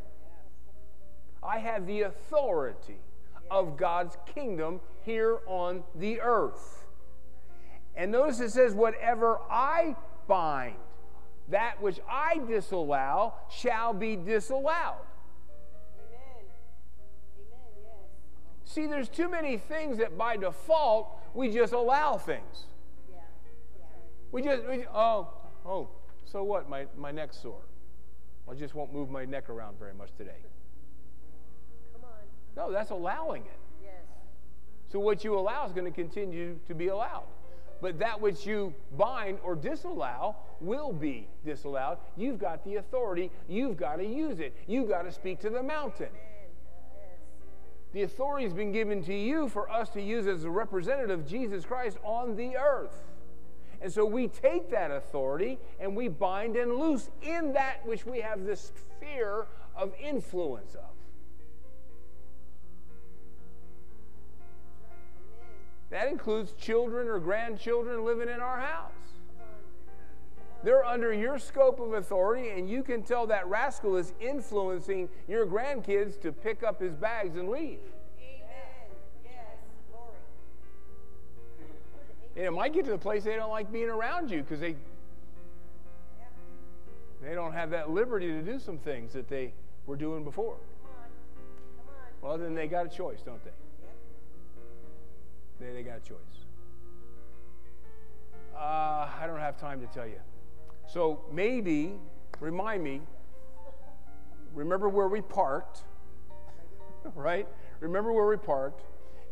I 1.44 1.60
have 1.60 1.86
the 1.86 2.02
authority 2.02 2.98
of 3.52 3.78
God's 3.78 4.18
kingdom 4.34 4.82
here 5.04 5.42
on 5.46 5.84
the 5.94 6.22
earth. 6.22 6.88
And 7.96 8.12
notice 8.12 8.40
it 8.40 8.50
says, 8.50 8.74
whatever 8.74 9.40
I 9.48 9.96
bind, 10.28 10.78
that 11.50 11.82
which 11.82 12.00
I 12.10 12.40
disallow 12.40 13.34
shall 13.50 13.94
be 13.94 14.16
disallowed. 14.16 15.06
Amen. 15.98 16.46
Amen. 17.38 17.60
Yes. 17.84 18.74
See, 18.74 18.86
there's 18.86 19.10
too 19.10 19.30
many 19.30 19.58
things 19.58 19.98
that 20.00 20.18
by 20.18 20.38
default 20.38 21.18
we 21.34 21.50
just 21.50 21.74
allow 21.74 22.18
things. 22.18 22.66
Yeah. 23.10 23.20
Yeah. 23.80 23.86
We 24.32 24.42
just, 24.42 24.66
we, 24.68 24.86
oh, 24.94 25.30
oh, 25.66 25.90
so 26.26 26.44
what? 26.44 26.70
My, 26.70 26.88
my 26.98 27.12
neck's 27.12 27.38
sore. 27.42 27.62
I 28.50 28.54
just 28.54 28.76
won't 28.76 28.94
move 28.94 29.10
my 29.10 29.26
neck 29.26 29.50
around 29.50 29.78
very 29.80 29.94
much 29.94 30.10
today. 30.18 30.40
Come 31.94 32.04
on. 32.06 32.26
No, 32.56 32.72
that's 32.74 32.92
allowing 32.92 33.44
it. 33.44 33.60
Yes. 33.84 33.94
So 34.92 35.00
what 35.00 35.24
you 35.24 35.38
allow 35.38 35.66
is 35.66 35.74
going 35.74 35.86
to 35.86 35.92
continue 35.92 36.60
to 36.68 36.76
be 36.76 36.88
allowed. 36.88 37.28
But 37.82 38.00
that 38.00 38.20
which 38.20 38.46
you 38.46 38.74
bind 38.98 39.40
or 39.44 39.56
disallow 39.56 40.36
will 40.60 40.92
be 40.92 41.28
disallowed. 41.46 41.98
You've 42.16 42.40
got 42.40 42.64
the 42.64 42.76
authority. 42.76 43.32
You've 43.48 43.78
got 43.78 43.98
to 43.98 44.06
use 44.06 44.40
it. 44.40 44.56
You've 44.68 44.90
got 44.90 45.04
to 45.04 45.12
speak 45.12 45.40
to 45.42 45.50
the 45.50 45.62
mountain. 45.62 46.10
The 47.94 48.04
authority 48.04 48.44
has 48.44 48.54
been 48.54 48.72
given 48.72 49.04
to 49.04 49.14
you 49.14 49.48
for 49.48 49.70
us 49.72 49.90
to 49.90 50.02
use 50.02 50.28
as 50.28 50.44
a 50.44 50.50
representative 50.50 51.20
of 51.20 51.28
Jesus 51.28 51.66
Christ 51.66 51.98
on 52.04 52.36
the 52.36 52.58
earth. 52.58 53.04
And 53.82 53.92
so 53.92 54.06
we 54.06 54.28
take 54.28 54.72
that 54.72 54.92
authority 54.92 55.60
and 55.80 55.96
we 55.96 56.08
bind 56.08 56.56
and 56.56 56.74
loose 56.74 57.10
in 57.22 57.54
that 57.54 57.86
which 57.86 58.06
we 58.06 58.20
have 58.22 58.44
this 58.44 58.72
sphere 59.00 59.46
of 59.76 59.94
influence 60.02 60.74
of. 60.76 60.97
That 65.90 66.10
includes 66.10 66.54
children 66.54 67.08
or 67.08 67.20
grandchildren 67.20 68.04
living 68.04 68.30
in 68.30 68.42
our 68.42 68.60
house. 68.60 68.92
They're 70.64 70.84
under 70.84 71.14
your 71.14 71.38
scope 71.38 71.80
of 71.80 71.94
authority, 71.94 72.50
and 72.50 72.70
you 72.70 72.84
can 72.84 73.04
tell 73.04 73.28
that 73.28 73.48
rascal 73.48 73.96
is 73.96 74.14
influencing 74.20 75.08
your 75.28 75.46
grandkids 75.46 76.20
to 76.22 76.32
pick 76.32 76.64
up 76.64 76.82
his 76.82 76.94
bags 76.96 77.38
and 77.38 77.48
leave. 77.48 77.80
Amen. 78.20 78.48
Yes. 79.24 79.34
Glory. 79.92 80.16
And 82.36 82.46
it 82.46 82.52
might 82.52 82.74
get 82.74 82.86
to 82.86 82.92
the 82.92 82.98
place 82.98 83.24
they 83.24 83.36
don't 83.36 83.52
like 83.52 83.72
being 83.72 83.90
around 83.90 84.32
you 84.32 84.42
because 84.42 84.60
they, 84.60 84.76
they 87.22 87.36
don't 87.36 87.54
have 87.54 87.70
that 87.70 87.92
liberty 87.92 88.28
to 88.28 88.42
do 88.42 88.60
some 88.60 88.80
things 88.80 89.14
that 89.14 89.30
they 89.30 89.54
were 89.86 89.96
doing 89.96 90.24
before. 90.24 90.56
Come 90.56 90.92
on. 90.98 91.10
Come 91.78 91.96
on. 91.96 92.30
Well, 92.30 92.38
then 92.40 92.56
they 92.56 92.68
got 92.68 92.88
a 92.88 92.90
choice, 92.90 93.22
don't 93.22 93.44
they? 93.46 93.52
They, 95.60 95.72
they 95.74 95.84
got 95.84 95.98
a 95.98 96.02
choice. 96.02 96.18
Uh, 98.56 99.08
I 99.20 99.26
don't 99.28 99.40
have 99.40 99.60
time 99.60 99.80
to 99.82 99.88
tell 99.88 100.08
you. 100.08 100.20
So 100.88 101.22
maybe, 101.32 101.94
remind 102.40 102.84
me, 102.84 103.02
remember 104.54 104.90
where 104.90 105.08
we 105.08 105.22
parked, 105.22 105.84
right? 107.16 107.48
Remember 107.80 108.12
where 108.12 108.28
we 108.28 108.38
parked. 108.38 108.84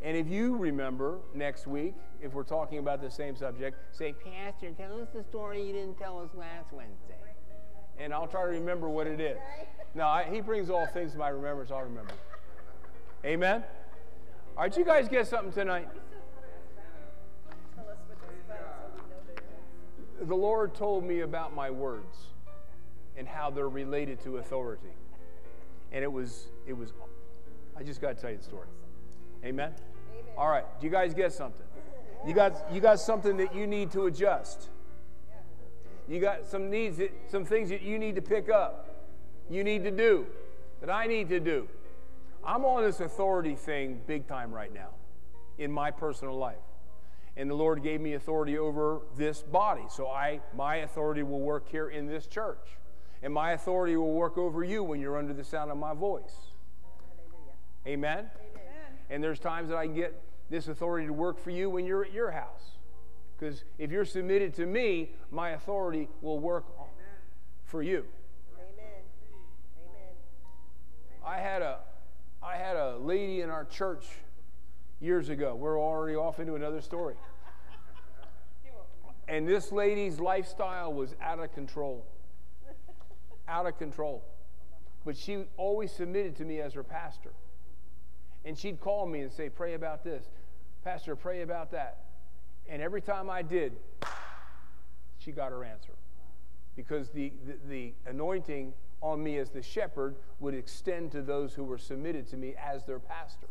And 0.03 0.15
if 0.15 0.27
you 0.27 0.55
remember 0.55 1.19
next 1.33 1.65
week, 1.65 1.95
if 2.21 2.33
we're 2.33 2.43
talking 2.43 2.77
about 2.77 3.01
the 3.01 3.09
same 3.09 3.35
subject, 3.35 3.77
say, 3.95 4.13
Pastor, 4.13 4.71
tell 4.71 5.01
us 5.01 5.07
the 5.13 5.23
story 5.23 5.65
you 5.65 5.73
didn't 5.73 5.97
tell 5.97 6.19
us 6.19 6.29
last 6.35 6.71
Wednesday. 6.71 7.15
And 7.97 8.13
I'll 8.13 8.27
try 8.27 8.41
to 8.41 8.49
remember 8.49 8.89
what 8.89 9.07
it 9.07 9.19
is. 9.19 9.37
No, 9.95 10.05
I, 10.05 10.27
he 10.31 10.41
brings 10.41 10.69
all 10.69 10.85
things 10.87 11.13
to 11.13 11.17
my 11.17 11.29
remembrance, 11.29 11.71
I'll 11.71 11.81
remember. 11.81 12.13
Amen? 13.23 13.63
All 14.57 14.63
right, 14.63 14.77
you 14.77 14.85
guys 14.85 15.07
get 15.07 15.27
something 15.27 15.51
tonight. 15.51 15.87
The 20.21 20.35
Lord 20.35 20.73
told 20.75 21.03
me 21.03 21.21
about 21.21 21.55
my 21.55 21.69
words 21.69 22.27
and 23.17 23.27
how 23.27 23.49
they're 23.49 23.69
related 23.69 24.21
to 24.23 24.37
authority. 24.37 24.93
And 25.91 26.03
it 26.03 26.11
was, 26.11 26.47
it 26.67 26.73
was, 26.73 26.93
I 27.77 27.83
just 27.83 28.01
got 28.01 28.15
to 28.15 28.21
tell 28.21 28.31
you 28.31 28.37
the 28.37 28.43
story. 28.43 28.67
Amen? 29.43 29.69
Amen. 29.69 30.33
All 30.37 30.49
right, 30.49 30.65
do 30.79 30.85
you 30.85 30.91
guys 30.91 31.13
get 31.13 31.31
something? 31.31 31.65
You 32.25 32.33
got, 32.33 32.73
you 32.73 32.81
got 32.81 32.99
something 32.99 33.37
that 33.37 33.53
you 33.53 33.67
need 33.67 33.91
to 33.91 34.07
adjust. 34.07 34.69
You 36.07 36.19
got 36.19 36.45
some 36.45 36.69
needs, 36.69 36.97
that, 36.97 37.11
some 37.27 37.45
things 37.45 37.69
that 37.69 37.81
you 37.81 37.99
need 37.99 38.15
to 38.15 38.21
pick 38.21 38.49
up. 38.49 38.89
You 39.49 39.63
need 39.63 39.83
to 39.83 39.91
do, 39.91 40.25
that 40.81 40.89
I 40.89 41.05
need 41.07 41.29
to 41.29 41.39
do. 41.39 41.67
I'm 42.43 42.65
on 42.65 42.83
this 42.83 42.99
authority 42.99 43.55
thing 43.55 44.01
big 44.07 44.27
time 44.27 44.51
right 44.51 44.73
now 44.73 44.89
in 45.57 45.71
my 45.71 45.91
personal 45.91 46.37
life. 46.37 46.55
And 47.37 47.49
the 47.49 47.55
Lord 47.55 47.83
gave 47.83 47.99
me 47.99 48.13
authority 48.13 48.57
over 48.57 49.01
this 49.17 49.41
body. 49.41 49.83
So 49.89 50.07
I 50.07 50.39
my 50.55 50.77
authority 50.77 51.23
will 51.23 51.41
work 51.41 51.67
here 51.69 51.89
in 51.89 52.07
this 52.07 52.27
church. 52.27 52.77
And 53.21 53.33
my 53.33 53.51
authority 53.51 53.97
will 53.97 54.13
work 54.13 54.37
over 54.37 54.63
you 54.63 54.83
when 54.83 54.99
you're 54.99 55.17
under 55.17 55.33
the 55.33 55.43
sound 55.43 55.71
of 55.71 55.77
my 55.77 55.93
voice. 55.93 56.51
Hallelujah. 56.83 57.53
Amen? 57.87 58.29
Amen. 58.39 58.65
And 59.09 59.23
there's 59.23 59.39
times 59.39 59.69
that 59.69 59.77
I 59.77 59.85
can 59.85 59.95
get 59.95 60.21
this 60.49 60.67
authority 60.67 61.07
to 61.07 61.13
work 61.13 61.39
for 61.39 61.49
you 61.49 61.69
when 61.69 61.85
you're 61.85 62.05
at 62.05 62.13
your 62.13 62.31
house. 62.31 62.77
Because 63.37 63.63
if 63.77 63.91
you're 63.91 64.05
submitted 64.05 64.53
to 64.55 64.65
me, 64.65 65.11
my 65.31 65.51
authority 65.51 66.07
will 66.21 66.39
work 66.39 66.65
for 67.65 67.81
you. 67.81 68.05
Amen. 68.55 69.03
Amen. 69.79 70.13
I 71.25 71.37
had 71.39 71.61
a 71.61 71.79
I 72.41 72.57
had 72.57 72.75
a 72.77 72.97
lady 72.97 73.41
in 73.41 73.49
our 73.49 73.65
church 73.65 74.05
years 75.05 75.29
ago. 75.29 75.55
We're 75.55 75.79
already 75.79 76.15
off 76.15 76.39
into 76.39 76.55
another 76.55 76.81
story. 76.81 77.15
And 79.27 79.47
this 79.47 79.71
lady's 79.71 80.19
lifestyle 80.19 80.93
was 80.93 81.15
out 81.21 81.39
of 81.39 81.53
control. 81.53 82.05
Out 83.47 83.65
of 83.65 83.77
control. 83.77 84.23
But 85.05 85.15
she 85.15 85.45
always 85.57 85.91
submitted 85.91 86.35
to 86.37 86.45
me 86.45 86.59
as 86.59 86.73
her 86.73 86.83
pastor. 86.83 87.31
And 88.43 88.57
she'd 88.57 88.79
call 88.79 89.07
me 89.07 89.21
and 89.21 89.31
say, 89.31 89.49
Pray 89.49 89.73
about 89.73 90.03
this. 90.03 90.25
Pastor, 90.83 91.15
pray 91.15 91.41
about 91.41 91.71
that. 91.71 92.03
And 92.67 92.81
every 92.81 93.01
time 93.01 93.29
I 93.29 93.41
did, 93.41 93.73
she 95.17 95.31
got 95.31 95.51
her 95.51 95.63
answer. 95.63 95.93
Because 96.75 97.09
the, 97.09 97.31
the, 97.45 97.55
the 97.67 97.93
anointing 98.09 98.73
on 99.01 99.23
me 99.23 99.37
as 99.37 99.49
the 99.49 99.61
shepherd 99.61 100.15
would 100.39 100.53
extend 100.53 101.11
to 101.11 101.21
those 101.21 101.53
who 101.53 101.63
were 101.63 101.77
submitted 101.77 102.27
to 102.29 102.37
me 102.37 102.55
as 102.63 102.85
their 102.85 102.99
pastor. 102.99 103.47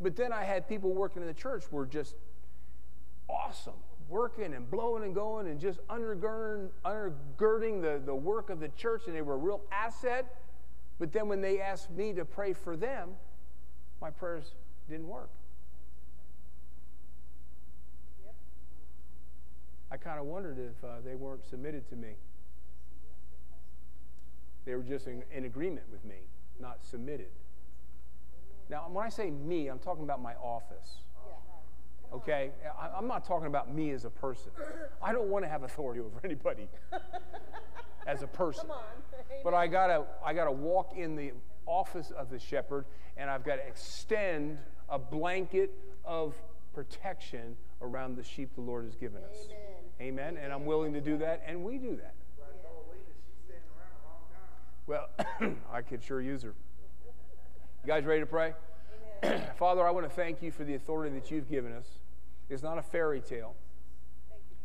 But 0.00 0.16
then 0.16 0.32
I 0.32 0.44
had 0.44 0.68
people 0.68 0.92
working 0.92 1.22
in 1.22 1.28
the 1.28 1.34
church 1.34 1.64
were 1.72 1.86
just 1.86 2.14
awesome, 3.28 3.74
working 4.08 4.54
and 4.54 4.70
blowing 4.70 5.02
and 5.02 5.14
going 5.14 5.48
and 5.48 5.60
just 5.60 5.80
undergirding, 5.88 6.68
undergirding 6.84 7.82
the, 7.82 8.00
the 8.04 8.14
work 8.14 8.50
of 8.50 8.60
the 8.60 8.68
church, 8.70 9.02
and 9.06 9.14
they 9.14 9.22
were 9.22 9.34
a 9.34 9.38
real 9.38 9.62
asset. 9.72 10.36
But 10.98 11.12
then 11.12 11.28
when 11.28 11.40
they 11.40 11.60
asked 11.60 11.90
me 11.90 12.12
to 12.14 12.24
pray 12.24 12.52
for 12.52 12.76
them, 12.76 13.10
my 14.00 14.10
prayers 14.10 14.54
didn't 14.88 15.08
work. 15.08 15.30
I 19.90 19.96
kind 19.96 20.20
of 20.20 20.26
wondered 20.26 20.58
if 20.58 20.84
uh, 20.84 20.96
they 21.04 21.14
weren't 21.14 21.44
submitted 21.46 21.88
to 21.90 21.96
me. 21.96 22.10
They 24.64 24.74
were 24.74 24.82
just 24.82 25.06
in, 25.06 25.22
in 25.32 25.46
agreement 25.46 25.86
with 25.90 26.04
me, 26.04 26.16
not 26.60 26.84
submitted. 26.84 27.30
Now, 28.70 28.86
when 28.90 29.04
I 29.04 29.08
say 29.08 29.30
me, 29.30 29.68
I'm 29.68 29.78
talking 29.78 30.04
about 30.04 30.20
my 30.20 30.34
office. 30.34 30.98
Okay? 32.12 32.50
I, 32.80 32.88
I'm 32.96 33.06
not 33.06 33.24
talking 33.24 33.46
about 33.46 33.74
me 33.74 33.90
as 33.90 34.04
a 34.04 34.10
person. 34.10 34.50
I 35.02 35.12
don't 35.12 35.28
want 35.28 35.44
to 35.44 35.48
have 35.48 35.62
authority 35.62 36.00
over 36.00 36.20
anybody 36.24 36.68
as 38.06 38.22
a 38.22 38.26
person. 38.26 38.62
Come 38.62 38.72
on. 38.72 38.82
But 39.44 39.54
I 39.54 39.68
gotta, 39.68 40.04
I 40.24 40.32
gotta 40.32 40.50
walk 40.50 40.96
in 40.96 41.14
the 41.14 41.32
office 41.64 42.10
of 42.10 42.28
the 42.28 42.38
shepherd, 42.40 42.86
and 43.16 43.30
I've 43.30 43.44
got 43.44 43.56
to 43.56 43.66
extend 43.66 44.58
a 44.88 44.98
blanket 44.98 45.72
of 46.04 46.34
protection 46.74 47.56
around 47.80 48.16
the 48.16 48.24
sheep 48.24 48.54
the 48.54 48.60
Lord 48.60 48.84
has 48.84 48.96
given 48.96 49.22
us. 49.22 49.36
Amen. 50.00 50.32
Amen. 50.32 50.42
And 50.42 50.52
I'm 50.52 50.64
willing 50.64 50.92
to 50.94 51.00
do 51.00 51.18
that, 51.18 51.42
and 51.46 51.62
we 51.62 51.78
do 51.78 51.96
that. 51.96 52.14
Well, 54.88 55.08
I 55.72 55.82
could 55.82 56.02
sure 56.02 56.22
use 56.22 56.42
her. 56.42 56.54
You 57.88 57.94
guys 57.94 58.04
ready 58.04 58.20
to 58.20 58.26
pray? 58.26 58.52
Father, 59.56 59.82
I 59.82 59.90
want 59.92 60.04
to 60.04 60.14
thank 60.14 60.42
you 60.42 60.52
for 60.52 60.62
the 60.62 60.74
authority 60.74 61.14
that 61.18 61.30
you've 61.30 61.48
given 61.48 61.72
us. 61.72 61.86
It's 62.50 62.62
not 62.62 62.76
a 62.76 62.82
fairy 62.82 63.22
tale, 63.22 63.54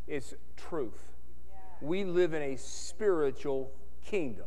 it's 0.06 0.34
truth. 0.58 1.00
Yeah. 1.48 1.88
We 1.88 2.04
live 2.04 2.34
in 2.34 2.42
a 2.42 2.56
spiritual 2.58 3.72
kingdom, 4.04 4.44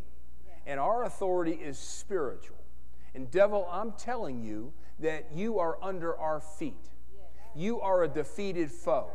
and 0.68 0.80
our 0.80 1.06
authority 1.06 1.54
is 1.54 1.80
spiritual. 1.80 2.60
And, 3.16 3.32
devil, 3.32 3.68
I'm 3.72 3.94
telling 3.94 4.44
you 4.44 4.72
that 5.00 5.26
you 5.34 5.58
are 5.58 5.80
under 5.82 6.16
our 6.16 6.40
feet. 6.40 6.92
You 7.56 7.82
are 7.82 8.04
a 8.04 8.08
defeated 8.08 8.70
foe. 8.70 9.10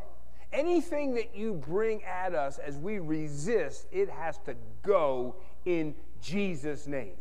Anything 0.53 1.15
that 1.15 1.37
you 1.37 1.55
bring 1.55 2.03
at 2.03 2.35
us 2.35 2.59
as 2.59 2.79
we 2.79 2.99
resist, 2.99 3.87
it 3.93 4.11
has 4.11 4.39
to 4.39 4.57
go 4.83 5.37
in 5.65 5.95
Jesus' 6.21 6.89
name. 6.89 7.15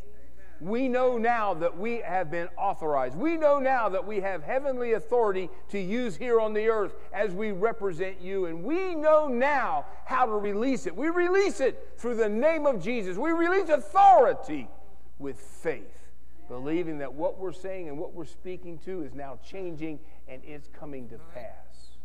We 0.62 0.88
know 0.88 1.18
now 1.18 1.55
that 1.55 1.76
we 1.76 2.01
have 2.01 2.30
been 2.30 2.47
authorized. 2.55 3.18
We 3.18 3.36
know 3.36 3.57
now 3.57 3.89
that 3.89 4.05
we 4.05 4.20
have 4.20 4.43
heavenly 4.43 4.93
authority 4.93 5.49
to 5.70 5.80
use 5.80 6.16
here 6.16 6.39
on 6.39 6.53
the 6.53 6.68
earth 6.68 6.93
as 7.12 7.32
we 7.32 7.51
represent 7.51 8.22
you. 8.22 8.45
And 8.45 8.64
we 8.64 8.93
know 8.93 9.28
now 9.28 9.86
how 10.05 10.28
to 10.28 10.34
release 10.34 10.86
it. 10.86 10.95
We 10.95 11.09
release 11.09 11.62
it 11.62 11.95
through 11.97 12.16
the 12.16 12.30
name 12.30 12.68
of 12.68 12.80
Jesus. 12.80 13.18
We 13.18 13.32
release 13.32 13.70
authority 13.70 14.68
with 15.18 15.39
faith, 15.39 16.12
believing 16.47 16.99
that 16.99 17.12
what 17.12 17.39
we're 17.39 17.53
saying 17.53 17.89
and 17.89 17.97
what 17.97 18.14
we're 18.14 18.26
speaking 18.26 18.78
to 18.86 19.01
is 19.01 19.16
now 19.16 19.39
changing 19.43 19.99
and 20.28 20.43
it's 20.45 20.68
coming 20.68 21.09
to 21.09 21.18
pass. 21.34 21.97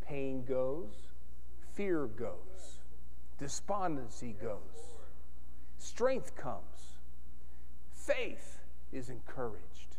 Pain 0.00 0.42
goes, 0.46 0.94
fear 1.74 2.06
goes, 2.06 2.78
despondency 3.38 4.34
goes, 4.40 4.96
strength 5.76 6.34
comes 6.34 6.97
faith 8.08 8.58
is 8.92 9.10
encouraged. 9.10 9.96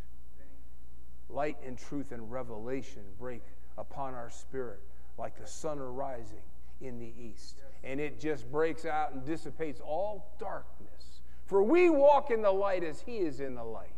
Light 1.30 1.57
and 1.66 1.78
truth 1.78 2.12
and 2.12 2.32
revelation 2.32 3.03
break 3.20 3.43
upon 3.78 4.16
our 4.16 4.30
spirit 4.30 4.80
like 5.18 5.39
the 5.39 5.45
sun 5.45 5.80
arising 5.80 6.41
in 6.82 6.97
the 6.97 7.12
east. 7.20 7.55
And 7.84 7.99
it 7.99 8.20
just 8.20 8.51
breaks 8.51 8.86
out 8.86 9.14
and 9.14 9.24
dissipates 9.26 9.80
all 9.80 10.36
darkness. 10.39 11.22
For 11.45 11.62
we 11.62 11.89
walk 11.89 12.32
in 12.32 12.41
the 12.41 12.51
light 12.51 12.84
as 12.84 13.01
he 13.01 13.18
is 13.18 13.39
in 13.39 13.55
the 13.55 13.64
light. 13.64 13.93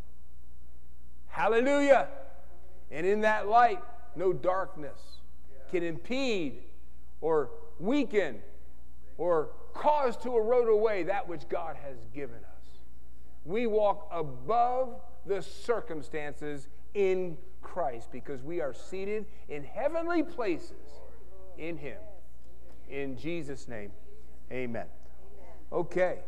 Hallelujah. 1.27 2.09
And 2.91 3.05
in 3.05 3.21
that 3.21 3.47
light, 3.47 3.79
no 4.15 4.33
darkness 4.33 4.99
can 5.71 5.83
impede 5.83 6.63
or 7.21 7.49
weaken 7.79 8.39
or 9.17 9.51
cause 9.73 10.17
to 10.17 10.35
erode 10.35 10.67
away 10.67 11.03
that 11.03 11.27
which 11.27 11.47
God 11.47 11.77
has 11.81 11.95
given 12.13 12.37
us. 12.37 12.50
We 13.45 13.67
walk 13.67 14.07
above 14.11 14.95
the 15.25 15.41
circumstances 15.41 16.67
in 16.93 17.37
Christ 17.61 18.11
because 18.11 18.43
we 18.43 18.61
are 18.61 18.73
seated 18.73 19.25
in 19.49 19.63
heavenly 19.63 20.23
places 20.23 21.01
in 21.57 21.77
Him. 21.77 21.97
In 22.89 23.17
Jesus' 23.17 23.67
name, 23.67 23.91
amen. 24.51 24.87
Okay. 25.71 26.19